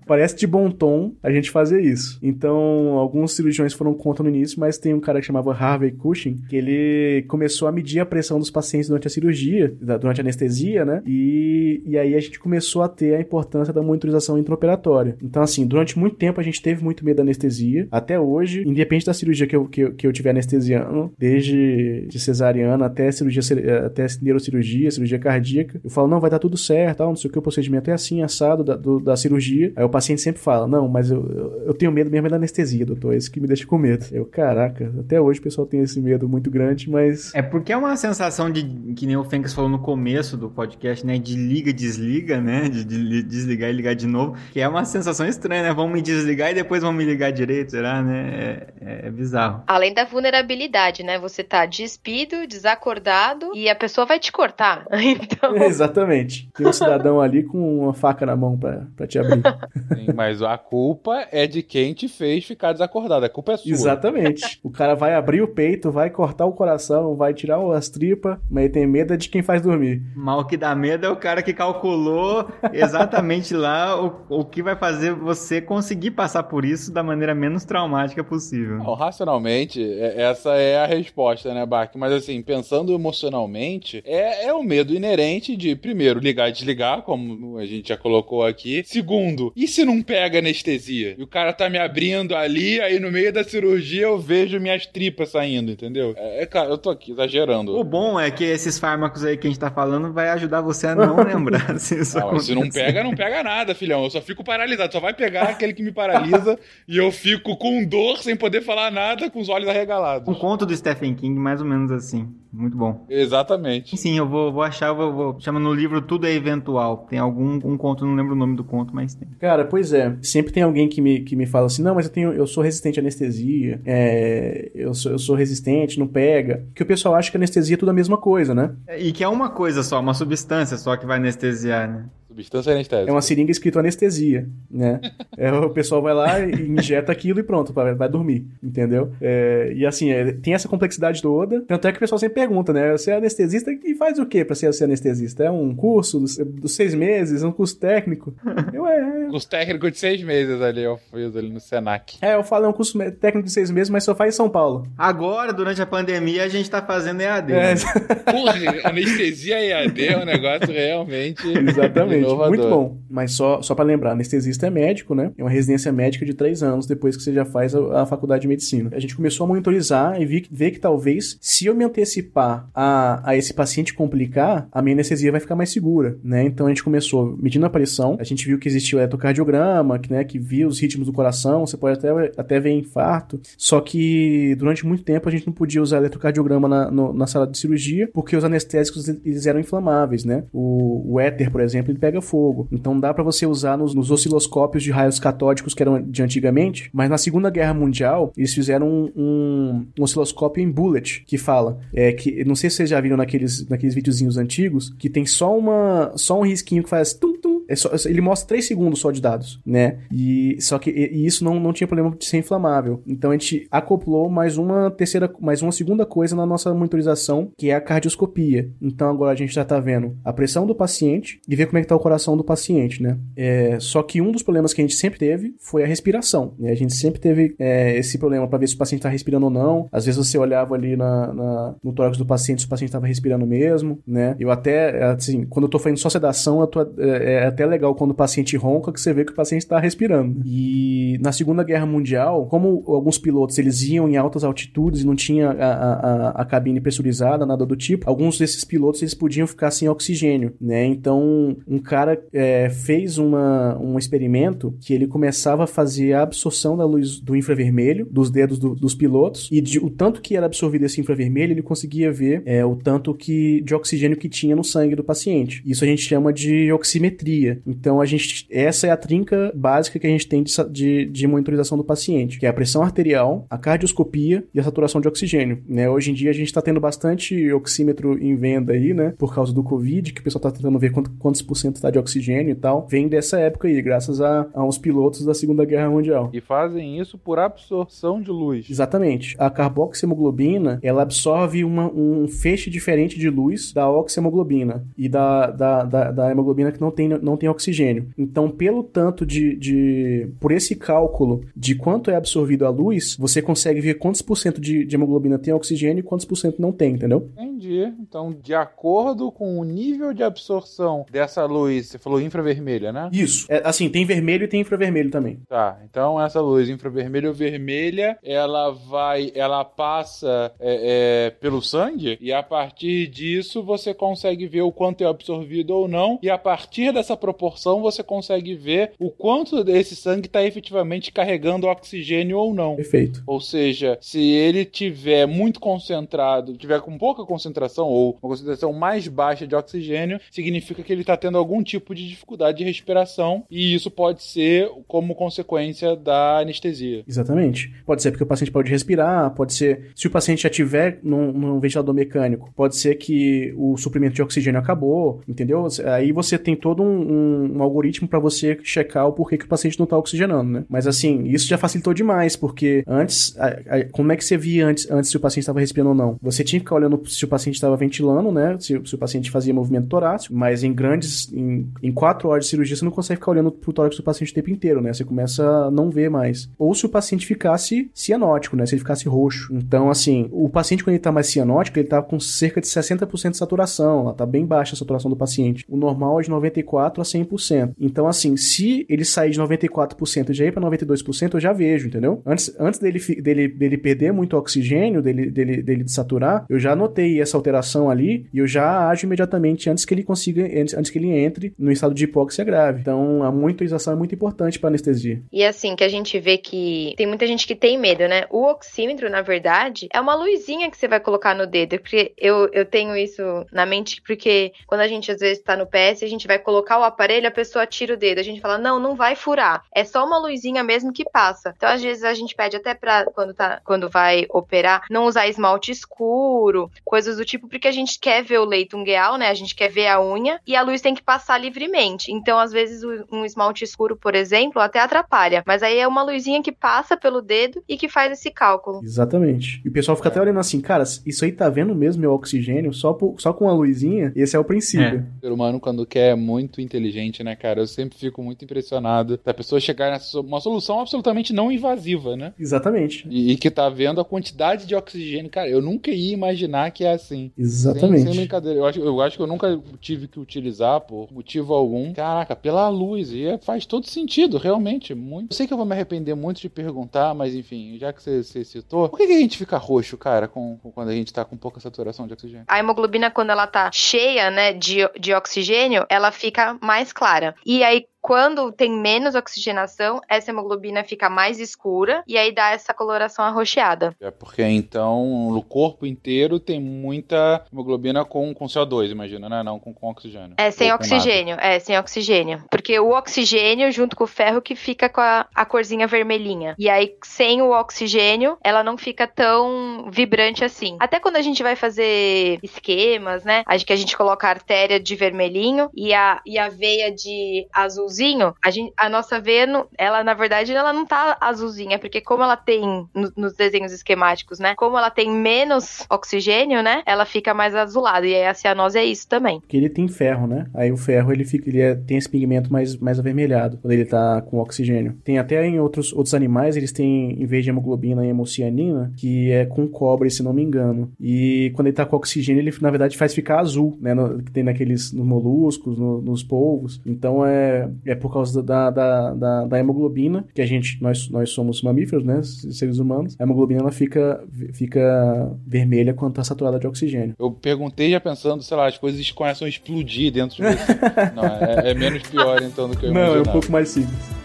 [0.08, 2.18] Parece de bom tom a gente fazer isso.
[2.22, 6.38] Então, alguns cirurgiões foram contra no início, mas tem um cara que chamava Harvey Cushing,
[6.48, 10.84] que ele começou a medir a pressão dos pacientes durante a cirurgia, durante a anestesia,
[10.84, 11.02] né?
[11.06, 15.16] E, e aí a gente começou a ter a importância da monitorização intraoperatória.
[15.22, 17.86] Então, assim, durante muito tempo a gente teve muito medo da anestesia.
[17.90, 22.18] Até hoje, independente da cirurgia que eu, que eu, que eu tiver anestesiando, desde de
[22.18, 27.00] cesariana até cirurgia, eh, até neurocirurgia, cirurgia cardíaca, eu falo, não, vai dar tudo certo,
[27.02, 29.72] não sei o que, o procedimento é assim, assado da, do- da cirurgia.
[29.76, 32.36] Aí o paciente sempre fala, não, mas eu, eu, eu tenho medo mesmo é da
[32.36, 34.06] anestesia, doutor, é isso que me deixa com medo.
[34.12, 37.34] Eu, caraca, até hoje o pessoal tem esse medo muito grande, mas...
[37.34, 38.62] É porque é uma sensação de,
[38.94, 41.18] que nem o Fênix falou no começo do podcast, né?
[41.18, 42.68] De liga, desliga, né?
[42.68, 44.36] De, de desligar e ligar de novo.
[44.52, 45.74] Que é uma sensação estranha, né?
[45.74, 48.66] Vão me desligar e depois vão me ligar direito, será, né?
[48.80, 49.62] É, é bizarro.
[49.66, 51.18] Além da vulnerabilidade, né?
[51.18, 54.86] Você tá despido, desacordado e a pessoa vai te cortar.
[55.20, 56.50] Então, Exatamente.
[56.54, 59.42] Tem um cidadão ali com uma faca na mão pra te abrir.
[59.94, 63.24] Sim, mas a culpa é de quem te fez ficar desacordado.
[63.24, 63.70] A culpa é sua.
[63.70, 64.58] Exatamente.
[64.62, 68.64] O cara vai abrir o peito, vai cortar o coração, vai tirar as tripas, mas
[68.64, 70.02] ele tem medo é de quem faz dormir.
[70.14, 74.76] Mal que dá medo é o cara que calculou exatamente lá o, o que vai
[74.76, 78.78] fazer você conseguir passar por isso da maneira menos traumática possível.
[78.78, 81.90] Não, racionalmente, é- essa é a resposta, né, Bach?
[81.96, 87.58] Mas assim, pensando emocionalmente, é, é o medo inerente de, primeiro, ligar e desligar, como
[87.58, 88.82] a gente já colocou aqui.
[88.84, 91.14] Segundo, e se não pega anestesia?
[91.18, 94.86] E o cara tá me abrindo ali, aí no meio da cirurgia eu vejo minhas
[94.86, 96.14] tripas saindo, entendeu?
[96.16, 97.76] É, é, cara, eu tô aqui exagerando.
[97.76, 100.88] O bom é que esses fármacos aí que a gente tá falando vai ajudar você
[100.88, 104.04] a não lembrar se isso Ah, se não pega, não pega nada, filhão.
[104.04, 104.92] Eu só fico paralisado.
[104.92, 108.90] Só vai pegar aquele que me paralisa e eu fico com dor sem poder falar
[108.90, 110.28] nada com os olhos arregalados.
[110.28, 112.28] Um conto do Stephen King, mais ou menos assim.
[112.50, 113.04] Muito bom.
[113.10, 113.94] Exatamente.
[113.96, 117.06] Sim, eu vou, vou achar, eu vou, vou- chama no livro Tudo é Eventual.
[117.10, 119.28] Tem algum um conto, não lembro o nome do conto, mas tem.
[119.38, 120.16] Cara, pois é.
[120.22, 122.62] Sempre tem alguém que me, que me fala assim: não, mas eu, tenho, eu sou
[122.62, 126.64] resistente à anestesia, é, eu, sou, eu sou resistente, não pega.
[126.74, 128.74] Que o pessoal acha que anestesia é tudo a mesma coisa, né?
[128.98, 132.04] E que é uma coisa só, uma substância só que vai anestesiar, né?
[132.38, 133.10] Substância anestésica.
[133.10, 135.00] É uma seringa escrito anestesia, né?
[135.36, 139.12] É, o pessoal vai lá e injeta aquilo e pronto, vai, vai dormir, entendeu?
[139.20, 141.60] É, e assim, é, tem essa complexidade toda.
[141.60, 142.90] Tanto é que o pessoal sempre pergunta, né?
[142.90, 145.44] Você é anestesista e faz o quê pra ser, ser anestesista?
[145.44, 147.44] É um curso dos, dos seis meses?
[147.44, 148.34] É um curso técnico?
[148.74, 152.18] Eu, é, Os técnicos de seis meses ali, eu fiz ali no Senac.
[152.20, 154.50] é, eu falo, é um curso técnico de seis meses, mas só faz em São
[154.50, 154.88] Paulo.
[154.98, 157.52] Agora, durante a pandemia, a gente tá fazendo EAD.
[157.52, 157.80] É, né?
[158.24, 162.27] Porra, anestesia EAD é um negócio realmente Exatamente.
[162.32, 162.48] Inovador.
[162.56, 162.98] muito bom.
[163.10, 165.32] Mas só, só para lembrar, anestesista é médico, né?
[165.36, 168.42] É uma residência médica de três anos depois que você já faz a, a faculdade
[168.42, 168.90] de medicina.
[168.92, 173.20] A gente começou a monitorizar e vi, ver que talvez, se eu me antecipar a,
[173.30, 176.44] a esse paciente complicar, a minha anestesia vai ficar mais segura, né?
[176.44, 180.10] Então a gente começou medindo a pressão, a gente viu que existia o eletrocardiograma, que,
[180.12, 184.54] né, que via os ritmos do coração, você pode até, até ver infarto, só que
[184.56, 188.08] durante muito tempo a gente não podia usar eletrocardiograma na, no- na sala de cirurgia,
[188.12, 190.44] porque os anestésicos eles eram inflamáveis, né?
[190.52, 192.68] O, o éter, por exemplo, ele pega fogo.
[192.70, 196.90] Então dá pra você usar nos, nos osciloscópios de raios catódicos que eram de antigamente,
[196.92, 201.78] mas na Segunda Guerra Mundial eles fizeram um, um, um osciloscópio em bullet, que fala,
[201.92, 205.56] é que, não sei se vocês já viram naqueles, naqueles videozinhos antigos, que tem só
[205.56, 207.37] uma, só um risquinho que faz tum,
[207.68, 209.98] é só- ele mostra 3 segundos só de dados, né?
[210.12, 213.02] E só que e, e isso não, não tinha problema de ser inflamável.
[213.06, 217.70] Então a gente acoplou mais uma terceira, mais uma segunda coisa na nossa monitorização, que
[217.70, 218.70] é a cardioscopia.
[218.80, 221.82] Então agora a gente já tá vendo a pressão do paciente e ver como é
[221.82, 223.18] que tá o coração do paciente, né?
[223.36, 226.54] É, só que um dos problemas que a gente sempre teve foi a respiração.
[226.58, 226.70] Né?
[226.70, 229.50] A gente sempre teve é, esse problema para ver se o paciente tá respirando ou
[229.50, 229.88] não.
[229.92, 233.06] Às vezes você olhava ali na, na- no tórax do paciente se o paciente estava
[233.06, 234.34] respirando mesmo, né?
[234.38, 237.92] Eu até, assim, quando eu tô fazendo só sedação, eu tô- é, é até legal
[237.94, 240.40] quando o paciente ronca que você vê que o paciente está respirando.
[240.44, 245.16] E na Segunda Guerra Mundial, como alguns pilotos eles iam em altas altitudes e não
[245.16, 249.70] tinha a, a, a- cabine pressurizada, nada do tipo, alguns desses pilotos eles podiam ficar
[249.70, 250.84] sem oxigênio, né?
[250.86, 256.76] Então, um cara é, fez uma, um experimento que ele começava a fazer a absorção
[256.76, 260.46] da luz do infravermelho dos dedos do- dos pilotos e de- o tanto que era
[260.46, 264.64] absorvido esse infravermelho, ele conseguia ver é, o tanto que de oxigênio que tinha no
[264.64, 265.62] sangue do paciente.
[265.66, 267.47] Isso a gente chama de oximetria.
[267.66, 271.26] Então, a gente essa é a trinca básica que a gente tem de, de, de
[271.26, 275.62] monitorização do paciente, que é a pressão arterial, a cardioscopia e a saturação de oxigênio.
[275.68, 275.88] Né?
[275.88, 279.14] Hoje em dia a gente está tendo bastante oxímetro em venda aí, né?
[279.18, 281.90] Por causa do Covid, que o pessoal está tentando ver quanto, quantos por cento está
[281.90, 282.86] de oxigênio e tal.
[282.90, 286.30] Vem dessa época aí, graças a, aos pilotos da Segunda Guerra Mundial.
[286.32, 288.68] E fazem isso por absorção de luz.
[288.70, 289.34] Exatamente.
[289.38, 295.84] A carboxiemoglobina, ela absorve uma- um feixe diferente de luz da oxiemoglobina e da, da,
[295.84, 298.10] da, da hemoglobina que não tem, não tem oxigênio.
[298.18, 300.28] Então, pelo tanto de, de...
[300.40, 304.60] Por esse cálculo de quanto é absorvido a luz, você consegue ver quantos por cento
[304.60, 307.30] de, de hemoglobina tem oxigênio e quantos por cento não tem, entendeu?
[307.32, 307.92] Entendi.
[308.00, 313.08] Então, de acordo com o nível de absorção dessa luz, você falou infravermelha, né?
[313.12, 313.46] Isso.
[313.48, 315.38] É, assim, tem vermelho e tem infravermelho também.
[315.48, 322.18] Tá, então essa luz infravermelha ou vermelha, ela vai, ela passa é, é, pelo sangue
[322.20, 326.38] e a partir disso você consegue ver o quanto é absorvido ou não e a
[326.38, 332.54] partir dessa proporção você consegue ver o quanto desse sangue está efetivamente carregando oxigênio ou
[332.54, 332.76] não.
[332.76, 333.22] Perfeito.
[333.26, 339.06] Ou seja, se ele tiver muito concentrado, tiver com pouca concentração ou uma concentração mais
[339.08, 343.74] baixa de oxigênio, significa que ele está tendo algum tipo de dificuldade de respiração e
[343.74, 347.04] isso pode ser como consequência da anestesia.
[347.06, 347.72] Exatamente.
[347.84, 349.90] Pode ser porque o paciente pode respirar, pode ser.
[349.94, 354.22] Se o paciente já tiver num, num ventilador mecânico, pode ser que o suprimento de
[354.22, 355.66] oxigênio acabou, entendeu?
[355.92, 359.48] Aí você tem todo um, um- um algoritmo para você checar o porquê que o
[359.48, 360.64] paciente não tá oxigenando, né?
[360.68, 364.66] Mas assim, isso já facilitou demais, porque antes, a- a- como é que você via
[364.66, 366.16] antes, antes se o paciente estava respirando ou não?
[366.22, 368.56] Você tinha que ficar olhando se o paciente estava ventilando, né?
[368.60, 372.50] Se, se o paciente fazia movimento torácico, mas em grandes, em, em quatro horas de
[372.50, 374.92] cirurgia, você não consegue ficar olhando pro tórax do paciente o tempo inteiro, né?
[374.92, 376.50] Você começa a não ver mais.
[376.58, 378.66] Ou se o paciente ficasse cianótico, né?
[378.66, 379.52] Se ele ficasse roxo.
[379.54, 383.32] Então, assim, o paciente, quando ele tá mais cianótico, ele tá com cerca de 60%
[383.32, 384.00] de saturação.
[384.00, 385.64] Ela tá bem baixa a saturação do paciente.
[385.68, 387.74] O normal é de 94% a 100%.
[387.78, 391.88] Então, assim, se ele sair de 94% e já ir pra 92%, eu já vejo,
[391.88, 392.22] entendeu?
[392.24, 397.20] Antes, antes dele, dele, dele perder muito oxigênio, dele, dele, dele desaturar, eu já notei
[397.20, 400.98] essa alteração ali e eu já ajo imediatamente antes que ele consiga, antes, antes que
[400.98, 402.80] ele entre no estado de hipóxia grave.
[402.80, 405.22] Então, a monitorização é muito importante para anestesia.
[405.32, 408.24] E assim, que a gente vê que tem muita gente que tem medo, né?
[408.30, 411.78] O oxímetro, na verdade, é uma luzinha que você vai colocar no dedo.
[411.78, 413.22] Porque eu, eu tenho isso
[413.52, 416.78] na mente, porque quando a gente às vezes tá no PS, a gente vai colocar
[416.78, 418.18] o aparelho, a pessoa tira o dedo.
[418.18, 419.62] A gente fala, não, não vai furar.
[419.74, 421.54] É só uma luzinha mesmo que passa.
[421.56, 425.28] Então, às vezes, a gente pede até pra, quando, tá, quando vai operar, não usar
[425.28, 429.28] esmalte escuro, coisas do tipo, porque a gente quer ver o leito ungueal, né?
[429.28, 432.12] A gente quer ver a unha e a luz tem que passar livremente.
[432.12, 435.42] Então, às vezes, um esmalte escuro, por exemplo, até atrapalha.
[435.46, 438.80] Mas aí é uma luzinha que passa pelo dedo e que faz esse cálculo.
[438.82, 439.60] Exatamente.
[439.64, 442.72] E o pessoal fica até olhando assim, cara, isso aí tá vendo mesmo meu oxigênio
[442.72, 444.12] só, por- só com uma luzinha?
[444.14, 445.06] Esse é o princípio.
[445.16, 447.60] O ser humano, quando quer muito inteligente, né, cara?
[447.60, 452.32] Eu sempre fico muito impressionado da pessoa chegar nessa uma solução absolutamente não invasiva, né?
[452.38, 453.06] Exatamente.
[453.10, 455.30] E, e que tá vendo a quantidade de oxigênio.
[455.30, 457.30] Cara, eu nunca ia imaginar que é assim.
[457.36, 458.02] Exatamente.
[458.04, 458.58] Sem, sem brincadeira.
[458.60, 461.92] Eu acho, eu acho que eu nunca tive que utilizar por motivo algum.
[461.92, 463.12] Caraca, pela luz.
[463.12, 464.94] E é- faz todo sentido, realmente.
[464.94, 465.32] Muito.
[465.32, 468.22] Eu sei que eu vou me arrepender muito de perguntar, mas enfim, já que você,
[468.22, 471.12] você citou, por que, que a gente fica roxo, cara, com, com- quando a gente
[471.12, 472.44] tá com pouca saturação de oxigênio?
[472.48, 477.34] A hemoglobina, quando ela tá cheia, né, de, de oxigênio, ela fica mais clara.
[477.46, 482.72] E aí, quando tem menos oxigenação, essa hemoglobina fica mais escura e aí dá essa
[482.72, 483.94] coloração arroxeada.
[484.00, 489.42] É porque então o corpo inteiro tem muita hemoglobina com, com CO2, imagina, né?
[489.42, 490.36] Não com, com oxigênio.
[490.38, 490.80] É, sem nada.
[490.80, 491.36] oxigênio.
[491.38, 492.44] É, sem oxigênio.
[492.50, 496.54] Porque o oxigênio, junto com o ferro, que fica com a, a corzinha vermelhinha.
[496.58, 500.78] E aí, sem o oxigênio, ela não fica tão vibrante assim.
[500.80, 503.42] Até quando a gente vai fazer esquemas, né?
[503.44, 507.46] Acho que a gente coloca a artéria de vermelhinho e a, e a veia de
[507.52, 507.97] azulzinho.
[508.42, 511.78] A, gente, a nossa não- ela, na verdade, ela não tá azulzinha.
[511.78, 512.60] Porque como ela tem,
[512.94, 514.54] no- nos desenhos esquemáticos, né?
[514.56, 516.82] Como ela tem menos oxigênio, né?
[516.86, 518.06] Ela fica mais azulada.
[518.06, 519.40] E aí a cianose é isso também.
[519.40, 520.46] Porque ele tem ferro, né?
[520.54, 523.84] Aí o ferro ele fica, ele é- tem esse pigmento mais, mais avermelhado quando ele
[523.84, 524.96] tá com oxigênio.
[525.04, 529.44] Tem até em outros, outros animais, eles têm, em vez de hemoglobina, hemocianina, que é
[529.46, 530.90] com cobre, se não me engano.
[531.00, 533.94] E quando ele tá com oxigênio, ele na verdade faz ficar azul, né?
[533.94, 536.80] No- que tem naqueles nos moluscos, no- nos polvos.
[536.86, 541.30] Então é, é por causa da, da, da, da hemoglobina, que a gente, nós, nós
[541.30, 542.20] somos mamíferos, né?
[542.22, 543.16] Seres humanos.
[543.18, 547.14] A hemoglobina ela fica, fica vermelha quando tá saturada de oxigênio.
[547.18, 550.74] Eu perguntei já pensando, sei lá, as coisas começam a explodir dentro de você.
[551.16, 554.18] Não, é, é menos pior então do que eu Não, é um pouco mais simples.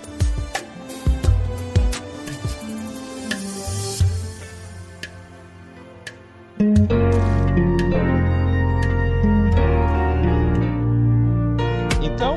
[6.60, 7.03] Então,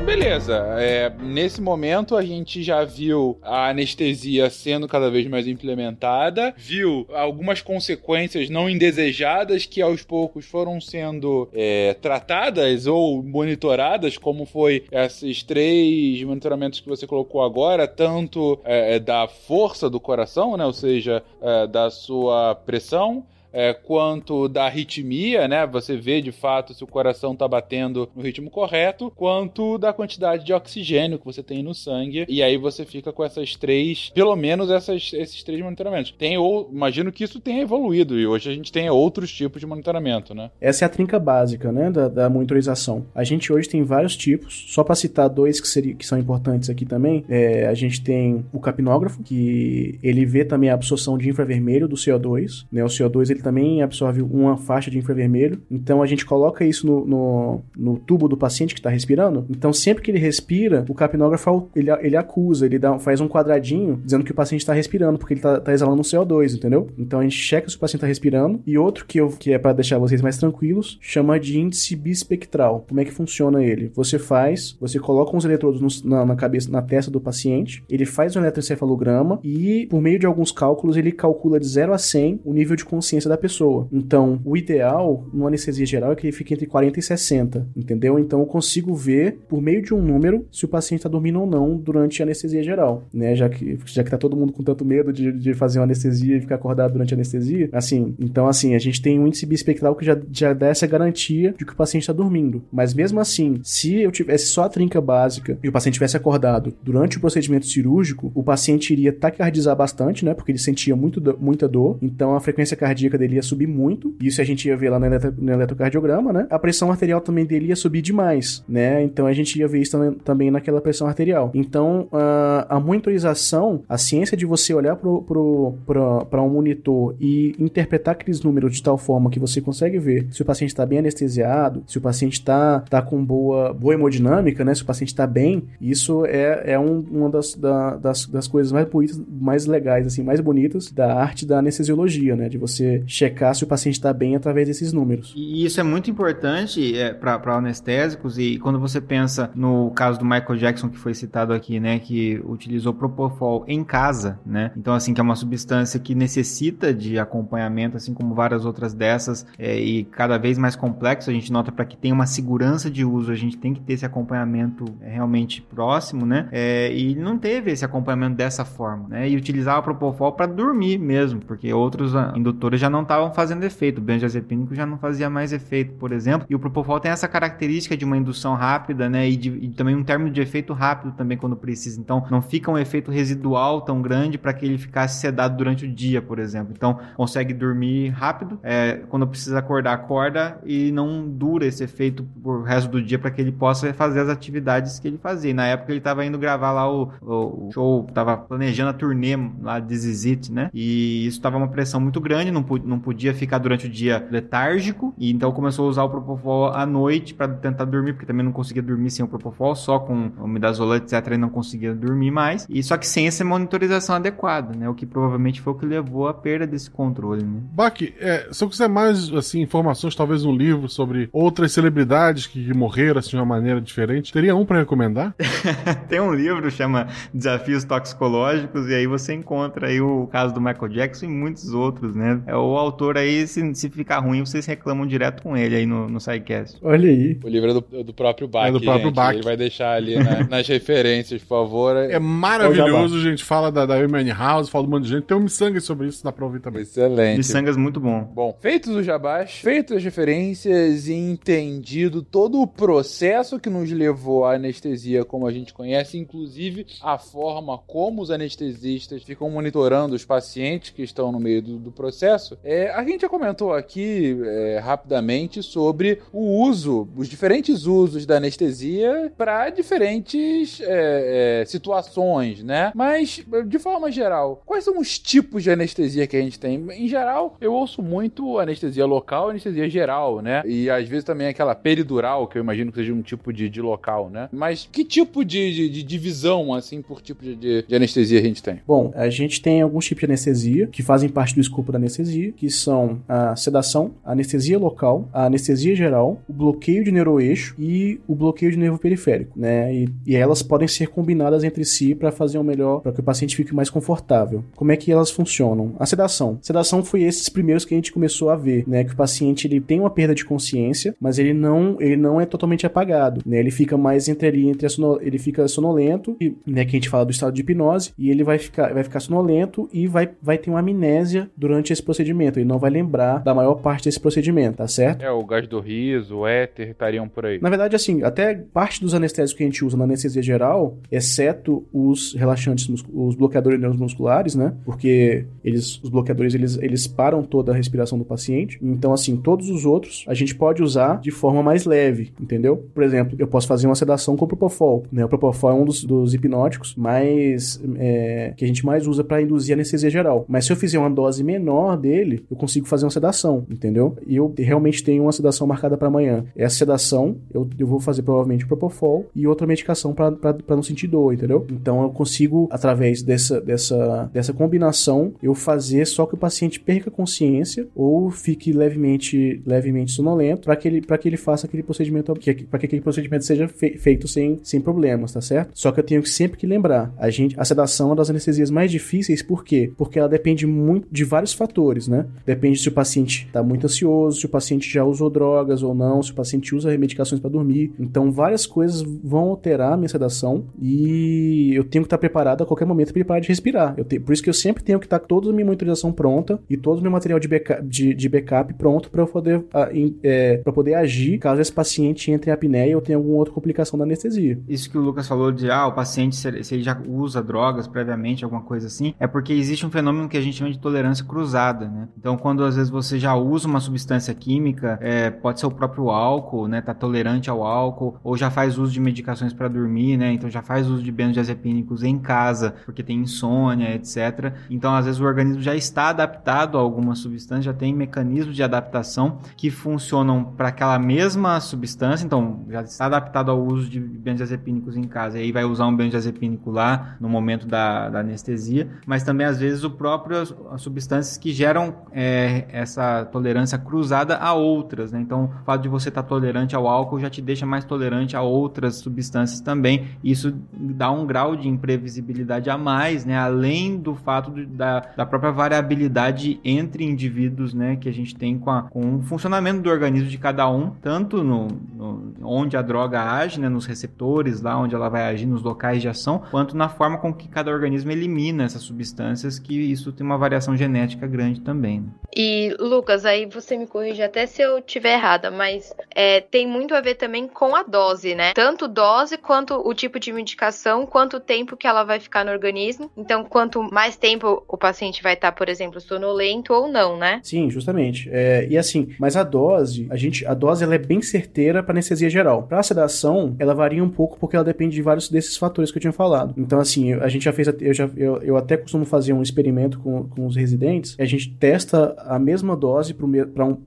[0.07, 0.65] beleza.
[0.79, 7.05] É, nesse momento a gente já viu a anestesia sendo cada vez mais implementada, viu
[7.13, 14.85] algumas consequências não indesejadas que aos poucos foram sendo é, tratadas ou monitoradas, como foi
[14.89, 20.73] esses três monitoramentos que você colocou agora, tanto é, da força do coração, né, ou
[20.73, 23.25] seja, é, da sua pressão,
[23.57, 25.65] é, quanto da arritmia, né?
[25.65, 30.45] Você vê de fato se o coração tá batendo no ritmo correto, quanto da quantidade
[30.45, 32.27] de oxigênio que você tem no sangue.
[32.29, 36.13] E aí você fica com essas três, pelo menos essas, esses três monitoramentos.
[36.15, 39.65] Tem ou imagino que isso tenha evoluído e hoje a gente tem outros tipos de
[39.65, 40.51] monitoramento, né?
[40.61, 43.07] Essa é a trinca básica, né, da, da monitorização.
[43.15, 46.69] A gente hoje tem vários tipos, só para citar dois que, seria, que são importantes
[46.69, 51.27] aqui também, é, a gente tem o capnógrafo, que ele vê também a absorção de
[51.27, 56.05] infravermelho do CO2, né, o CO2 ele também absorve uma faixa de infravermelho, então a
[56.05, 60.11] gente coloca isso no, no, no tubo do paciente que está respirando, então sempre que
[60.11, 64.35] ele respira, o capnógrafo ele, ele acusa, ele dá, faz um quadradinho dizendo que o
[64.35, 66.87] paciente está respirando, porque ele está exalando um CO2, entendeu?
[66.97, 69.57] Então a gente checa se o paciente está respirando, e outro que, eu, que é
[69.57, 72.85] para deixar vocês mais tranquilos, chama de índice bispectral.
[72.87, 73.91] Como é que funciona ele?
[73.95, 78.05] Você faz, você coloca uns eletrodos no- na, na cabeça, na testa do paciente, ele
[78.05, 82.41] faz um eletroencefalograma e, por meio de alguns cálculos, ele calcula de 0 a 100
[82.43, 83.87] o nível de consciência da pessoa.
[83.91, 88.19] Então, o ideal, numa anestesia geral, é que ele fique entre 40 e 60, entendeu?
[88.19, 91.47] Então, eu consigo ver, por meio de um número, se o paciente está dormindo ou
[91.47, 93.35] não durante a anestesia geral, né?
[93.35, 96.37] Já que, já que tá todo mundo com tanto medo de, de fazer uma anestesia
[96.37, 99.95] e ficar acordado durante a anestesia, assim, então, assim, a gente tem um índice bispectral
[99.95, 102.63] que já, já dá essa garantia de que o paciente está dormindo.
[102.71, 106.73] Mas mesmo assim, se eu tivesse só a trinca básica e o paciente tivesse acordado
[106.83, 110.33] durante o procedimento cirúrgico, o paciente iria taquicardizar bastante, né?
[110.33, 114.15] Porque ele sentia muito muita dor, então a frequência cardíaca dele ia subir muito.
[114.21, 116.47] Isso a gente ia ver lá no, eletro- no eletrocardiograma, né?
[116.49, 119.03] A pressão arterial também dele ia subir demais, né?
[119.03, 121.51] Então a gente ia ver isso também, também naquela pressão arterial.
[121.53, 128.41] Então a, a monitorização, a ciência de você olhar para um monitor e interpretar aqueles
[128.41, 131.97] números de tal forma que você consegue ver se o paciente está bem anestesiado, se
[131.97, 134.73] o paciente está tá com boa, boa hemodinâmica, né?
[134.75, 138.71] Se o paciente está bem, isso é, é um- uma das, da- das, das coisas
[138.71, 142.49] mais bonitas, mais legais, assim, mais bonitas da arte da anestesiologia, né?
[142.49, 145.33] De você checar se o paciente está bem através desses números.
[145.35, 150.25] E isso é muito importante é, para anestésicos e quando você pensa no caso do
[150.25, 154.71] Michael Jackson que foi citado aqui, né, que utilizou propofol em casa, né?
[154.75, 159.45] Então assim que é uma substância que necessita de acompanhamento, assim como várias outras dessas
[159.57, 161.29] é, e cada vez mais complexo.
[161.29, 163.93] A gente nota para que tenha uma segurança de uso, a gente tem que ter
[163.93, 166.47] esse acompanhamento é, realmente próximo, né?
[166.51, 169.29] É, e não teve esse acompanhamento dessa forma, né?
[169.29, 173.63] E utilizava propofol para dormir mesmo, porque outros ah, indutores já não não estavam fazendo
[173.63, 173.99] efeito.
[173.99, 176.47] O benzodiazepínico já não fazia mais efeito, por exemplo.
[176.49, 179.29] E o propofol tem essa característica de uma indução rápida, né?
[179.29, 181.99] E, de, e também um término de efeito rápido também quando precisa.
[181.99, 185.91] Então, não fica um efeito residual tão grande para que ele ficasse sedado durante o
[185.91, 186.73] dia, por exemplo.
[186.75, 188.59] Então, consegue dormir rápido.
[188.63, 193.31] É, quando precisa acordar, acorda e não dura esse efeito por resto do dia para
[193.31, 195.53] que ele possa fazer as atividades que ele fazia.
[195.53, 199.37] Na época ele estava indo gravar lá o, o, o show, estava planejando a turnê
[199.61, 200.69] lá de Zizit, né?
[200.73, 205.13] E isso estava uma pressão muito grande, não, não podia ficar durante o dia letárgico.
[205.17, 208.51] E então começou a usar o Propofol à noite para tentar dormir, porque também não
[208.51, 212.65] conseguia dormir sem o Propofol, só com o midazolam, etc, e não conseguia dormir mais.
[212.69, 214.87] E só que sem essa monitorização adequada, né?
[214.89, 217.59] O que provavelmente foi o que levou à perda desse controle, né?
[217.73, 222.73] Bach, é, se eu quiser mais assim, informações, talvez um livro sobre outras celebridades que,
[222.73, 225.35] morreram assim, de uma maneira diferente, teria um para recomendar?
[226.07, 230.89] Tem um livro chama Desafios Toxicológicos e aí você encontra aí o caso do Michael
[230.89, 232.41] Jackson e muitos outros, né?
[232.45, 236.09] É, o autor aí, se, se ficar ruim, vocês reclamam direto com ele aí no,
[236.09, 236.77] no SciCast.
[236.81, 237.39] Olha aí.
[237.43, 239.15] O livro é do, do próprio Bach, É do próprio gente.
[239.15, 239.33] Bach.
[239.33, 241.95] Ele vai deixar ali na- nas referências, por favor.
[241.97, 243.43] É maravilhoso, gente.
[243.43, 245.23] Fala da, da Amy House, fala um monte de gente.
[245.23, 246.81] Tem um miçanga sobre isso, dá pra ouvir também.
[246.81, 247.37] Excelente.
[247.37, 248.23] Miçangas muito bom.
[248.33, 254.45] Bom, feitos os jabás, feitas as referências e entendido todo o processo que nos levou
[254.45, 260.25] à anestesia como a gente conhece, inclusive a forma como os anestesistas ficam monitorando os
[260.25, 264.79] pacientes que estão no meio do, do processo, é, a gente já comentou aqui é,
[264.83, 272.91] rapidamente sobre o uso, os diferentes usos da anestesia para diferentes é, é, situações, né?
[272.93, 276.85] Mas, de forma geral, quais são os tipos de anestesia que a gente tem?
[276.91, 280.63] Em geral, eu ouço muito anestesia local, anestesia geral, né?
[280.65, 283.81] E às vezes também aquela peridural, que eu imagino que seja um tipo de, de
[283.81, 284.49] local, né?
[284.51, 288.43] Mas que tipo de, de- de divisão, assim, por tipo de, de- de anestesia a
[288.43, 288.81] gente tem?
[288.85, 292.51] Bom, a gente tem alguns tipos de anestesia que fazem parte do escopo da anestesia,
[292.57, 298.19] que são a sedação, a anestesia local, a anestesia geral, o bloqueio de neuroeixo e
[298.27, 299.93] o bloqueio de nervo periférico, né?
[299.93, 303.23] E, e elas podem ser combinadas entre si para fazer um melhor, para que o
[303.23, 304.63] paciente fique mais confortável.
[304.75, 305.93] Como é que elas funcionam?
[305.99, 306.57] A sedação.
[306.61, 309.03] Sedação foi esses primeiros que a gente começou a ver, né?
[309.03, 312.45] Que o paciente ele tem uma perda de consciência, mas ele não, ele não é
[312.45, 313.59] totalmente apagado, né?
[313.59, 316.83] Ele fica mais entre ali, entre a sono, ele fica sonolento, e, né?
[316.85, 319.87] Que a gente fala do estado de hipnose, e ele vai ficar, vai ficar sonolento
[319.93, 322.46] e vai, vai ter uma amnésia durante esse procedimento.
[322.55, 325.23] Ele não vai lembrar da maior parte desse procedimento, tá certo?
[325.23, 327.59] É, o gás do riso, o éter, estariam por aí.
[327.61, 331.85] Na verdade, assim, até parte dos anestésicos que a gente usa na anestesia geral, exceto
[331.91, 334.73] os relaxantes, os bloqueadores neuromusculares, né?
[334.85, 338.79] Porque eles, os bloqueadores, eles, eles param toda a respiração do paciente.
[338.81, 342.77] Então, assim, todos os outros a gente pode usar de forma mais leve, entendeu?
[342.93, 345.25] Por exemplo, eu posso fazer uma sedação com o Propofol, né?
[345.25, 349.41] O Propofol é um dos, dos hipnóticos mais, é, que a gente mais usa para
[349.41, 350.45] induzir anestesia geral.
[350.47, 354.15] Mas se eu fizer uma dose menor dele, eu consigo fazer uma sedação, entendeu?
[354.25, 356.45] E eu realmente tenho uma sedação marcada para amanhã.
[356.55, 361.33] Essa sedação, eu, eu vou fazer provavelmente Propofol e outra medicação para não sentir dor,
[361.33, 361.65] entendeu?
[361.71, 367.09] Então eu consigo, através dessa, dessa, dessa combinação, eu fazer só que o paciente perca
[367.09, 372.33] consciência ou fique levemente, levemente sonolento para que, ele, que ele faça aquele procedimento,
[372.69, 375.71] para que aquele procedimento seja fe- feito sem, sem problemas, tá certo?
[375.73, 378.69] Só que eu tenho sempre que lembrar, a gente, a sedação é uma das anestesias
[378.69, 379.91] mais difíceis, por quê?
[379.97, 382.16] Porque ela depende muito de vários fatores, né?
[382.45, 386.21] Depende se o paciente está muito ansioso, se o paciente já usou drogas ou não,
[386.21, 387.91] se o paciente usa medicações para dormir.
[387.99, 392.65] Então, várias coisas vão alterar a minha sedação e eu tenho que estar preparado a
[392.65, 393.95] qualquer momento para ele parar de respirar.
[394.07, 396.59] Tenho- por isso que eu sempre tenho que estar com toda a minha monitorização pronta
[396.69, 399.89] e todo o meu material de backup, de, de backup pronto para eu poder, ah,
[400.23, 404.05] é, poder agir caso esse paciente entre em apneia ou tenha alguma outra complicação da
[404.05, 404.59] anestesia.
[404.67, 408.43] Isso que o Lucas falou de, ah, o paciente, se ele já usa drogas previamente,
[408.43, 411.87] alguma coisa assim, é porque existe um fenômeno que a gente chama de tolerância cruzada,
[411.87, 412.06] né?
[412.17, 416.09] Então, quando às vezes você já usa uma substância química, é, pode ser o próprio
[416.09, 416.81] álcool, né?
[416.81, 420.31] Tá tolerante ao álcool, ou já faz uso de medicações para dormir, né?
[420.31, 424.53] Então, já faz uso de benzodiazepínicos em casa, porque tem insônia, etc.
[424.69, 428.63] Então, às vezes o organismo já está adaptado a alguma substância, já tem mecanismos de
[428.63, 434.95] adaptação que funcionam para aquela mesma substância, então já está adaptado ao uso de benzodiazepínicos
[434.95, 439.23] em casa, e aí vai usar um benzodiazepínico lá no momento da, da anestesia, mas
[439.23, 440.37] também às vezes o próprio
[440.71, 445.19] as substâncias que geram é, essa tolerância cruzada a outras, né?
[445.21, 448.41] Então, o fato de você estar tolerante ao álcool já te deixa mais tolerante a
[448.41, 450.07] outras substâncias também.
[450.23, 453.37] Isso dá um grau de imprevisibilidade a mais, né?
[453.37, 457.95] Além do fato de- da, da própria variabilidade entre indivíduos, né?
[457.95, 461.43] Que a gente tem com, a- com o funcionamento do organismo de cada um, tanto
[461.43, 463.69] no, no- onde a droga age, né?
[463.69, 467.33] Nos receptores, lá onde ela vai agir, nos locais de ação, quanto na forma com
[467.33, 471.86] que cada organismo elimina essas substâncias, que isso tem uma variação genética grande também.
[471.95, 472.03] Né?
[472.35, 476.93] E, Lucas, aí você me corrige até se eu tiver errada, mas é, tem muito
[476.93, 478.53] a ver também com a dose, né?
[478.53, 482.51] Tanto dose quanto o tipo de medicação, quanto o tempo que ela vai ficar no
[482.51, 483.09] organismo.
[483.17, 487.39] Então, quanto mais tempo o paciente vai estar, por exemplo, sonolento ou não, né?
[487.43, 488.29] Sim, justamente.
[488.31, 491.93] É, e assim, mas a dose, a gente, a dose ela é bem certeira para
[491.93, 492.63] anestesia geral.
[492.63, 496.01] Para sedação, ela varia um pouco porque ela depende de vários desses fatores que eu
[496.01, 496.53] tinha falado.
[496.55, 499.99] Então, assim, a gente já fez, eu, já, eu, eu até costumo fazer um experimento
[499.99, 501.15] com, com os residentes.
[501.19, 501.76] A gente testa
[502.19, 503.77] a mesma dose para um,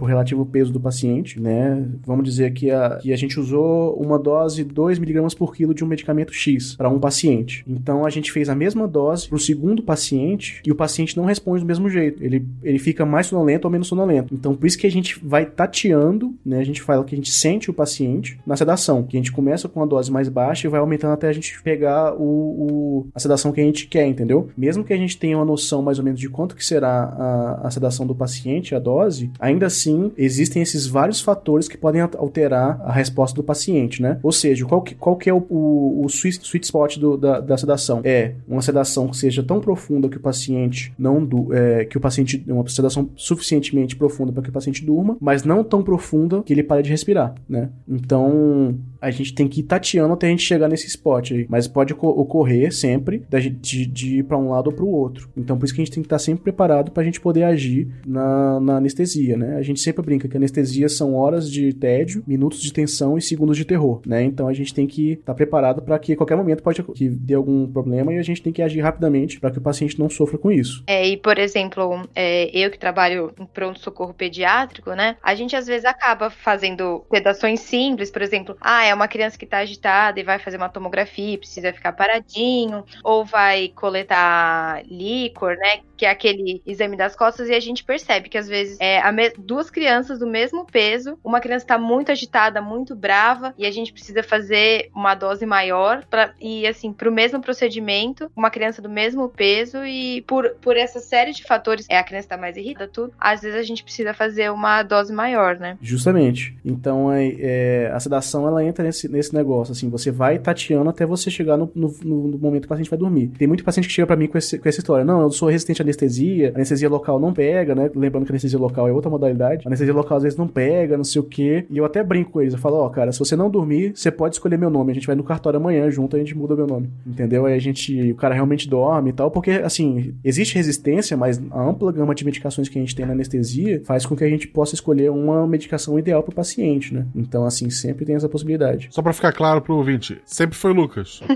[0.00, 1.86] o relativo peso do paciente, né?
[2.06, 5.84] Vamos dizer que a, que a gente usou uma dose 2 miligramas por quilo de
[5.84, 7.64] um medicamento X para um paciente.
[7.66, 11.24] Então, a gente fez a mesma dose para o segundo paciente e o paciente não
[11.24, 12.22] responde do mesmo jeito.
[12.22, 14.34] Ele, ele fica mais sonolento ou menos sonolento.
[14.34, 16.58] Então, por isso que a gente vai tateando, né?
[16.58, 19.68] A gente fala que a gente sente o paciente na sedação, que a gente começa
[19.68, 23.20] com a dose mais baixa e vai aumentando até a gente pegar o, o, a
[23.20, 24.48] sedação que a gente quer, entendeu?
[24.56, 27.33] Mesmo que a gente tenha uma noção mais ou menos de quanto que será a,
[27.62, 32.80] a sedação do paciente, a dose, ainda assim existem esses vários fatores que podem alterar
[32.84, 34.18] a resposta do paciente, né?
[34.22, 37.40] Ou seja, qual que, qual que é o, o, o sweet, sweet spot do, da,
[37.40, 38.00] da sedação?
[38.04, 42.00] É uma sedação que seja tão profunda que o paciente não do, é, que o
[42.00, 46.52] paciente uma sedação suficientemente profunda para que o paciente durma, mas não tão profunda que
[46.52, 47.70] ele pare de respirar, né?
[47.88, 51.46] Então a gente tem que ir tateando até a gente chegar nesse spot aí.
[51.48, 55.28] Mas pode ocorrer sempre de, de ir para um lado ou para o outro.
[55.36, 57.44] Então por isso que a gente tem que estar sempre preparado para a gente poder
[57.44, 59.56] agir na, na, anestesia, né?
[59.56, 63.56] A gente sempre brinca que anestesia são horas de tédio, minutos de tensão e segundos
[63.56, 64.22] de terror, né?
[64.22, 67.66] Então a gente tem que estar preparado para que qualquer momento pode que dê algum
[67.66, 70.50] problema e a gente tem que agir rapidamente para que o paciente não sofra com
[70.50, 70.82] isso.
[70.86, 75.16] É, e por exemplo, é, eu que trabalho em pronto-socorro pediátrico, né?
[75.22, 79.44] A gente às vezes acaba fazendo sedações simples, por exemplo, ah, é uma criança que
[79.44, 85.80] está agitada e vai fazer uma tomografia, precisa ficar paradinho, ou vai coletar líquor, né?
[85.96, 89.00] Que é aquele exame das costas, e a gente percebe que às vezes é
[89.38, 93.92] duas crianças do mesmo peso, uma criança está muito agitada, muito brava, e a gente
[93.92, 98.88] precisa fazer uma dose maior pra, e assim, para o mesmo procedimento, uma criança do
[98.88, 102.88] mesmo peso, e por, por essa série de fatores, é a criança está mais irritada,
[102.88, 105.78] tudo, às vezes a gente precisa fazer uma dose maior, né?
[105.80, 106.56] Justamente.
[106.64, 111.06] Então é, é, a sedação ela entra nesse, nesse negócio, assim, você vai tateando até
[111.06, 113.28] você chegar no, no, no momento que o paciente vai dormir.
[113.38, 115.48] Tem muito paciente que chega para mim com, esse, com essa história, não, eu sou
[115.48, 117.90] resistente anestesia, a anestesia local não pega, né?
[117.94, 119.62] Lembrando que a anestesia local é outra modalidade.
[119.64, 121.66] A anestesia local às vezes não pega, não sei o quê.
[121.70, 123.92] E eu até brinco com eles, eu falo, ó, oh, cara, se você não dormir,
[123.94, 126.56] você pode escolher meu nome, a gente vai no cartório amanhã junto, a gente muda
[126.56, 126.90] meu nome.
[127.06, 127.46] Entendeu?
[127.46, 131.62] Aí a gente, o cara realmente dorme e tal, porque, assim, existe resistência, mas a
[131.62, 134.48] ampla gama de medicações que a gente tem na anestesia faz com que a gente
[134.48, 137.06] possa escolher uma medicação ideal pro paciente, né?
[137.14, 138.88] Então, assim, sempre tem essa possibilidade.
[138.90, 141.20] Só para ficar claro pro ouvinte, sempre foi Lucas.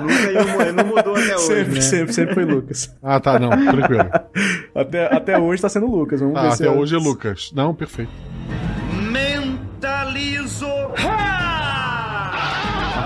[0.00, 1.46] Nunca não mudou até hoje.
[1.46, 1.80] Sempre, né?
[1.80, 2.94] sempre, sempre foi Lucas.
[3.02, 4.10] Ah, tá, não, tranquilo.
[4.74, 6.20] até, até hoje tá sendo Lucas.
[6.20, 7.52] Vamos ah, ver até hoje é Lucas.
[7.54, 8.10] Não, perfeito.
[9.10, 10.66] Mentalizo.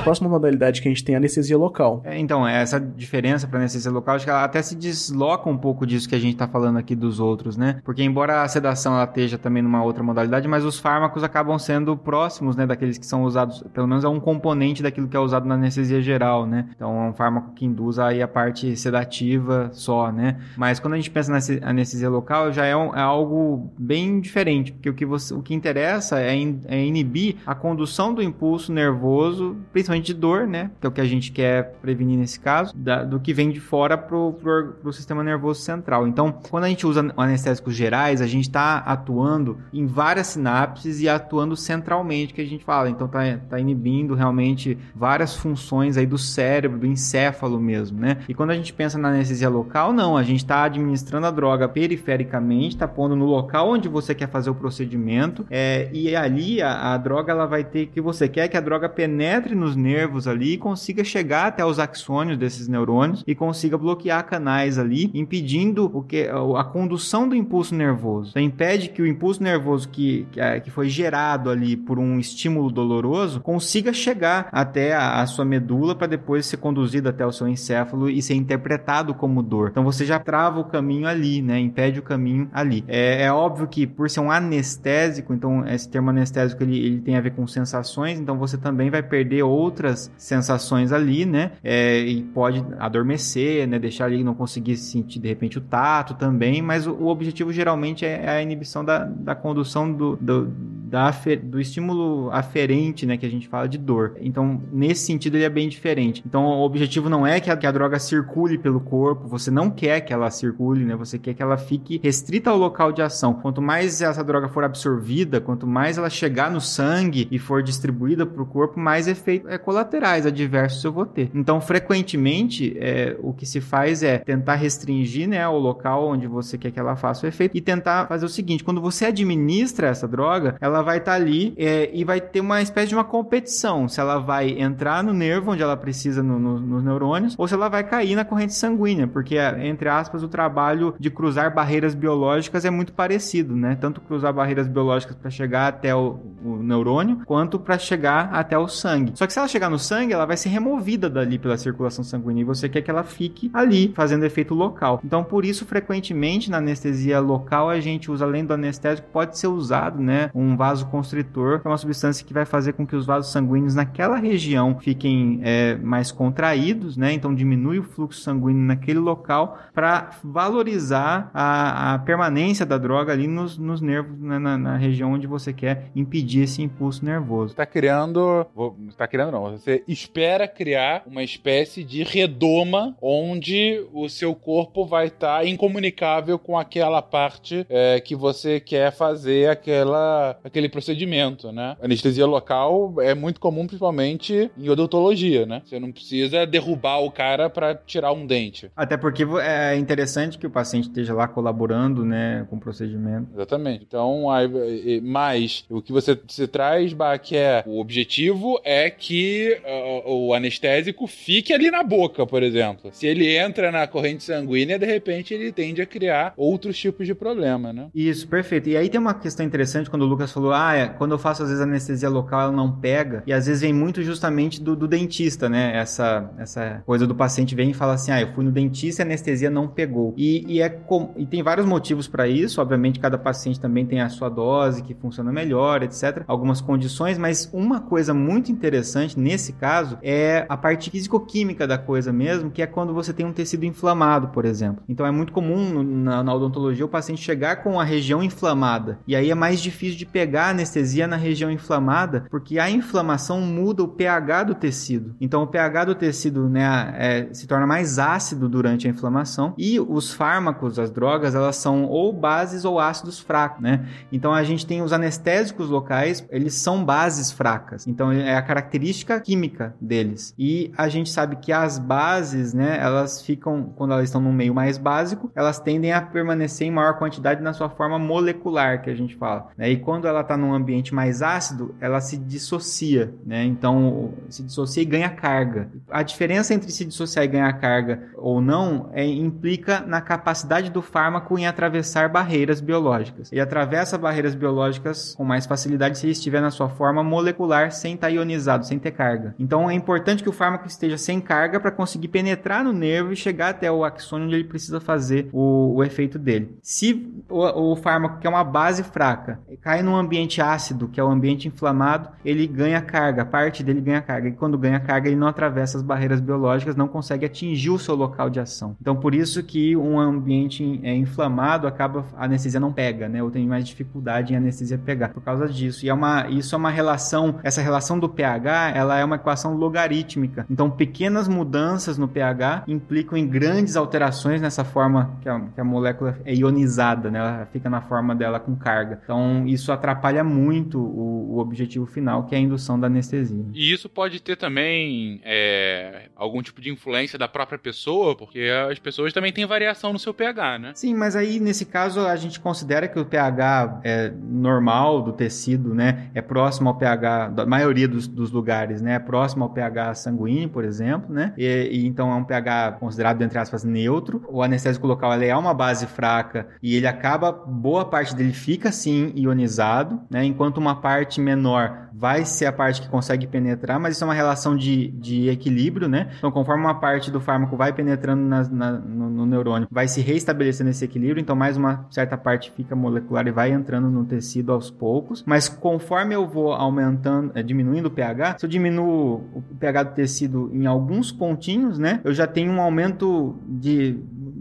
[0.06, 2.00] A próxima modalidade que a gente tem é a anestesia local.
[2.04, 5.84] É, então, essa diferença para anestesia local, acho que ela até se desloca um pouco
[5.84, 7.80] disso que a gente está falando aqui dos outros, né?
[7.84, 11.96] Porque embora a sedação ela esteja também numa outra modalidade, mas os fármacos acabam sendo
[11.96, 15.44] próximos, né, daqueles que são usados, pelo menos é um componente daquilo que é usado
[15.48, 16.68] na anestesia geral, né?
[16.76, 20.36] Então, é um fármaco que induz aí a parte sedativa só, né?
[20.56, 24.70] Mas quando a gente pensa na anestesia local, já é, um, é algo bem diferente,
[24.70, 28.72] porque o que, você, o que interessa é, in, é inibir a condução do impulso
[28.72, 30.70] nervoso, principalmente de dor, né?
[30.80, 33.60] Que é o que a gente quer prevenir nesse caso, da, do que vem de
[33.60, 36.06] fora pro, pro, pro, sistema nervoso central.
[36.06, 41.08] Então, quando a gente usa anestésicos gerais, a gente está atuando em várias sinapses e
[41.08, 42.88] atuando centralmente, que a gente fala.
[42.88, 48.18] Então, tá, tá inibindo realmente várias funções aí do cérebro, do encéfalo mesmo, né?
[48.28, 51.68] E quando a gente pensa na anestesia local, não, a gente está administrando a droga
[51.68, 56.94] perifericamente, está pondo no local onde você quer fazer o procedimento, é, e ali a,
[56.94, 60.54] a droga ela vai ter que você quer que a droga penetre nos nervos ali
[60.54, 66.02] e consiga chegar até os axônios desses neurônios e consiga bloquear canais ali, impedindo o
[66.02, 68.30] que a condução do impulso nervoso.
[68.30, 72.70] Então, impede que o impulso nervoso que, é, que foi gerado ali por um estímulo
[72.70, 77.46] doloroso consiga chegar até a, a sua medula para depois ser conduzido até o seu
[77.46, 79.68] encéfalo e ser interpretado como dor.
[79.70, 81.58] Então você já trava o caminho ali, né?
[81.60, 82.84] Impede o caminho ali.
[82.88, 87.16] É, é óbvio que por ser um anestésico, então esse termo anestésico ele, ele tem
[87.16, 91.52] a ver com sensações, então você também vai perder outras outras sensações ali, né?
[91.62, 93.78] É, e pode adormecer, né?
[93.78, 98.04] Deixar ali não conseguir sentir de repente o tato também, mas o, o objetivo geralmente
[98.04, 100.46] é a inibição da, da condução do, do
[100.86, 101.10] da,
[101.42, 104.16] do estímulo aferente, né, que a gente fala de dor.
[104.20, 106.22] Então, nesse sentido, ele é bem diferente.
[106.24, 109.68] Então, o objetivo não é que a, que a droga circule pelo corpo, você não
[109.68, 113.34] quer que ela circule, né, você quer que ela fique restrita ao local de ação.
[113.34, 118.24] Quanto mais essa droga for absorvida, quanto mais ela chegar no sangue e for distribuída
[118.24, 121.30] para o corpo, mais efeitos é, colaterais, adversos eu vou ter.
[121.34, 126.56] Então, frequentemente, é, o que se faz é tentar restringir né, o local onde você
[126.58, 130.06] quer que ela faça o efeito e tentar fazer o seguinte: quando você administra essa
[130.06, 133.88] droga, ela vai estar ali é, e vai ter uma espécie de uma competição.
[133.88, 137.54] Se ela vai entrar no nervo onde ela precisa no- no- nos neurônios ou se
[137.54, 142.64] ela vai cair na corrente sanguínea, porque, entre aspas, o trabalho de cruzar barreiras biológicas
[142.64, 143.76] é muito parecido, né?
[143.80, 148.68] Tanto cruzar barreiras biológicas para chegar até o, o neurônio, quanto para chegar até o
[148.68, 149.12] sangue.
[149.14, 152.42] Só que se ela chegar no sangue, ela vai ser removida dali pela circulação sanguínea
[152.42, 155.00] e você quer que ela fique ali, fazendo efeito local.
[155.04, 159.46] Então, por isso, frequentemente na anestesia local, a gente usa, além do anestésico, pode ser
[159.48, 163.32] usado, né, um vasoconstritor, que é uma substância que vai fazer com que os vasos
[163.32, 167.12] sanguíneos naquela região fiquem é, mais contraídos, né?
[167.12, 173.26] Então diminui o fluxo sanguíneo naquele local para valorizar a, a permanência da droga ali
[173.26, 177.54] nos, nos nervos, né, na, na região onde você quer impedir esse impulso nervoso.
[177.54, 178.46] Tá criando.
[178.54, 179.52] vou- Tá criando, não.
[179.58, 186.58] Você espera criar uma espécie de redoma onde o seu corpo vai estar incomunicável com
[186.58, 191.76] aquela parte é, que você quer fazer aquela, aquele procedimento, né?
[191.82, 195.62] Anestesia local é muito comum, principalmente em odontologia, né?
[195.64, 198.70] Você não precisa derrubar o cara pra tirar um dente.
[198.76, 203.28] Até porque é interessante que o paciente esteja lá colaborando, né, com o procedimento.
[203.34, 203.84] Exatamente.
[203.86, 209.25] Então, aí, e- mas o que você se traz, Bach, é o objetivo é que
[209.64, 212.90] ah, o anestésico fique ali na boca, por exemplo.
[212.92, 217.14] Se ele entra na corrente sanguínea, de repente ele tende a criar outros tipos de
[217.14, 217.88] problema, né?
[217.94, 218.68] Isso, perfeito.
[218.68, 221.42] E aí tem uma questão interessante quando o Lucas falou: ah, é, quando eu faço
[221.42, 223.22] às vezes anestesia local, ela não pega.
[223.26, 225.76] E às vezes vem muito justamente do, do dentista, né?
[225.76, 229.04] Essa, essa coisa do paciente vem e fala assim: ah, eu fui no dentista e
[229.04, 230.14] a anestesia não pegou.
[230.16, 232.60] E, e é com- e tem vários motivos para isso.
[232.60, 236.22] Obviamente, cada paciente também tem a sua dose que funciona melhor, etc.
[236.26, 242.12] Algumas condições, mas uma coisa muito interessante nesse caso é a parte físico-química da coisa
[242.12, 244.82] mesmo, que é quando você tem um tecido inflamado, por exemplo.
[244.88, 248.98] Então é muito comum na, na odontologia o paciente chegar com a região inflamada.
[249.06, 253.40] E aí é mais difícil de pegar a anestesia na região inflamada, porque a inflamação
[253.40, 255.14] muda o pH do tecido.
[255.20, 259.54] Então o pH do tecido né, é- se torna mais ácido durante a inflamação.
[259.56, 263.86] E os fármacos, as drogas, elas são ou bases ou ácidos fracos, né?
[264.12, 267.86] Então a gente tem os anestésicos locais, eles são bases fracas.
[267.86, 270.34] Então é a característica química deles.
[270.38, 274.54] E a gente sabe que as bases, né, elas ficam quando elas estão no meio
[274.54, 278.94] mais básico, elas tendem a permanecer em maior quantidade na sua forma molecular, que a
[278.94, 279.48] gente fala.
[279.56, 279.70] Né?
[279.70, 283.44] E quando ela está num ambiente mais ácido, ela se dissocia, né?
[283.44, 285.68] Então se dissocia e ganha carga.
[285.90, 290.82] A diferença entre se dissociar e ganhar carga ou não é, implica na capacidade do
[290.82, 293.30] fármaco em atravessar barreiras biológicas.
[293.30, 297.94] Ele atravessa barreiras biológicas com mais facilidade se ele estiver na sua forma molecular sem
[297.94, 299.34] estar ionizado, sem ter carga.
[299.38, 303.16] Então é importante que o fármaco esteja sem carga para conseguir penetrar no nervo e
[303.16, 306.56] chegar até o axônio onde ele precisa fazer o, o efeito dele.
[306.62, 311.04] Se o, o fármaco, que é uma base fraca, cai num ambiente ácido, que é
[311.04, 314.28] o ambiente inflamado, ele ganha carga, parte dele ganha carga.
[314.28, 317.94] E quando ganha carga, ele não atravessa as barreiras biológicas, não consegue atingir o seu
[317.94, 318.76] local de ação.
[318.80, 323.22] Então, por isso que um ambiente é, inflamado acaba a anestesia não pega, né?
[323.22, 325.84] Ou tem mais dificuldade em anestesia pegar por causa disso.
[325.84, 329.54] E é uma, isso é uma relação, essa relação do pH, ela é uma equação
[329.54, 330.46] logarítmica.
[330.50, 335.64] Então, pequenas mudanças no pH implicam em grandes alterações nessa forma que a, que a
[335.64, 337.18] molécula é ionizada, né?
[337.18, 339.00] Ela fica na forma dela com carga.
[339.02, 343.44] Então, isso atrapalha muito o, o objetivo final, que é a indução da anestesia.
[343.52, 348.78] E isso pode ter também é, algum tipo de influência da própria pessoa, porque as
[348.78, 350.72] pessoas também têm variação no seu pH, né?
[350.74, 355.74] Sim, mas aí nesse caso a gente considera que o pH é normal do tecido,
[355.74, 356.10] né?
[356.14, 358.94] É próximo ao pH da maioria dos, dos lugares, né?
[358.94, 361.32] É próximo ao pH sanguíneo, por exemplo, né?
[361.36, 364.22] E, e então é um pH considerado entre aspas neutro.
[364.28, 368.70] O anestésico local ele é uma base fraca e ele acaba boa parte dele fica
[368.72, 370.24] sim ionizado, né?
[370.24, 374.12] Enquanto uma parte menor vai ser a parte que consegue penetrar, mas isso é uma
[374.12, 376.10] relação de, de equilíbrio, né?
[376.18, 380.02] Então, conforme uma parte do fármaco vai penetrando nas- na- no, no neurônio, vai se
[380.02, 384.52] restabelecendo esse equilíbrio, então mais uma certa parte fica molecular e vai entrando no tecido
[384.52, 385.24] aos poucos.
[385.26, 389.94] Mas conforme eu vou aumentando, eh, diminuindo o pH, se eu diminuo o pH do
[389.94, 392.00] tecido em alguns pontinhos, né?
[392.02, 393.98] Eu já tenho um aumento de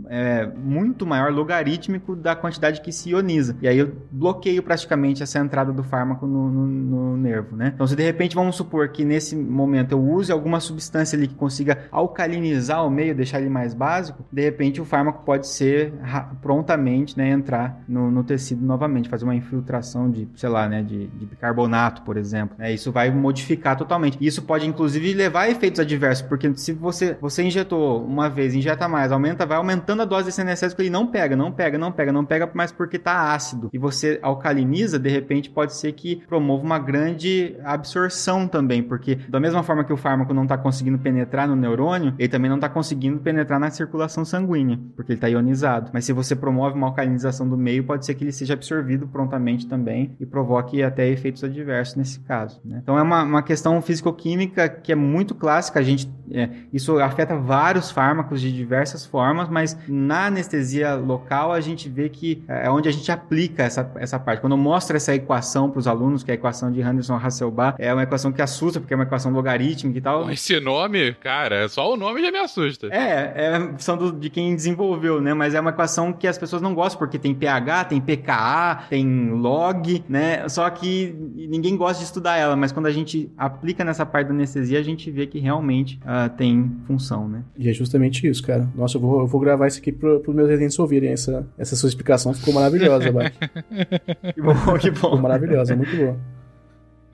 [0.09, 3.55] é, muito maior, logarítmico da quantidade que se ioniza.
[3.61, 7.71] E aí eu bloqueio praticamente essa entrada do fármaco no, no, no nervo, né?
[7.73, 11.35] Então, se de repente vamos supor que nesse momento eu use alguma substância ali que
[11.35, 15.93] consiga alcalinizar o meio, deixar ele mais básico, de repente o fármaco pode ser
[16.41, 21.07] prontamente, né, entrar no, no tecido novamente, fazer uma infiltração de, sei lá, né, de,
[21.07, 22.55] de bicarbonato, por exemplo.
[22.57, 22.73] né?
[22.73, 24.17] Isso vai modificar totalmente.
[24.19, 28.87] Isso pode inclusive levar a efeitos adversos, porque se você você injetou uma vez, injeta
[28.87, 32.11] mais, aumenta, vai aumentando a dose desse anestésico, ele não pega, não pega, não pega,
[32.11, 33.69] não pega, mas porque tá ácido.
[33.73, 39.39] E você alcaliniza, de repente pode ser que promova uma grande absorção também, porque da
[39.39, 42.69] mesma forma que o fármaco não tá conseguindo penetrar no neurônio, ele também não tá
[42.69, 45.91] conseguindo penetrar na circulação sanguínea, porque ele tá ionizado.
[45.93, 49.67] Mas se você promove uma alcalinização do meio, pode ser que ele seja absorvido prontamente
[49.67, 52.59] também e provoque até efeitos adversos nesse caso.
[52.63, 52.79] né?
[52.81, 55.79] Então é uma, uma questão físico-química que é muito clássica.
[55.79, 61.59] A gente é, isso afeta vários fármacos de diversas formas, mas na anestesia local a
[61.61, 64.41] gente vê que é onde a gente aplica essa, essa parte.
[64.41, 68.03] Quando mostra essa equação para os alunos, que é a equação de Henderson-Hasselbalch, é uma
[68.03, 70.29] equação que assusta, porque é uma equação logarítmica e tal.
[70.31, 72.87] Esse nome, cara, só o nome já me assusta.
[72.87, 75.33] É, é são do- de quem desenvolveu, né?
[75.33, 79.29] Mas é uma equação que as pessoas não gostam, porque tem pH, tem pKa, tem
[79.31, 80.47] log, né?
[80.49, 84.33] Só que ninguém gosta de estudar ela, mas quando a gente aplica nessa parte da
[84.33, 87.43] anestesia, a gente vê que realmente ah, tem função, né?
[87.57, 88.67] E é justamente isso, cara.
[88.75, 91.11] Nossa, eu vou, eu vou gravar isso aqui pro, pros meus residentes ouvirem.
[91.11, 93.31] Essa, essa sua explicação ficou maravilhosa, Bach.
[94.33, 95.21] Que bom, que Ficou bom.
[95.21, 96.17] maravilhosa, muito boa.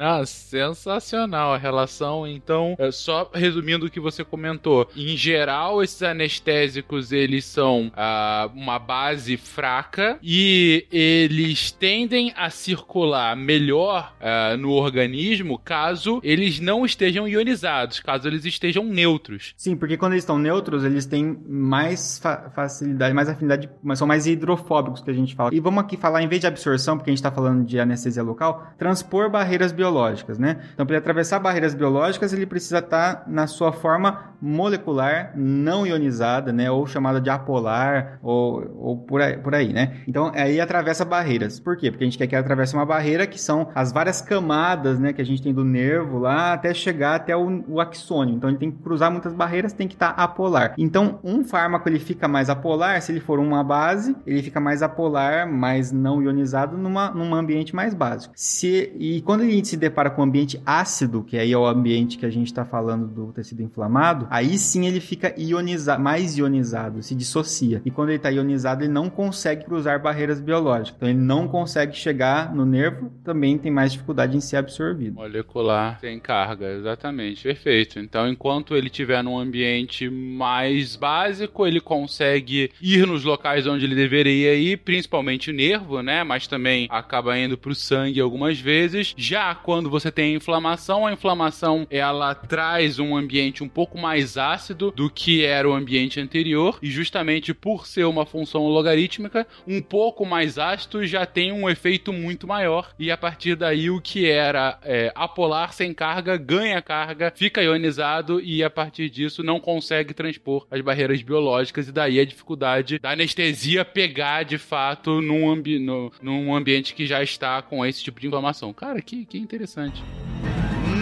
[0.04, 2.26] Ah, sensacional a relação.
[2.28, 8.50] Então, é, só resumindo o que você comentou, em geral esses anestésicos eles são ah,
[8.56, 16.84] uma base fraca e eles tendem a circular melhor ah, no organismo caso eles não
[16.86, 19.54] estejam ionizados, caso eles estejam neutros.
[19.56, 24.08] Sim, porque quando eles estão neutros, eles têm mais fa- facilidade, mais afinidade, mas são
[24.08, 25.54] mais hidrofóbicos que a gente fala.
[25.54, 28.24] E vamos aqui falar, em vez de absorção, porque a gente está falando de anestesia
[28.24, 29.91] local, transpor barreiras biológicas,
[30.38, 30.58] né?
[30.74, 36.52] Então, para ele atravessar barreiras biológicas, ele precisa estar na sua forma molecular não ionizada,
[36.52, 36.70] né?
[36.72, 40.02] Ou chamada de apolar, ou, ou por, aí, por aí, né?
[40.08, 41.60] Então, aí atravessa barreiras.
[41.60, 41.92] Por quê?
[41.92, 45.14] Porque a gente quer que ele atravesse uma barreira que são as várias camadas, né?
[45.14, 48.36] Que a gente tem do nervo lá até chegar até o, o axônio.
[48.36, 50.74] Então, ele tem que cruzar muitas barreiras, tem que estar apolar.
[50.78, 54.82] Então, um fármaco ele fica mais apolar, se ele for uma base, ele fica mais
[54.82, 58.34] apolar, mais não ionizado numa, num ambiente mais básico.
[58.36, 62.18] Se, e quando ele se depara com um ambiente ácido, que aí é o ambiente
[62.18, 67.04] que a gente está falando do tecido inflamado, aí sim ele fica ionizado, mais ionizado,
[67.04, 67.82] se dissocia.
[67.84, 70.96] E quando ele está ionizado, ele não consegue cruzar barreiras biológicas.
[70.96, 75.16] Então ele não consegue chegar no nervo, também tem mais dificuldade em ser absorvido.
[75.16, 78.00] Molecular sem carga, exatamente, perfeito.
[78.00, 83.96] Então, enquanto ele estiver num ambiente mais básico, ele consegue ir nos locais onde ele
[83.96, 86.24] deveria ir, principalmente o nervo, né?
[86.24, 89.14] Mas também acaba indo pro sangue algumas vezes.
[89.18, 94.92] Já quando você tem inflamação, a inflamação ela traz um ambiente um pouco mais ácido
[94.96, 100.26] do que era o ambiente anterior, e justamente por ser uma função logarítmica, um pouco
[100.26, 104.80] mais ácido já tem um efeito muito maior, e a partir daí o que era
[104.84, 110.66] é, apolar sem carga ganha carga, fica ionizado e a partir disso não consegue transpor
[110.72, 116.12] as barreiras biológicas, e daí a dificuldade da anestesia pegar de fato num, ambi no-
[116.22, 118.74] num ambiente que já está com esse tipo de inflamação.
[118.74, 120.02] Cara, que, que interessante.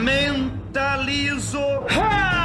[0.04, 1.60] Mentalizo.
[1.88, 2.39] E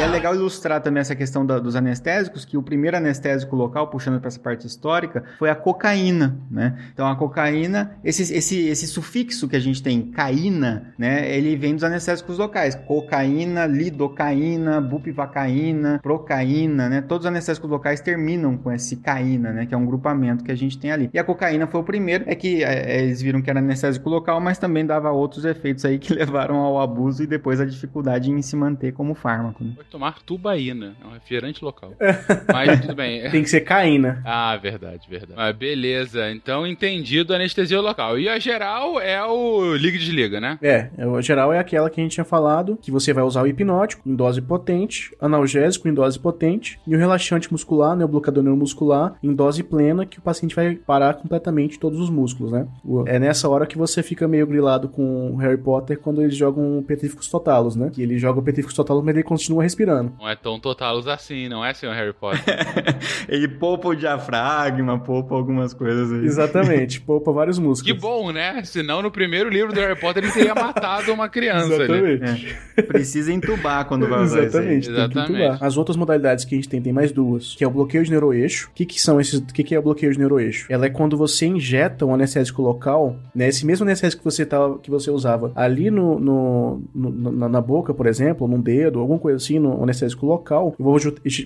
[0.00, 4.18] é legal ilustrar também essa questão da- dos anestésicos, que o primeiro anestésico local, puxando
[4.20, 6.76] para essa parte histórica, foi a cocaína, né?
[6.92, 11.34] Então a cocaína, esse, esse, esse sufixo que a gente tem, caína, né?
[11.34, 12.74] Ele vem dos anestésicos locais.
[12.74, 17.00] Cocaína, lidocaína, bupivacaína, procaína, né?
[17.00, 19.66] Todos os anestésicos locais terminam com esse caína, né?
[19.66, 21.10] Que é um grupamento que a gente tem ali.
[21.12, 24.40] E a cocaína foi o primeiro, é que é, eles viram que era anestésico local,
[24.40, 28.42] mas também dava outros efeitos aí que levaram ao abuso e depois a dificuldade em
[28.42, 29.72] se manter como fármaco, né?
[29.90, 31.92] Tomar tubaína, é um refrigerante local.
[32.52, 33.30] Mas tudo bem.
[33.30, 34.22] Tem que ser caína.
[34.24, 35.34] Ah, verdade, verdade.
[35.36, 38.18] Mas beleza, então entendido a anestesia local.
[38.18, 40.58] E a geral é o liga e desliga, né?
[40.60, 43.46] É, o geral é aquela que a gente tinha falado, que você vai usar o
[43.46, 48.42] hipnótico em dose potente, analgésico em dose potente, e o relaxante muscular, né, o bloqueador
[48.42, 52.66] neuromuscular, em dose plena, que o paciente vai parar completamente todos os músculos, né?
[53.06, 56.78] É nessa hora que você fica meio grilado com o Harry Potter quando eles jogam
[56.78, 57.90] o Petrificus Totalus, né?
[57.92, 60.12] Que ele joga o Petrificus Totalus, mas ele continua respirando respirando.
[60.18, 62.42] Não é tão totalos assim, não é, senhor Harry Potter?
[63.28, 66.24] Ele poupa o diafragma, poupa algumas coisas aí.
[66.24, 68.00] Exatamente, poupa vários que músculos.
[68.00, 68.62] bom, né?
[68.64, 72.12] Senão no primeiro livro do Harry Potter ele teria matado uma criança ali.
[72.12, 72.56] Exatamente.
[72.86, 74.76] Precisa entubar quando vai usar isso aí.
[74.76, 75.32] Exatamente, tem que Exatamente.
[75.42, 75.58] entubar.
[75.64, 78.10] As outras modalidades que a gente tem, tem mais duas, que é o bloqueio de
[78.10, 78.68] neuroeixo.
[78.68, 80.66] O que que são esses, o que que é o bloqueio de neuroeixo?
[80.70, 84.78] Ela é quando você injeta um anestésico local, né, esse mesmo anestésico que você tava,
[84.78, 89.18] que você usava ali no, no- no- na, na boca, por exemplo, num dedo, alguma
[89.18, 90.96] coisa assim, no anestésico local, eu vou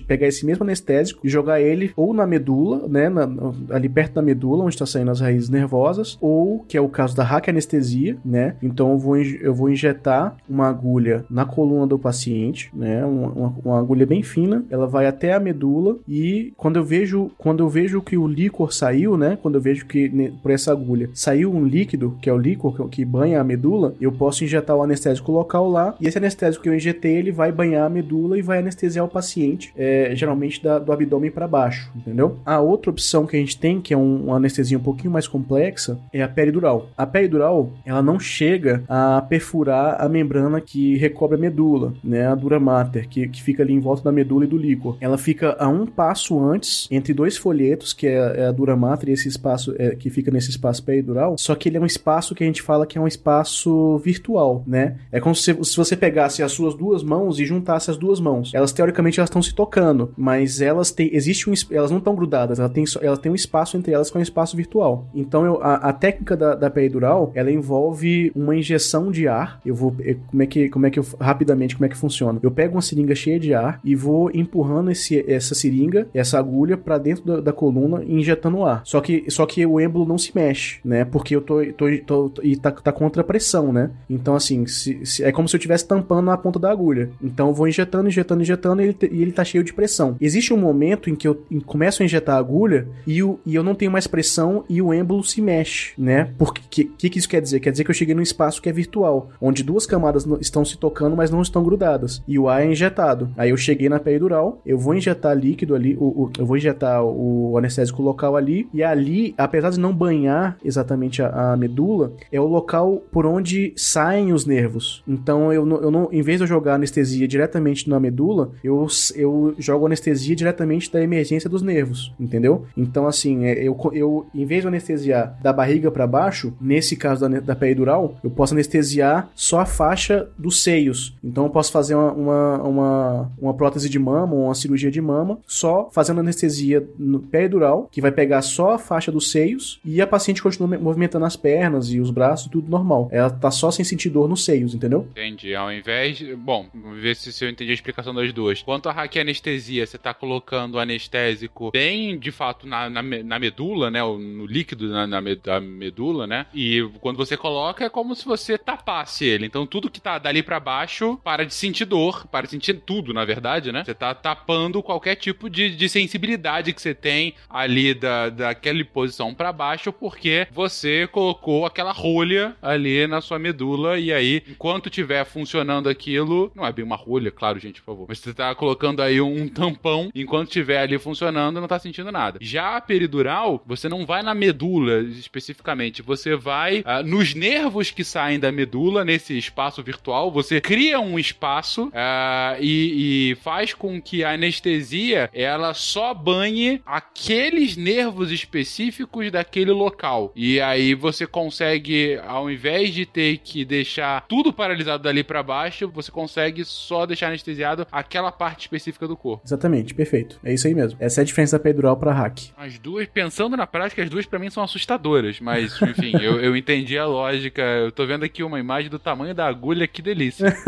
[0.07, 3.29] pegar esse mesmo anestésico e jogar ele ou na medula, né, na-
[3.69, 7.15] ali perto da medula, onde está saindo as raízes nervosas, ou, que é o caso
[7.15, 12.69] da raquianestesia, né, então eu vou, eu vou injetar uma agulha na coluna do paciente,
[12.73, 17.31] né, uma, uma- agulha bem fina, ela vai até a medula e quando eu vejo,
[17.37, 20.09] quando eu vejo que o líquor saiu, né, quando eu vejo que
[20.41, 23.93] por essa agulha saiu um líquido, que é o líquor que, que banha a medula,
[23.99, 27.51] eu posso injetar o anestésico local lá e esse anestésico que eu injetei, ele vai
[27.51, 31.91] banhar a medula e vai anestesiar o paciente, é, geralmente da- do abdômen para baixo,
[31.95, 32.37] entendeu?
[32.45, 35.27] A outra opção que a gente tem, que é um, uma anestesia um pouquinho mais
[35.27, 36.89] complexa, é a peridural.
[36.97, 42.35] A peridural, ela não chega a perfurar a membrana que recobre a medula, né, a
[42.35, 44.97] dura mater, que, que fica ali em volta da medula e do líquor.
[44.99, 49.09] Ela fica a um passo antes, entre dois folhetos, que é, é a dura mater
[49.09, 52.35] e esse espaço é, que fica nesse espaço peridural, só que ele é um espaço
[52.35, 54.97] que a gente fala que é um espaço virtual, né?
[55.11, 58.51] É como se, se você pegasse as suas duas mãos e juntasse as duas mãos.
[58.53, 62.59] Elas, teoricamente, elas estão se tocando, mas elas têm, existe um, elas não estão grudadas,
[62.59, 65.05] elas têm, só- elas têm um espaço entre elas que é um espaço virtual.
[65.15, 69.59] Então, eu- a, a técnica da, da peridural, ela envolve uma injeção de ar.
[69.65, 72.39] Eu vou, eh, como é que, como é que eu, rapidamente, como é que funciona?
[72.43, 76.77] Eu pego uma seringa cheia de ar e vou empurrando esse, essa seringa, essa agulha
[76.77, 78.81] pra dentro da, da coluna e injetando ar.
[78.83, 81.05] Só que, só que o êmbolo não se mexe, né?
[81.05, 83.91] Porque eu tô, tô, tô- tô- e tá, tá contra a pressão, né?
[84.09, 87.09] Então, assim, se- se- é como se eu estivesse tampando na ponta da agulha.
[87.21, 90.15] Então, eu vou injetando, injetando, injetando e ele, e ele tá cheio de pressão.
[90.19, 93.63] Existe um momento em que eu começo a injetar a agulha e, o, e eu
[93.63, 96.31] não tenho mais pressão e o êmbolo se mexe, né?
[96.37, 97.59] Porque que, que, que isso quer dizer?
[97.59, 100.77] Quer dizer que eu cheguei num espaço que é virtual, onde duas camadas estão se
[100.77, 102.21] tocando, mas não estão grudadas.
[102.27, 103.29] E o ar é injetado.
[103.37, 107.03] Aí eu cheguei na peridural, eu vou injetar líquido ali, o, o- eu vou injetar
[107.03, 112.39] o anestésico local ali, e ali, apesar de não banhar exatamente a, a medula, é
[112.39, 115.03] o local por onde saem os nervos.
[115.07, 119.55] Então eu eu não em vez de eu jogar anestesia diretamente na medula, eu, eu
[119.57, 122.65] jogo anestesia diretamente da emergência dos nervos, entendeu?
[122.75, 127.27] Então assim, é, eu, eu em vez de anestesiar da barriga para baixo, nesse caso
[127.27, 131.15] da, da peridural, eu posso anestesiar só a faixa dos seios.
[131.23, 135.01] Então eu posso fazer uma, uma, uma, uma prótese de mama ou uma cirurgia de
[135.01, 140.01] mama só fazendo anestesia no peridural, que vai pegar só a faixa dos seios e
[140.01, 143.09] a paciente continua me- movimentando as pernas e os braços, tudo normal.
[143.11, 145.07] Ela tá só sem sentir dor nos seios, entendeu?
[145.11, 145.53] Entendi.
[145.55, 146.21] Ao invés.
[146.37, 148.61] Bom, vamos ver se eu entendi a explicação das duas.
[148.61, 153.91] Quanto à raquianestesia, você tá colocando o anestésico bem, de fato, na, na, na medula,
[153.91, 154.01] né?
[154.01, 156.45] No líquido na, na medula, né?
[156.53, 159.45] E quando você coloca, é como se você tapasse ele.
[159.45, 163.13] Então tudo que tá dali pra baixo para de sentir dor, para de sentir tudo,
[163.13, 163.83] na verdade, né?
[163.83, 169.33] Você tá tapando qualquer tipo de, de sensibilidade que você tem ali da, daquela posição
[169.33, 175.25] pra baixo, porque você colocou aquela rolha ali na sua medula e aí, enquanto tiver
[175.25, 179.01] funcionando aquilo, não é bem uma rolha, claro, gente, por favor, mas você tá colocando
[179.01, 182.39] aí um tampão, enquanto tiver ali funcionando, não tá sentindo nada.
[182.41, 188.03] Já a peridural, você não vai na medula especificamente, você vai ah, nos nervos que
[188.03, 194.01] saem da medula, nesse espaço virtual, você cria um espaço ah, e, e faz com
[194.01, 200.31] que a anestesia ela só banhe aqueles nervos específicos daquele local.
[200.35, 205.89] E aí você consegue, ao invés de ter que deixar tudo paralisado dali pra baixo,
[205.89, 209.43] você consegue só deixar anestesiado aquela parte específica do corpo.
[209.45, 210.39] Exatamente, perfeito.
[210.43, 210.97] É isso aí mesmo.
[210.99, 212.39] Essa é a diferença da peridural para hack.
[212.57, 216.55] As duas, pensando na prática, as duas pra mim são assustadoras, mas enfim, eu, eu
[216.55, 217.61] entendi a lógica.
[217.61, 220.55] Eu tô vendo aqui uma imagem do tamanho da agulha, que delícia.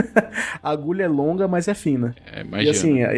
[0.62, 2.16] A agulha é longa, mas é fina.
[2.26, 3.10] É, E assim, a,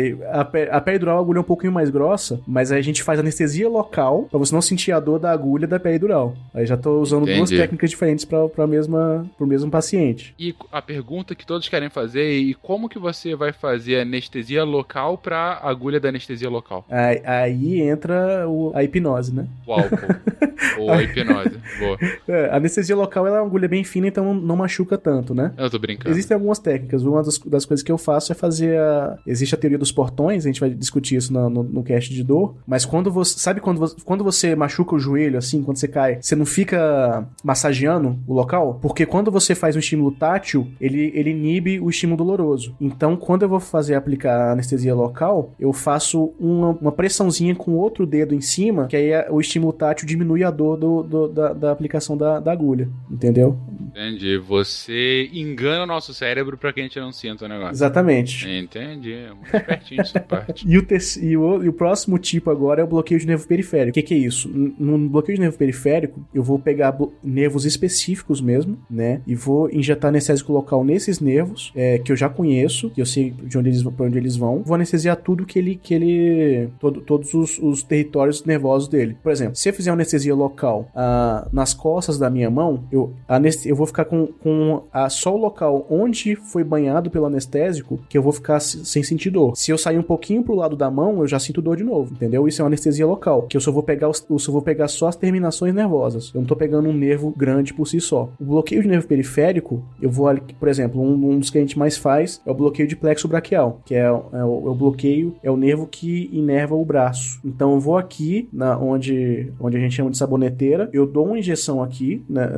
[0.41, 3.19] a, a peridural a agulha é um pouquinho mais grossa, mas aí a gente faz
[3.19, 6.35] anestesia local pra você não sentir a dor da agulha da peridural.
[6.53, 7.57] Aí já tô usando duas Entendi.
[7.57, 10.33] técnicas diferentes para para mesma pro mesmo paciente.
[10.39, 14.63] E a pergunta que todos querem fazer é: e como que você vai fazer anestesia
[14.63, 16.85] local pra agulha da anestesia local?
[16.89, 19.47] Aí, aí entra o- a hipnose, né?
[19.65, 19.95] O álcool.
[20.79, 21.57] Ou a hipnose.
[21.79, 21.97] Boa.
[22.27, 25.33] É, a anestesia local ela é uma agulha bem fina, então não, não machuca tanto,
[25.33, 25.53] né?
[25.57, 26.09] Eu tô brincando.
[26.09, 27.03] Existem algumas técnicas.
[27.03, 29.17] Uma das, das coisas que eu faço é fazer a.
[29.25, 32.23] Existe a teoria dos portões, a gente vai discutir isso no, no, no cast de
[32.23, 32.55] dor.
[32.67, 33.37] Mas quando você.
[33.39, 37.27] Sabe quando você, quando você machuca o joelho, assim, quando você cai, você não fica
[37.43, 38.79] massageando o local?
[38.81, 42.75] Porque quando você faz um estímulo tátil, ele, ele inibe o estímulo doloroso.
[42.79, 48.05] Então, quando eu vou fazer aplicar anestesia local, eu faço uma, uma pressãozinha com outro
[48.05, 51.53] dedo em cima, que aí a- o estímulo tátil diminui a dor do, do- da,
[51.53, 52.89] da aplicação da, da agulha.
[53.09, 53.57] Entendeu?
[53.89, 54.37] Entendi.
[54.37, 57.73] Você engana o nosso cérebro pra que a gente não sinta o negócio.
[57.73, 58.49] Exatamente.
[58.49, 59.13] Entendi.
[59.13, 60.65] É muito espertinho essa parte.
[60.67, 60.85] E o,
[61.21, 63.91] e, o, e o próximo tipo agora é o bloqueio de nervo periférico.
[63.91, 64.49] O que, que é isso?
[64.49, 69.21] No bloqueio de nervo periférico, eu vou pegar nervos específicos mesmo, né?
[69.25, 73.24] E vou injetar anestésico local nesses nervos, é, que eu já conheço, que eu sei
[73.31, 74.61] de onde eles, vão- pra onde eles vão.
[74.63, 75.75] Vou anestesiar tudo que ele.
[75.81, 79.17] Que ele todo- todos os, os territórios nervosos dele.
[79.21, 83.13] Por exemplo, se eu fizer uma anestesia local ah, nas costas da minha mão, eu,
[83.27, 87.99] aneste- eu vou ficar com, com a, só o local onde foi banhado pelo anestésico
[88.09, 89.55] que eu vou ficar se- sem sentir dor.
[89.55, 92.13] Se eu sair um pouquinho pro lado da mão, eu já sinto dor de novo,
[92.13, 92.47] entendeu?
[92.47, 94.87] Isso é uma anestesia local, que eu só vou pegar, os, eu só vou pegar
[94.87, 96.31] só as terminações nervosas.
[96.33, 98.29] Eu não tô pegando um nervo grande por si só.
[98.39, 101.77] O bloqueio de nervo periférico, eu vou, por exemplo, um, um dos que a gente
[101.77, 105.35] mais faz é o bloqueio de plexo braquial, que é, é o, é o bloqueio,
[105.43, 107.39] é o nervo que inerva o braço.
[107.45, 111.37] Então eu vou aqui, na, onde, onde a gente chama de saboneteira, eu dou uma
[111.37, 112.49] injeção aqui, né?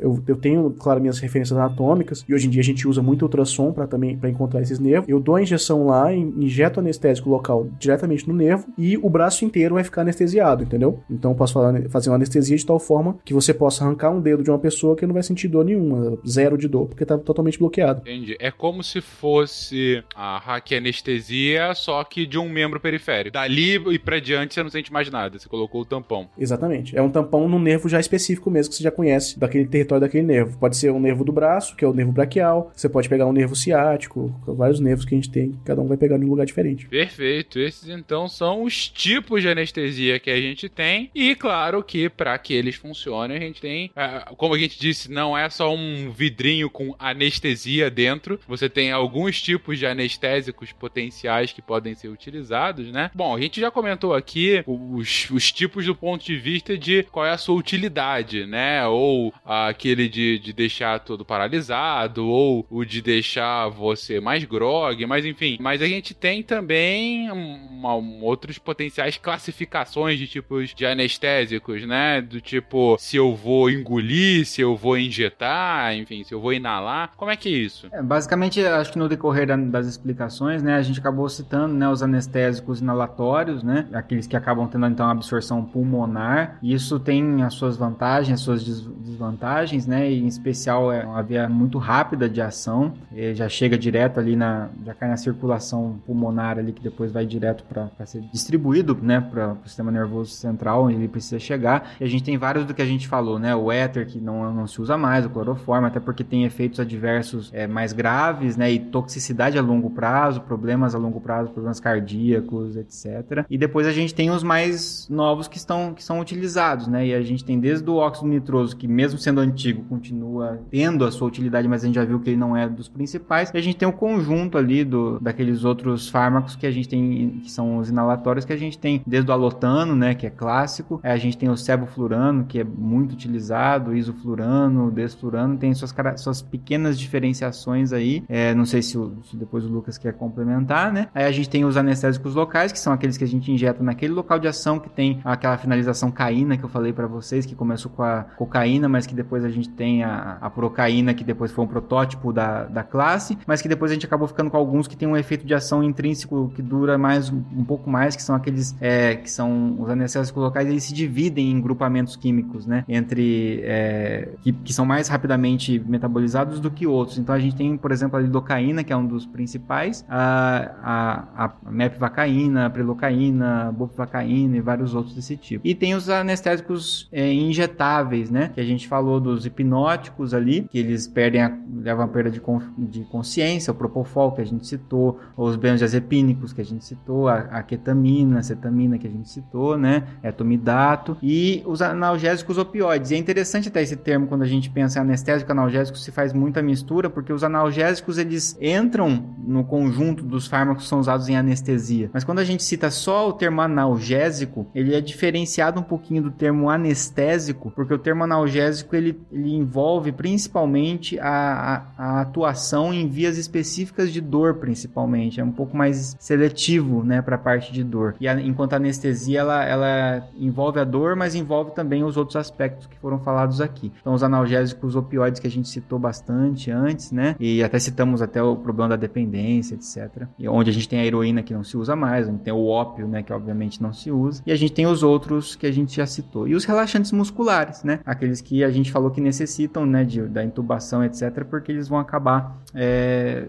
[0.00, 3.22] Eu, eu tenho, claro, minhas referências anatômicas, e hoje em dia a gente usa muito
[3.22, 5.08] ultrassom para também para encontrar esses nervos.
[5.08, 9.44] Eu dou a injeção lá, in- injeto anestésico local diretamente no nervo, e o braço
[9.44, 11.00] inteiro vai ficar anestesiado, entendeu?
[11.10, 11.54] Então eu posso
[11.90, 14.96] fazer uma anestesia de tal forma que você possa arrancar um dedo de uma pessoa
[14.96, 18.00] que não vai sentir dor nenhuma, zero de dor, porque tá totalmente bloqueado.
[18.02, 18.36] Entendi.
[18.40, 23.34] É como se fosse a raquianestesia, só que de um membro periférico.
[23.34, 25.38] Dali e pra diante você não sente mais nada.
[25.38, 26.28] Você colocou o tampão.
[26.38, 26.96] Exatamente.
[26.96, 30.26] É um tampão no nervo já específico mesmo, que você já conhece, daquele território daquele
[30.26, 30.58] nervo.
[30.58, 32.70] Pode ser um nervo do braço, que é o nervo braquial.
[32.74, 35.96] Você pode pegar um nervo ciático, vários nervos que a gente tem, cada um vai
[35.96, 36.86] pegar de um lugar diferente.
[36.86, 37.58] Perfeito.
[37.58, 41.10] Esses então são os tipos de anestesia que a gente tem.
[41.14, 45.10] E claro que para que eles funcionem, a gente tem, ah, como a gente disse,
[45.10, 48.38] não é só um vidrinho com anestesia dentro.
[48.46, 53.10] Você tem alguns tipos de anestésicos potenciais que podem ser utilizados, né?
[53.14, 57.26] Bom, a gente já comentou aqui os, os tipos do ponto de vista de qual
[57.26, 58.86] é a sua utilidade, né?
[58.86, 65.24] Ou aquele de, de deixar todo paralisado, ou o de deixar você mais grog, mas
[65.24, 65.56] enfim.
[65.60, 72.20] Mas a gente tem também uma- um- outros potenciais classificações de tipos de anestésicos, né?
[72.20, 77.12] Do tipo, se eu vou engolir, se eu vou injetar, enfim, se eu vou inalar.
[77.16, 77.88] Como é que é isso?
[77.92, 81.88] É, basicamente, acho que no decorrer da- das explicações, né, a gente acabou citando, né,
[81.88, 86.58] os anestésicos inalatórios, né, aqueles que acabam tendo então absorção pulmonar.
[86.62, 88.80] Isso tem as suas vantagens, as suas des-
[89.20, 93.76] desvantagens, né, e em especial é uma via muito rápida de ação, eh, já chega
[93.78, 98.22] direto ali na, já cai na circulação pulmonar ali que depois vai direto para ser
[98.32, 101.92] distribuído, né, para o sistema nervoso central onde ele precisa chegar.
[102.00, 104.52] E a gente tem vários do que a gente falou, né, o éter que não,
[104.52, 108.70] não se usa mais, o cloroformo, até porque tem efeitos adversos é, mais graves, né,
[108.72, 113.44] e toxicidade a longo prazo, problemas a longo prazo, problemas cardíacos, etc.
[113.48, 117.14] E depois a gente tem os mais novos que estão que são utilizados, né, e
[117.14, 121.28] a gente tem desde o óxido nitroso, que mesmo sendo antigo, continua tendo a sua
[121.28, 123.50] utilidade, mas a gente já viu que ele não é dos principais.
[123.52, 127.40] E a gente tem o conjunto ali do, daqueles outros fármacos que a gente tem,
[127.42, 131.00] que são os inalatórios, que a gente tem desde o alotano, né, que é clássico,
[131.02, 136.42] Aí a gente tem o seboflurano, que é muito utilizado, isoflurano, desflurano, tem suas, suas
[136.42, 138.22] pequenas diferenciações aí.
[138.28, 141.08] É, não sei se, o- se depois o Lucas quer complementar, né?
[141.12, 144.12] Aí a gente tem os anestésicos locais, que são aqueles que a gente injeta naquele
[144.12, 147.90] local de ação que tem aquela finalização caína que eu falei pra vocês, que começou
[147.90, 151.64] com a cocaína, mas que depois a gente tem a, a procaína, que depois foi
[151.64, 154.96] um protótipo da, da classe, mas que depois a gente acabou ficando com alguns que
[154.96, 158.76] tem um efeito de ação intrínseco que dura mais um pouco mais, que são aqueles
[158.80, 162.84] é, que são os anestésicos locais, eles se dividem em grupamentos químicos, né?
[162.88, 167.18] Entre é, que, que são mais rapidamente metabolizados do que outros.
[167.18, 171.44] Então a gente tem, por exemplo, a lidocaína, que é um dos principais, a, a,
[171.46, 175.66] a mepvacaína, a prelocaína, a bupivacaína e vários outros desse tipo.
[175.66, 178.50] E tem os anestésicos é, injetáveis, né?
[178.52, 182.42] Que a gente falou dos hipnóticos ali, que eles perdem a, levam a perda de,
[182.76, 187.36] de consciência, o propofol que a gente citou, os benzodiazepínicos que a gente citou, a,
[187.36, 190.04] a ketamina, a cetamina que a gente citou, né?
[190.22, 193.10] Etomidato e os analgésicos opioides.
[193.10, 196.34] E é interessante até esse termo quando a gente pensa em anestésico analgésico se faz
[196.34, 201.36] muita mistura, porque os analgésicos eles entram no conjunto dos fármacos que são usados em
[201.36, 202.10] anestesia.
[202.12, 206.30] Mas quando a gente cita só o termo analgésico, ele é diferenciado um pouquinho do
[206.30, 213.08] termo anestésico, porque o termo analgésico ele, ele envolve principalmente a, a, a atuação em
[213.08, 215.40] vias específicas de dor, principalmente.
[215.40, 218.14] É um pouco mais seletivo, né, para a parte de dor.
[218.20, 222.36] E a, enquanto a anestesia ela, ela envolve a dor, mas envolve também os outros
[222.36, 223.92] aspectos que foram falados aqui.
[224.00, 228.42] Então, os analgésicos opioides que a gente citou bastante antes, né, e até citamos até
[228.42, 230.26] o problema da dependência, etc.
[230.38, 232.66] E onde a gente tem a heroína que não se usa mais, onde tem o
[232.66, 234.42] ópio, né, que obviamente não se usa.
[234.46, 236.46] E a gente tem os outros que a gente já citou.
[236.46, 240.44] E os relaxantes musculares, né, aqueles que a gente falou que necessitam, né, de, da
[240.44, 243.48] intubação, etc, porque eles vão acabar é,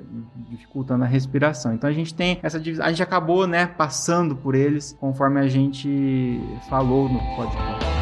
[0.50, 1.74] dificultando a respiração.
[1.74, 5.48] Então a gente tem essa divisão, a gente acabou, né, passando por eles conforme a
[5.48, 6.40] gente
[6.70, 8.01] falou no podcast.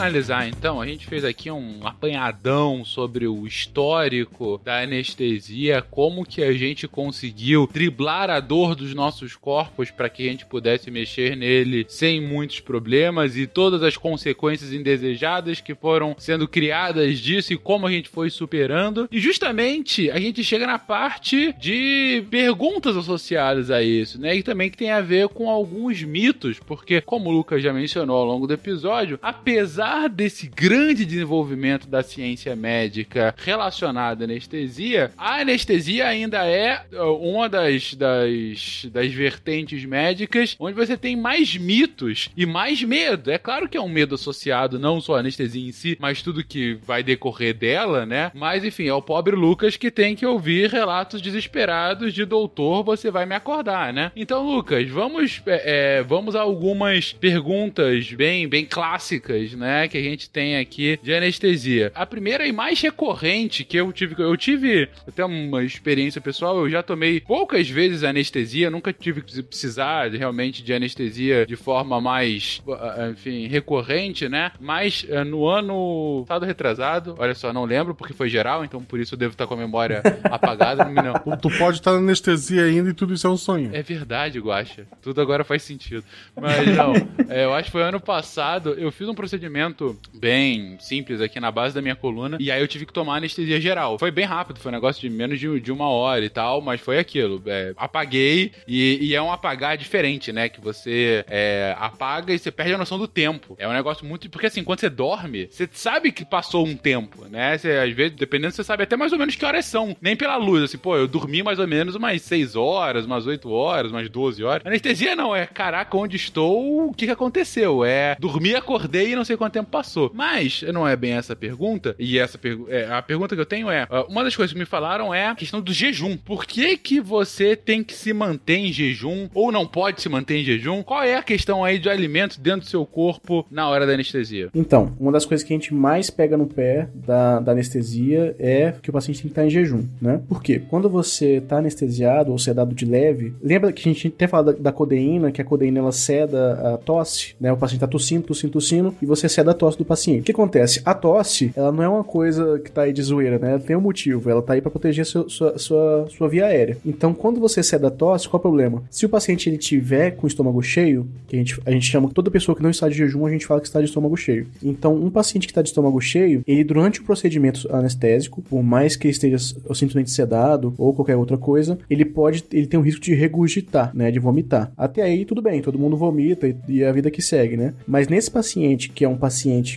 [0.00, 6.42] Finalizar então, a gente fez aqui um apanhadão sobre o histórico da anestesia, como que
[6.42, 11.36] a gente conseguiu driblar a dor dos nossos corpos para que a gente pudesse mexer
[11.36, 17.58] nele sem muitos problemas e todas as consequências indesejadas que foram sendo criadas disso e
[17.58, 19.06] como a gente foi superando.
[19.12, 24.34] E justamente a gente chega na parte de perguntas associadas a isso, né?
[24.34, 28.16] E também que tem a ver com alguns mitos, porque como o Lucas já mencionou
[28.16, 35.40] ao longo do episódio, apesar desse grande desenvolvimento da ciência médica relacionada à anestesia, a
[35.40, 42.28] anestesia ainda é uh, uma das, das, das vertentes médicas onde você tem mais mitos
[42.36, 43.30] e mais medo.
[43.30, 46.44] É claro que é um medo associado não só à anestesia em si, mas tudo
[46.44, 48.30] que vai decorrer dela, né?
[48.34, 53.10] Mas enfim, é o pobre Lucas que tem que ouvir relatos desesperados de doutor, você
[53.10, 54.12] vai me acordar, né?
[54.14, 59.79] Então, Lucas, vamos, é, é, vamos a algumas perguntas bem, bem clássicas, né?
[59.88, 61.92] Que a gente tem aqui de anestesia.
[61.94, 66.70] A primeira e mais recorrente que eu tive, eu tive até uma experiência pessoal, eu
[66.70, 72.62] já tomei poucas vezes anestesia, nunca tive que precisar realmente de anestesia de forma mais,
[73.10, 74.52] enfim, recorrente, né?
[74.60, 78.98] Mas eh, no ano passado retrasado, olha só, não lembro porque foi geral, então por
[78.98, 81.36] isso eu devo estar com a memória apagada, não me não.
[81.36, 83.70] Tu pode estar na anestesia ainda e tudo isso é um sonho.
[83.72, 84.86] É verdade, Guaxa.
[85.02, 86.04] Tudo agora faz sentido.
[86.40, 86.92] Mas não,
[87.28, 89.69] é, eu acho que foi ano passado, eu fiz um procedimento
[90.12, 93.60] bem simples aqui na base da minha coluna, e aí eu tive que tomar anestesia
[93.60, 93.98] geral.
[93.98, 96.80] Foi bem rápido, foi um negócio de menos de, de uma hora e tal, mas
[96.80, 97.42] foi aquilo.
[97.46, 100.48] É, apaguei, e, e, é um apagar diferente, né?
[100.48, 103.56] Que você é, apaga e você perde a noção do tempo.
[103.58, 104.28] É um negócio muito.
[104.30, 107.58] Porque assim, quando você dorme, você sabe que passou um tempo, né?
[107.58, 109.96] Você, às vezes, dependendo, você sabe até mais ou menos que horas são.
[110.00, 113.50] Nem pela luz, assim, pô, eu dormi mais ou menos umas 6 horas, umas 8
[113.50, 114.66] horas, umas 12 horas.
[114.66, 117.84] Anestesia não, é caraca, onde estou, o que, que aconteceu?
[117.84, 120.10] É dormi, acordei e não sei quanto tempo passou.
[120.14, 121.94] Mas não é bem essa pergunta.
[121.98, 124.58] E essa pergu é, a pergunta que eu tenho é: uh, uma das coisas que
[124.58, 126.16] me falaram é a questão do jejum.
[126.16, 130.38] Por que, que você tem que se manter em jejum ou não pode se manter
[130.38, 130.82] em jejum?
[130.82, 134.48] Qual é a questão aí de alimentos dentro do seu corpo na hora da anestesia?
[134.54, 138.74] Então, uma das coisas que a gente mais pega no pé da, da anestesia é
[138.82, 140.20] que o paciente tem que estar em jejum, né?
[140.28, 140.62] Por quê?
[140.68, 144.58] Quando você está anestesiado ou sedado de leve, lembra que a gente até fala da,
[144.58, 147.52] da codeína, que a codeína ela ceda a tosse, né?
[147.52, 150.20] O paciente está tossindo, tossindo, tossindo, e você ceda a tosse do paciente.
[150.20, 150.82] O que acontece?
[150.84, 153.52] A tosse, ela não é uma coisa que tá aí de zoeira, né?
[153.52, 156.76] Ela tem um motivo, ela tá aí para proteger sua, sua, sua, sua via aérea.
[156.84, 158.82] Então, quando você ceda a tosse, qual é o problema?
[158.90, 162.10] Se o paciente ele tiver com o estômago cheio, que a gente, a gente chama
[162.12, 164.46] toda pessoa que não está de jejum, a gente fala que está de estômago cheio.
[164.62, 168.96] Então, um paciente que está de estômago cheio, ele durante o procedimento anestésico, por mais
[168.96, 173.00] que ele esteja simplesmente sedado ou qualquer outra coisa, ele pode, ele tem o risco
[173.00, 174.70] de regurgitar, né, de vomitar.
[174.76, 177.74] Até aí tudo bem, todo mundo vomita e, e é a vida que segue, né?
[177.86, 179.29] Mas nesse paciente que é um paciente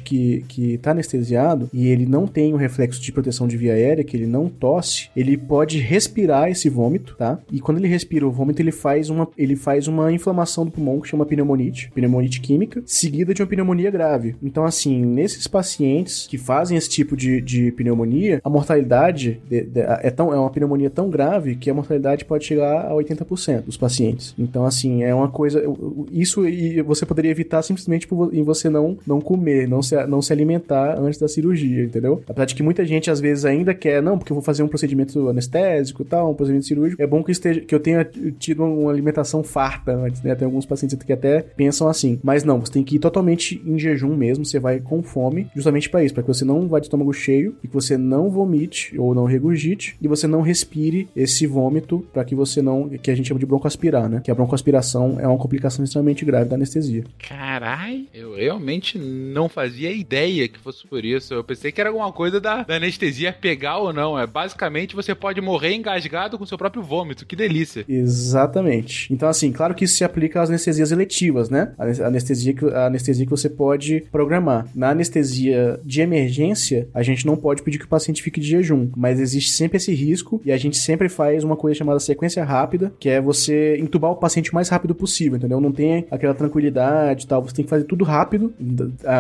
[0.04, 4.04] que que está anestesiado e ele não tem o reflexo de proteção de via aérea,
[4.04, 7.40] que ele não tosse, ele pode respirar esse vômito, tá?
[7.52, 11.00] E quando ele respira o vômito, ele faz uma ele faz uma inflamação do pulmão
[11.00, 14.36] que chama pneumonite, pneumonite química, seguida de uma pneumonia grave.
[14.42, 19.82] Então assim, nesses pacientes que fazem esse tipo de, de pneumonia, a mortalidade de, de,
[19.82, 23.78] é, tão, é uma pneumonia tão grave que a mortalidade pode chegar a 80% dos
[23.78, 24.34] pacientes.
[24.38, 25.64] Então, assim, é uma coisa.
[26.12, 26.44] Isso
[26.86, 30.98] você poderia evitar simplesmente por você não não, não comer, não se, não se alimentar
[30.98, 32.24] antes da cirurgia, entendeu?
[32.28, 34.68] Apesar de que muita gente às vezes ainda quer, não, porque eu vou fazer um
[34.68, 38.10] procedimento anestésico e tal, um procedimento cirúrgico, é bom que, esteja, que eu tenha
[38.40, 40.34] tido uma alimentação farta antes, né?
[40.34, 42.20] Tem alguns pacientes que até pensam assim.
[42.24, 45.90] Mas não, você tem que ir totalmente em jejum mesmo, você vai com fome, justamente
[45.90, 48.98] para isso, para que você não vá de estômago cheio e que você não vomite
[48.98, 53.16] ou não regurgite e você não respire esse vômito para que você não, que a
[53.16, 54.22] gente chama de broncoaspirar, né?
[54.24, 57.04] Que a broncoaspiração é uma complicação extremamente grave da anestesia.
[57.28, 61.34] Carai, eu realmente não fazia ideia que fosse por isso.
[61.34, 64.18] Eu pensei que era alguma coisa da, da anestesia pegar ou não.
[64.18, 67.26] É basicamente você pode morrer engasgado com seu próprio vômito.
[67.26, 67.86] Que delícia.
[67.88, 69.12] Exatamente.
[69.12, 71.74] Então, assim, claro que isso se aplica às anestesias eletivas, né?
[71.78, 74.68] A anestesia que, a anestesia que você pode programar.
[74.76, 78.90] Na anestesia de emergência, a gente não pode pedir que o paciente fique de jejum,
[78.96, 82.94] mas existe sempre esse risco e a gente sempre faz uma coisa chamada sequência rápida,
[83.00, 85.60] que é você entubar o paciente o mais rápido possível, entendeu?
[85.60, 87.42] Não tem aquela tranquilidade e tal.
[87.44, 88.54] Você tem que fazer tudo rápido,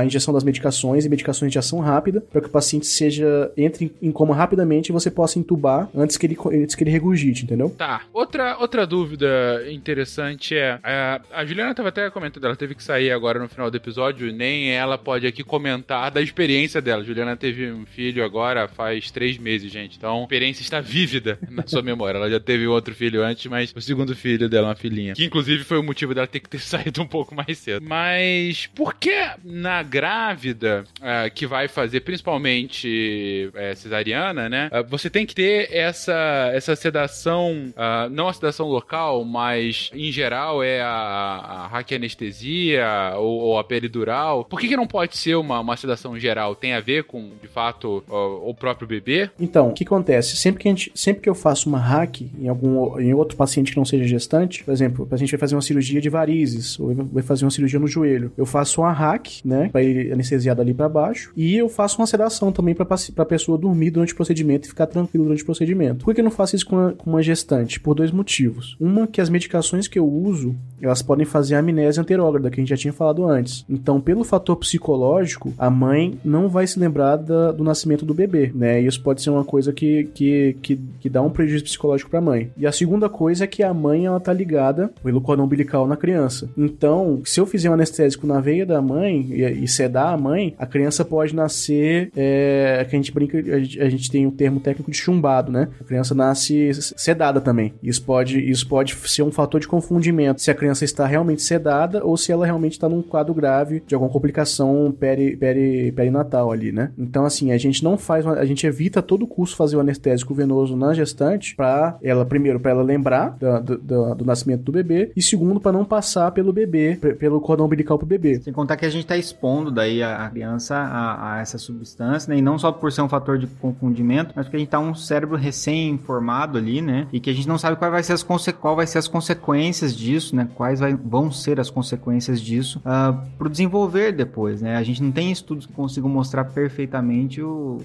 [0.03, 3.93] a injeção das medicações e medicações de ação rápida, para que o paciente seja entre
[4.01, 7.69] em coma rapidamente e você possa entubar antes que ele, antes que ele regurgite, entendeu?
[7.69, 8.03] Tá.
[8.13, 9.27] Outra, outra dúvida
[9.71, 13.71] interessante é, é, a Juliana estava até comentando, ela teve que sair agora no final
[13.71, 17.03] do episódio, nem ela pode aqui comentar da experiência dela.
[17.03, 19.97] Juliana teve um filho agora faz três meses, gente.
[19.97, 22.17] Então, a experiência está vívida na sua memória.
[22.17, 25.13] Ela já teve outro filho antes, mas o segundo filho dela é uma filhinha.
[25.13, 27.85] Que inclusive foi o motivo dela ter que ter saído um pouco mais cedo.
[27.88, 29.13] Mas por que
[29.43, 34.68] na grávida é, que vai fazer principalmente é, cesariana, né?
[34.72, 40.11] é, você tem que ter essa, essa sedação, ah, não a sedação local, mas em
[40.11, 44.44] geral é a, a raquianestesia ou, ou a peridural.
[44.45, 46.56] Por que, que não pode ser uma, uma sedação geral?
[46.56, 49.30] Tem a ver com, de fato, o, próprio bebê?
[49.40, 50.36] Então, o que acontece?
[50.38, 53.78] Sempre que, gente, sempre que eu faço uma hack em algum em outro paciente que
[53.78, 57.22] não seja gestante, por exemplo, o paciente vai fazer uma cirurgia de varizes ou vai
[57.22, 61.31] fazer uma cirurgia no joelho, eu faço uma hack, né, ele anestesiado ali para baixo,
[61.35, 62.88] e eu faço uma sedação também para
[63.18, 66.05] a pessoa dormir durante o procedimento e ficar tranquilo durante o procedimento.
[66.05, 67.80] Por que eu não faço isso com uma, com uma gestante?
[67.80, 68.76] Por dois motivos.
[68.80, 70.55] Uma, que as medicações que eu uso,
[70.85, 73.65] elas podem fazer amnésia anterógrada, que a gente já tinha falado antes.
[73.69, 78.51] Então, pelo fator psicológico, a mãe não vai se lembrar da, do nascimento do bebê,
[78.53, 78.80] né?
[78.80, 82.23] Isso pode ser uma coisa que, que, que, que dá um prejuízo psicológico para a
[82.23, 82.51] mãe.
[82.57, 85.97] E a segunda coisa é que a mãe, ela tá ligada pelo cordão umbilical na
[85.97, 86.49] criança.
[86.57, 90.53] Então, se eu fizer um anestésico na veia da mãe e, e sedar a mãe,
[90.57, 94.31] a criança pode nascer, é, que a gente brinca, a a gente tem o um
[94.31, 95.69] termo técnico de chumbado, né?
[95.80, 97.73] A criança nasce sedada também.
[97.81, 102.03] Isso pode, isso pode ser um fator de confundimento se a criança está realmente sedada
[102.03, 106.71] ou se ela realmente está num quadro grave de alguma complicação peri, peri, perinatal ali,
[106.71, 106.91] né?
[106.97, 110.33] Então, assim, a gente não faz, uma, a gente evita todo custo fazer o anestésico
[110.33, 115.11] venoso na gestante para ela, primeiro, para ela lembrar do, do, do, nascimento do bebê
[115.15, 118.39] e segundo, para não passar pelo bebê, pelo cordão umbilical pro bebê.
[118.41, 122.39] Sem contar que a gente tá expondo daí a criança a, a essa substância, né?
[122.39, 124.95] E não só por ser um fator de confundimento, mas porque a gente tá um
[124.95, 127.07] cérebro recém-formado ali, né?
[127.11, 129.95] E que a gente não sabe qual vai ser as, qual vai ser as consequências
[129.95, 130.47] disso, né?
[130.64, 134.77] Quais vai, vão ser as consequências disso uh, pro desenvolver depois, né?
[134.77, 137.81] A gente não tem estudos que consigam mostrar perfeitamente o,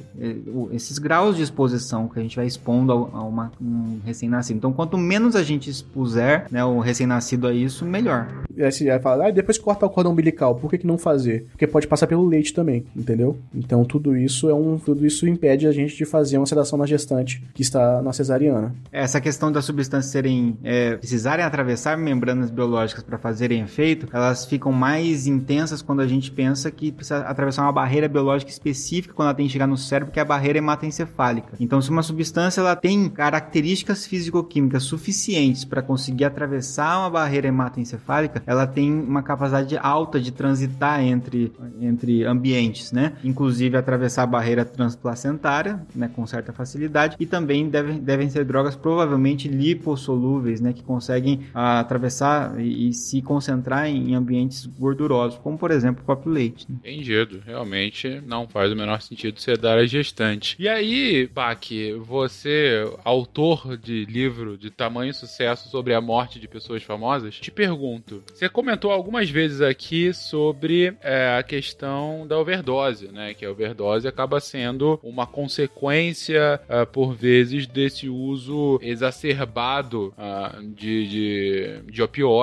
[0.47, 4.59] o, esses graus de exposição que a gente vai expondo a, uma, um recém-nascido.
[4.59, 8.29] Então, quanto menos a gente expuser né, o recém-nascido a isso, melhor.
[8.57, 10.87] E aí você vai falar, ah, depois que cortar o cordão umbilical, por que, que
[10.87, 11.47] não fazer?
[11.51, 13.37] Porque pode passar pelo leite também, entendeu?
[13.53, 14.79] Então tudo isso é um.
[14.79, 18.73] Tudo isso impede a gente de fazer uma sedação na gestante que está na cesariana.
[18.93, 20.57] Essa questão das substâncias serem.
[20.63, 26.31] É, precisarem atravessar membranas biológicas para fazerem efeito, elas ficam mais intensas quando a gente
[26.31, 30.13] pensa que precisa atravessar uma barreira biológica específica quando ela tem que chegar no cérebro,
[30.13, 31.53] que é a barreira hematoencefálica.
[31.61, 38.43] Então, se uma substância ela tem características físico-químicas suficientes para conseguir atravessar uma barreira hematoencefálica,
[38.45, 43.13] ela tem uma capacidade alta de transitar entre, entre ambientes, né?
[43.23, 48.75] Inclusive atravessar a barreira transplacentária, né, com certa facilidade, e também devem, devem ser drogas
[48.75, 55.71] provavelmente lipossolúveis, né, que conseguem ah, atravessar e, se concentrar em, ambientes gordurosos, como por
[55.71, 56.67] exemplo o próprio leite.
[56.69, 56.79] Né?
[56.85, 60.57] Entendido, realmente não faz o menor sentido ser dar a gestante.
[60.59, 61.59] E aí, Bach,
[62.05, 68.23] você, autor de livro de tamanho sucesso sobre a morte de pessoas famosas, te pergunto:
[68.33, 73.35] você comentou algumas vezes aqui sobre é, a questão da overdose, né?
[73.35, 81.09] Que a overdose acaba sendo uma consequência, uh, por vezes, desse uso exacerbado uh, de,
[81.09, 82.38] de, de, opioides,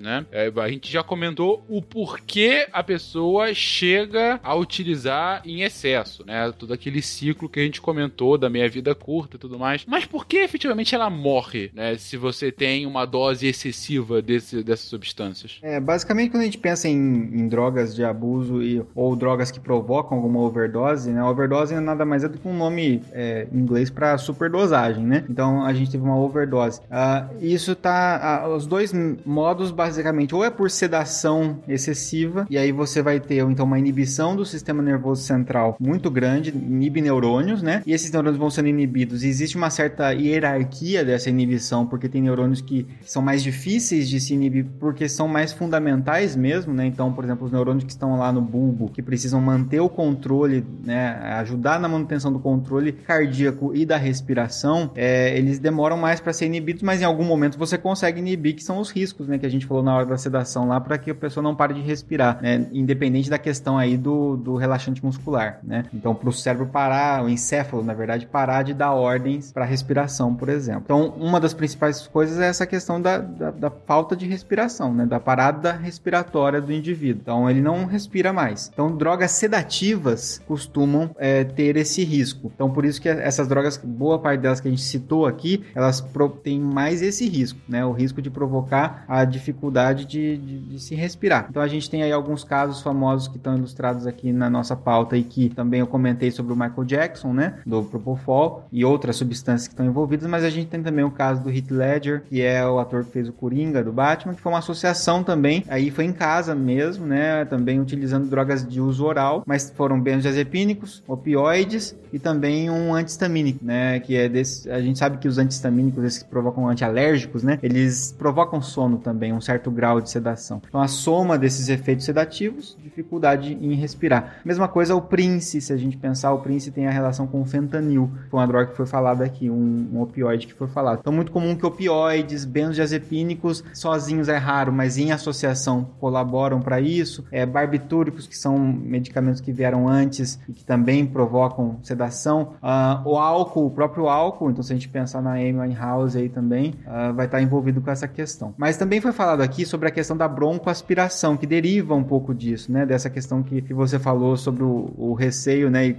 [0.00, 0.26] né?
[0.30, 6.52] É, a gente já comentou o porquê a pessoa chega a utilizar em excesso, né?
[6.58, 9.84] Todo aquele ciclo que a gente comentou da meia-vida curta e tudo mais.
[9.86, 11.96] Mas por que efetivamente ela morre, né?
[11.96, 15.10] Se você tem uma dose excessiva desse, dessa substância?
[15.10, 15.58] substâncias.
[15.62, 19.60] É, basicamente, quando a gente pensa em, em drogas de abuso e, ou drogas que
[19.60, 21.22] provocam alguma overdose, né?
[21.22, 25.24] Overdose nada mais é do que um nome é, em inglês para superdosagem, né?
[25.28, 26.80] Então a gente teve uma overdose.
[26.90, 28.42] Ah, isso tá.
[28.42, 28.92] ah, os dois
[29.40, 34.36] modos, basicamente, ou é por sedação excessiva, e aí você vai ter então uma inibição
[34.36, 37.82] do sistema nervoso central muito grande, inibe neurônios, né?
[37.86, 39.24] E esses neurônios vão sendo inibidos.
[39.24, 44.20] E existe uma certa hierarquia dessa inibição, porque tem neurônios que são mais difíceis de
[44.20, 46.84] se inibir porque são mais fundamentais mesmo, né?
[46.84, 50.62] Então, por exemplo, os neurônios que estão lá no bulbo, que precisam manter o controle,
[50.84, 51.12] né?
[51.40, 56.44] Ajudar na manutenção do controle cardíaco e da respiração, é, eles demoram mais para ser
[56.44, 59.38] inibidos, mas em algum momento você consegue inibir, que são os riscos, né?
[59.38, 61.74] Que a gente falou na hora da sedação lá, para que a pessoa não pare
[61.74, 62.66] de respirar, né?
[62.72, 65.84] Independente da questão aí do, do relaxante muscular, né?
[65.94, 70.34] Então, para o cérebro parar, o encéfalo, na verdade, parar de dar ordens para respiração,
[70.34, 70.82] por exemplo.
[70.84, 75.06] Então, uma das principais coisas é essa questão da, da, da falta de respiração, né?
[75.06, 77.20] Da parada respiratória do indivíduo.
[77.22, 78.70] Então, ele não respira mais.
[78.72, 82.50] Então, drogas sedativas costumam é, ter esse risco.
[82.54, 86.04] Então, por isso que essas drogas, boa parte delas que a gente citou aqui, elas
[86.42, 87.84] têm mais esse risco, né?
[87.84, 91.46] O risco de provocar a dificuldade de, de- de se respirar.
[91.50, 95.16] Então, a gente tem aí alguns casos famosos que estão ilustrados aqui na nossa pauta
[95.16, 97.54] e que também eu comentei sobre o Michael Jackson, né?
[97.66, 101.42] Do Propofol e outras substâncias que estão envolvidas, mas a gente tem também o caso
[101.42, 104.52] do Heath Ledger, que é o ator que fez o Coringa do Batman, que foi
[104.52, 107.44] uma associação também, aí foi em casa mesmo, né?
[107.44, 114.00] Também utilizando drogas de uso oral, mas foram benzodiazepínicos, opioides e também um antihistamínico, né?
[114.00, 117.58] Que é desse, a gente sabe que os antihistamínicos, esses que provocam antialérgicos, né?
[117.62, 120.60] Eles provocam sono também, um certo grau de sedação.
[120.66, 124.40] Então a soma desses efeitos sedativos, dificuldade em respirar.
[124.44, 127.44] Mesma coisa o Prince, se a gente pensar, o Prince tem a relação com o
[127.44, 130.98] fentanil, que foi uma droga que foi falada aqui, um, um opioide que foi falado.
[131.00, 137.24] Então muito comum que opioides, benzodiazepínicos sozinhos é raro, mas em associação colaboram para isso.
[137.30, 142.54] É, barbitúricos, que são medicamentos que vieram antes e que também provocam sedação.
[142.62, 146.28] Ah, o álcool, o próprio álcool, então se a gente pensar na Amy Winehouse aí
[146.28, 148.54] também, ah, vai estar envolvido com essa questão.
[148.56, 152.70] Mas também foi falado aqui sobre a questão da broncoaspiração, que deriva um pouco disso,
[152.72, 152.84] né?
[152.86, 155.86] Dessa questão que, que você falou sobre o, o receio, né?
[155.86, 155.96] E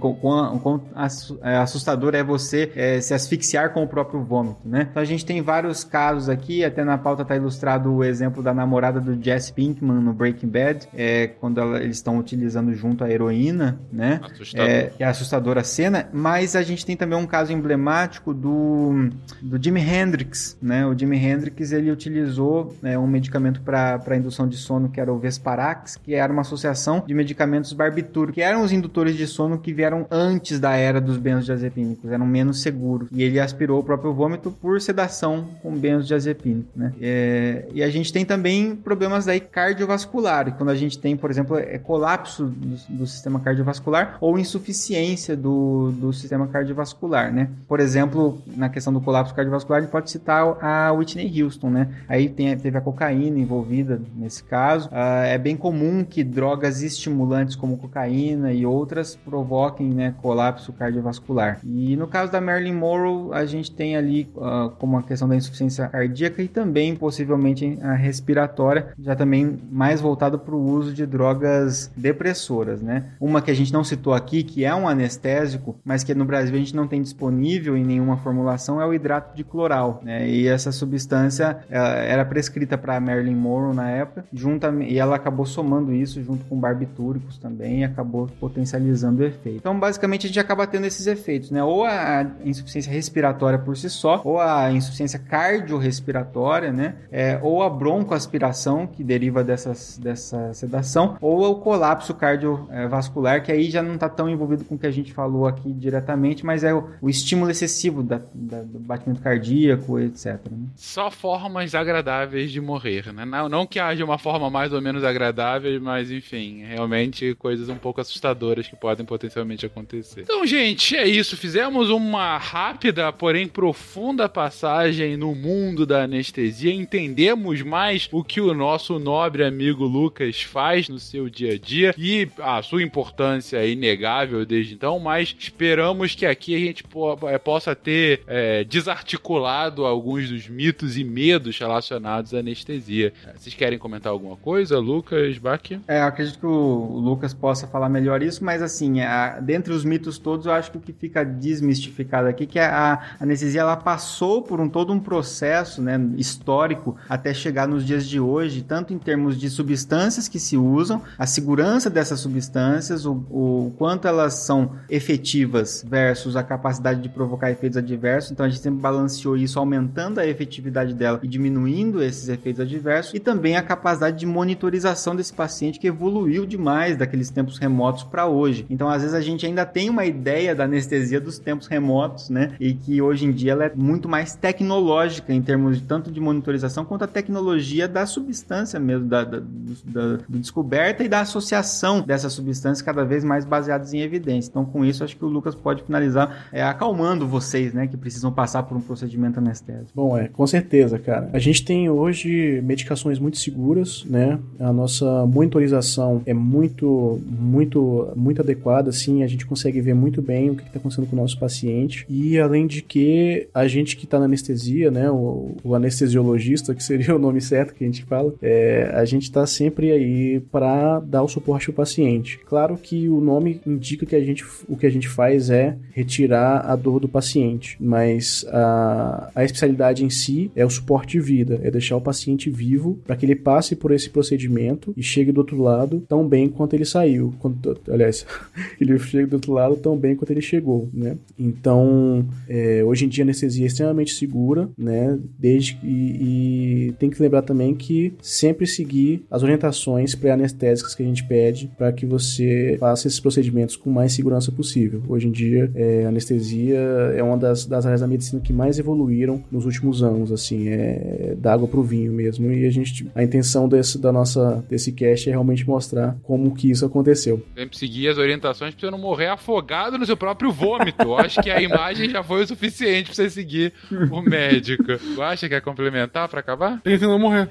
[0.94, 4.88] assu- é, assustador é você é, se asfixiar com o próprio vômito, né?
[4.90, 8.52] Então a gente tem vários casos aqui, até na pauta tá ilustrado o exemplo da
[8.54, 13.10] namorada do Jesse Pinkman no Breaking Bad, é, quando ela- eles estão utilizando junto a
[13.10, 14.20] heroína, né?
[14.22, 14.66] Assustador.
[14.68, 19.08] É, é assustadora a cena, mas a gente tem também um caso emblemático do,
[19.40, 20.86] do Jimi Hendrix, né?
[20.86, 25.18] O Jimi Hendrix, ele utilizou né, um medicamento para indução de sono que era o
[25.18, 29.72] Vesparax, que era uma associação de medicamentos barbitúricos, que eram os indutores de sono que
[29.72, 33.08] vieram antes da era dos benzodiazepínicos, eram menos seguros.
[33.12, 36.92] E ele aspirou o próprio vômito por sedação com benzodiazepínico, né?
[37.00, 41.56] É, e a gente tem também problemas daí cardiovasculares, quando a gente tem, por exemplo,
[41.56, 47.48] é colapso do, do sistema cardiovascular ou insuficiência do, do sistema cardiovascular, né?
[47.66, 51.88] Por exemplo, na questão do colapso cardiovascular, a gente pode citar a Whitney Houston, né?
[52.08, 54.88] Aí tem, teve a cocaína envolvida nesse caso.
[54.92, 61.60] Ah, é bem comum que drogas estimulantes como cocaína e outras provoquem, né, colapso cardiovascular.
[61.64, 65.36] E no caso da Marilyn Monroe, a gente tem ali ah, como a questão da
[65.36, 71.06] insuficiência cardíaca e também possivelmente a respiratória, já também mais voltado para o uso de
[71.06, 73.04] drogas depressoras, né?
[73.20, 76.54] Uma que a gente não citou aqui, que é um anestésico, mas que no Brasil
[76.54, 80.28] a gente não tem disponível em nenhuma formulação, é o hidrato de cloral, né?
[80.28, 85.92] E essa substância era prescrita para Marilyn Monroe na época, junta, e ela acabou somando
[85.94, 89.58] isso junto com barbitúricos também e acabou potencializando o efeito.
[89.58, 91.62] Então, basicamente, a gente acaba tendo esses efeitos, né?
[91.62, 96.94] Ou a insuficiência respiratória por si só, ou a insuficiência cardiorrespiratória, né?
[97.10, 103.70] É, ou a broncoaspiração, que deriva dessas, dessa sedação, ou o colapso cardiovascular, que aí
[103.70, 106.72] já não está tão envolvido com o que a gente falou aqui diretamente, mas é
[106.74, 110.38] o, o estímulo excessivo da- da- do batimento cardíaco, etc.
[110.50, 110.58] né?
[110.76, 113.24] Só formas agradáveis de morrer, né?
[113.24, 117.76] Não, não que haja uma forma mais ou menos agradável, mas enfim, realmente coisas um
[117.76, 120.20] pouco assustadoras que podem potencialmente acontecer.
[120.22, 121.36] Então, gente, é isso.
[121.36, 126.72] Fizemos uma rápida, porém profunda passagem no mundo da anestesia.
[126.72, 131.94] Entendemos mais o que o nosso nobre amigo Lucas faz no seu dia a dia
[131.96, 137.18] e a sua importância é inegável desde então, mas esperamos que aqui a gente po-
[137.28, 143.12] eh, possa ter eh, desarticulado alguns dos mitos e medos relacionados à anestesia.
[143.36, 145.62] Vocês querem comentar alguma coisa, Lucas, Bach?
[145.88, 150.18] É, acredito que o Lucas possa falar melhor isso, mas assim, a, dentre os mitos
[150.18, 154.42] todos, eu acho que o que fica desmistificado aqui é que a anestesia ela passou
[154.42, 158.98] por um todo um processo, né, histórico até chegar nos dias de hoje, tanto em
[158.98, 164.72] termos de substâncias que se usam, a segurança dessas substâncias, o, o quanto elas são
[164.88, 168.30] efetivas versus a capacidade de provocar efeitos adversos.
[168.30, 173.14] Então a gente sempre balanceou isso, aumentando a efetividade dela e diminuindo esses efeitos adversos,
[173.14, 178.26] e também a capacidade de monitorização desse paciente que evoluiu demais daqueles tempos remotos para
[178.26, 178.66] hoje.
[178.68, 182.52] Então às vezes a gente ainda tem uma ideia da anestesia dos tempos remotos, né?
[182.58, 186.20] E que hoje em dia ela é muito mais tecnológica em termos de tanto de
[186.20, 192.00] monitorização quanto a tecnologia da substância mesmo, da, da, da- da descoberta e da associação
[192.00, 194.48] dessas substâncias cada vez mais baseadas em evidência.
[194.50, 198.32] Então, com isso, acho que o Lucas pode finalizar é, acalmando vocês, né, que precisam
[198.32, 199.90] passar por um procedimento anestésico.
[199.94, 201.30] Bom, é, com certeza, cara.
[201.32, 202.21] A gente tem hoje
[202.62, 204.38] medicações muito seguras, né?
[204.58, 209.22] A nossa monitorização é muito, muito, muito adequada, assim.
[209.22, 212.06] A gente consegue ver muito bem o que está acontecendo com o nosso paciente.
[212.08, 215.10] E além de que a gente que está na anestesia, né?
[215.10, 219.24] O, o anestesiologista, que seria o nome certo que a gente fala, é, a gente
[219.24, 222.38] está sempre aí para dar o suporte ao paciente.
[222.46, 226.64] Claro que o nome indica que a gente, o que a gente faz é retirar
[226.66, 231.60] a dor do paciente, mas a, a especialidade em si é o suporte de vida,
[231.62, 232.11] é deixar o paciente
[232.50, 236.48] vivo para que ele passe por esse procedimento e chegue do outro lado tão bem
[236.48, 237.34] quanto ele saiu.
[237.38, 238.26] Quanto, aliás,
[238.80, 241.16] ele chegue do outro lado tão bem quanto ele chegou, né?
[241.38, 245.18] Então, é, hoje em dia a anestesia é extremamente segura, né?
[245.38, 251.06] Desde e, e tem que lembrar também que sempre seguir as orientações pré-anestésicas que a
[251.06, 255.02] gente pede para que você faça esses procedimentos com mais segurança possível.
[255.08, 256.78] Hoje em dia, é, a anestesia
[257.16, 261.36] é uma das, das áreas da medicina que mais evoluíram nos últimos anos, assim, é
[261.38, 262.50] da água pro vinho mesmo.
[262.50, 266.70] E a gente, a intenção desse, da nossa, desse cast é realmente mostrar como que
[266.70, 267.44] isso aconteceu.
[267.56, 271.02] Sempre seguir as orientações pra você não morrer afogado no seu próprio vômito.
[271.02, 273.72] Eu acho que a imagem já foi o suficiente pra você seguir
[274.10, 274.84] o médico.
[274.84, 276.80] Tu acha que é complementar pra acabar?
[276.82, 277.48] Tenta não morrer.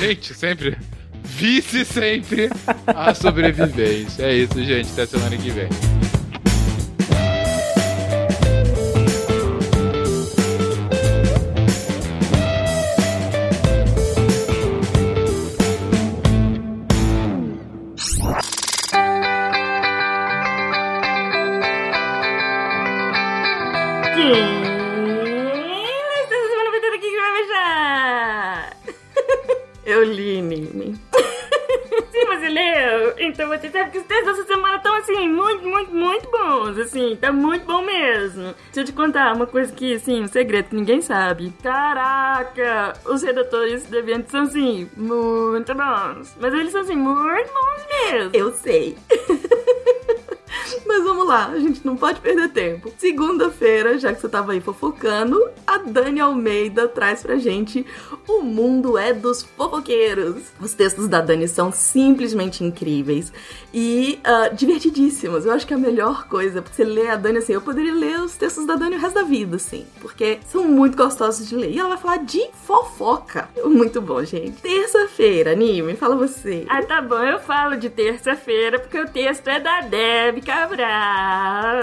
[0.00, 0.76] Gente, sempre.
[1.24, 2.50] Vice sempre
[2.86, 4.24] a sobrevivência.
[4.24, 4.90] É isso, gente.
[4.92, 5.68] Até semana que vem.
[39.02, 41.52] Contar uma coisa que, assim, um segredo que ninguém sabe.
[41.60, 46.36] Caraca, os redatores deviantes são assim, muito bons.
[46.40, 48.30] Mas eles são assim, muito bons mesmo.
[48.32, 48.96] Eu sei.
[50.86, 52.92] Mas vamos lá, a gente não pode perder tempo.
[52.98, 57.86] Segunda-feira, já que você tava aí fofocando, a Dani Almeida traz pra gente
[58.26, 60.42] O Mundo é dos Fofoqueiros.
[60.60, 63.32] Os textos da Dani são simplesmente incríveis
[63.72, 65.46] e ah, divertidíssimos.
[65.46, 67.94] Eu acho que é a melhor coisa, porque você lê a Dani assim, eu poderia
[67.94, 71.56] ler os textos da Dani o resto da vida, assim, porque são muito gostosos de
[71.56, 71.70] ler.
[71.70, 73.48] E ela vai falar de fofoca.
[73.64, 74.60] Muito bom, gente.
[74.60, 76.64] Terça-feira, Anime, fala você.
[76.68, 81.80] Ah, tá bom, eu falo de terça-feira porque o texto é da Deb Cabral.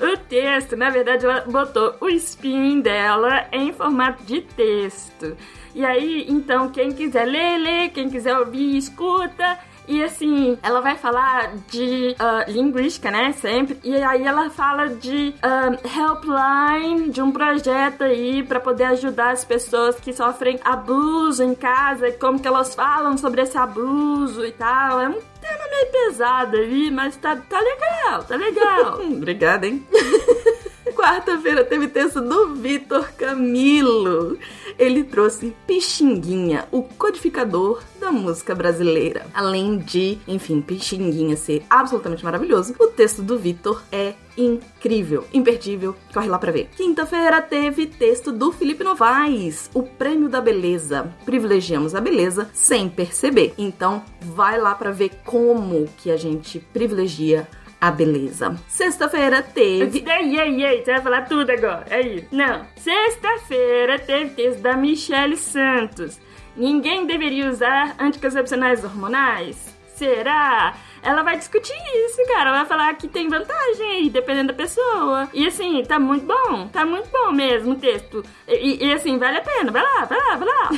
[0.00, 5.36] o texto, na verdade, ela botou o spin dela em formato de texto.
[5.74, 9.58] E aí, então, quem quiser ler, lê, quem quiser ouvir, escuta.
[9.90, 13.32] E assim, ela vai falar de ah, linguística, né?
[13.32, 13.76] Sempre.
[13.82, 19.44] E aí ela fala de ah, helpline, de um projeto aí pra poder ajudar as
[19.44, 24.52] pessoas que sofrem abuso em casa e como que elas falam sobre esse abuso e
[24.52, 25.00] tal.
[25.00, 29.00] É um tema meio pesado ali, mas tá, tá legal, tá legal.
[29.10, 29.84] Obrigada, hein?
[30.94, 34.38] Quarta-feira teve texto do Vitor Camilo.
[34.78, 39.26] Ele trouxe Pixinguinha, o codificador da música brasileira.
[39.34, 45.94] Além de, enfim, Pixinguinha ser absolutamente maravilhoso, o texto do Vitor é incrível, imperdível.
[46.12, 46.70] Corre lá pra ver.
[46.76, 51.12] Quinta-feira teve texto do Felipe Novaes, o Prêmio da Beleza.
[51.24, 53.54] Privilegiamos a beleza sem perceber.
[53.58, 58.56] Então, vai lá pra ver como que a gente privilegia a beleza.
[58.66, 60.04] Sexta-feira teve.
[60.04, 61.86] Ei, ei, ei, você vai falar tudo agora.
[61.88, 62.26] É isso.
[62.32, 62.66] Não.
[62.76, 66.20] Sexta-feira teve texto da Michelle Santos.
[66.56, 69.74] Ninguém deveria usar anticoncepcionais hormonais?
[69.94, 70.74] Será?
[71.02, 71.74] Ela vai discutir
[72.06, 72.50] isso, cara.
[72.50, 75.28] Ela vai falar que tem vantagem aí, dependendo da pessoa.
[75.32, 76.68] E assim, tá muito bom.
[76.68, 78.22] Tá muito bom mesmo o texto.
[78.46, 79.70] E, e, assim, vale a pena.
[79.70, 80.68] Vai lá, vai lá, vai lá.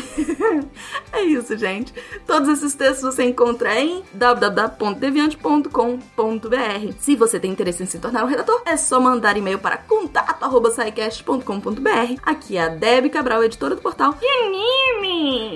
[1.12, 1.92] é isso, gente.
[2.26, 6.92] Todos esses textos você encontra em www.deviante.com.br.
[6.98, 12.20] Se você tem interesse em se tornar um redator, é só mandar e-mail para contato.sicast.com.br.
[12.22, 14.16] Aqui é a Debbie Cabral, editora do portal.
[14.20, 14.92] E anime!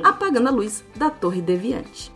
[0.05, 2.15] apagando a luz da Torre Deviante.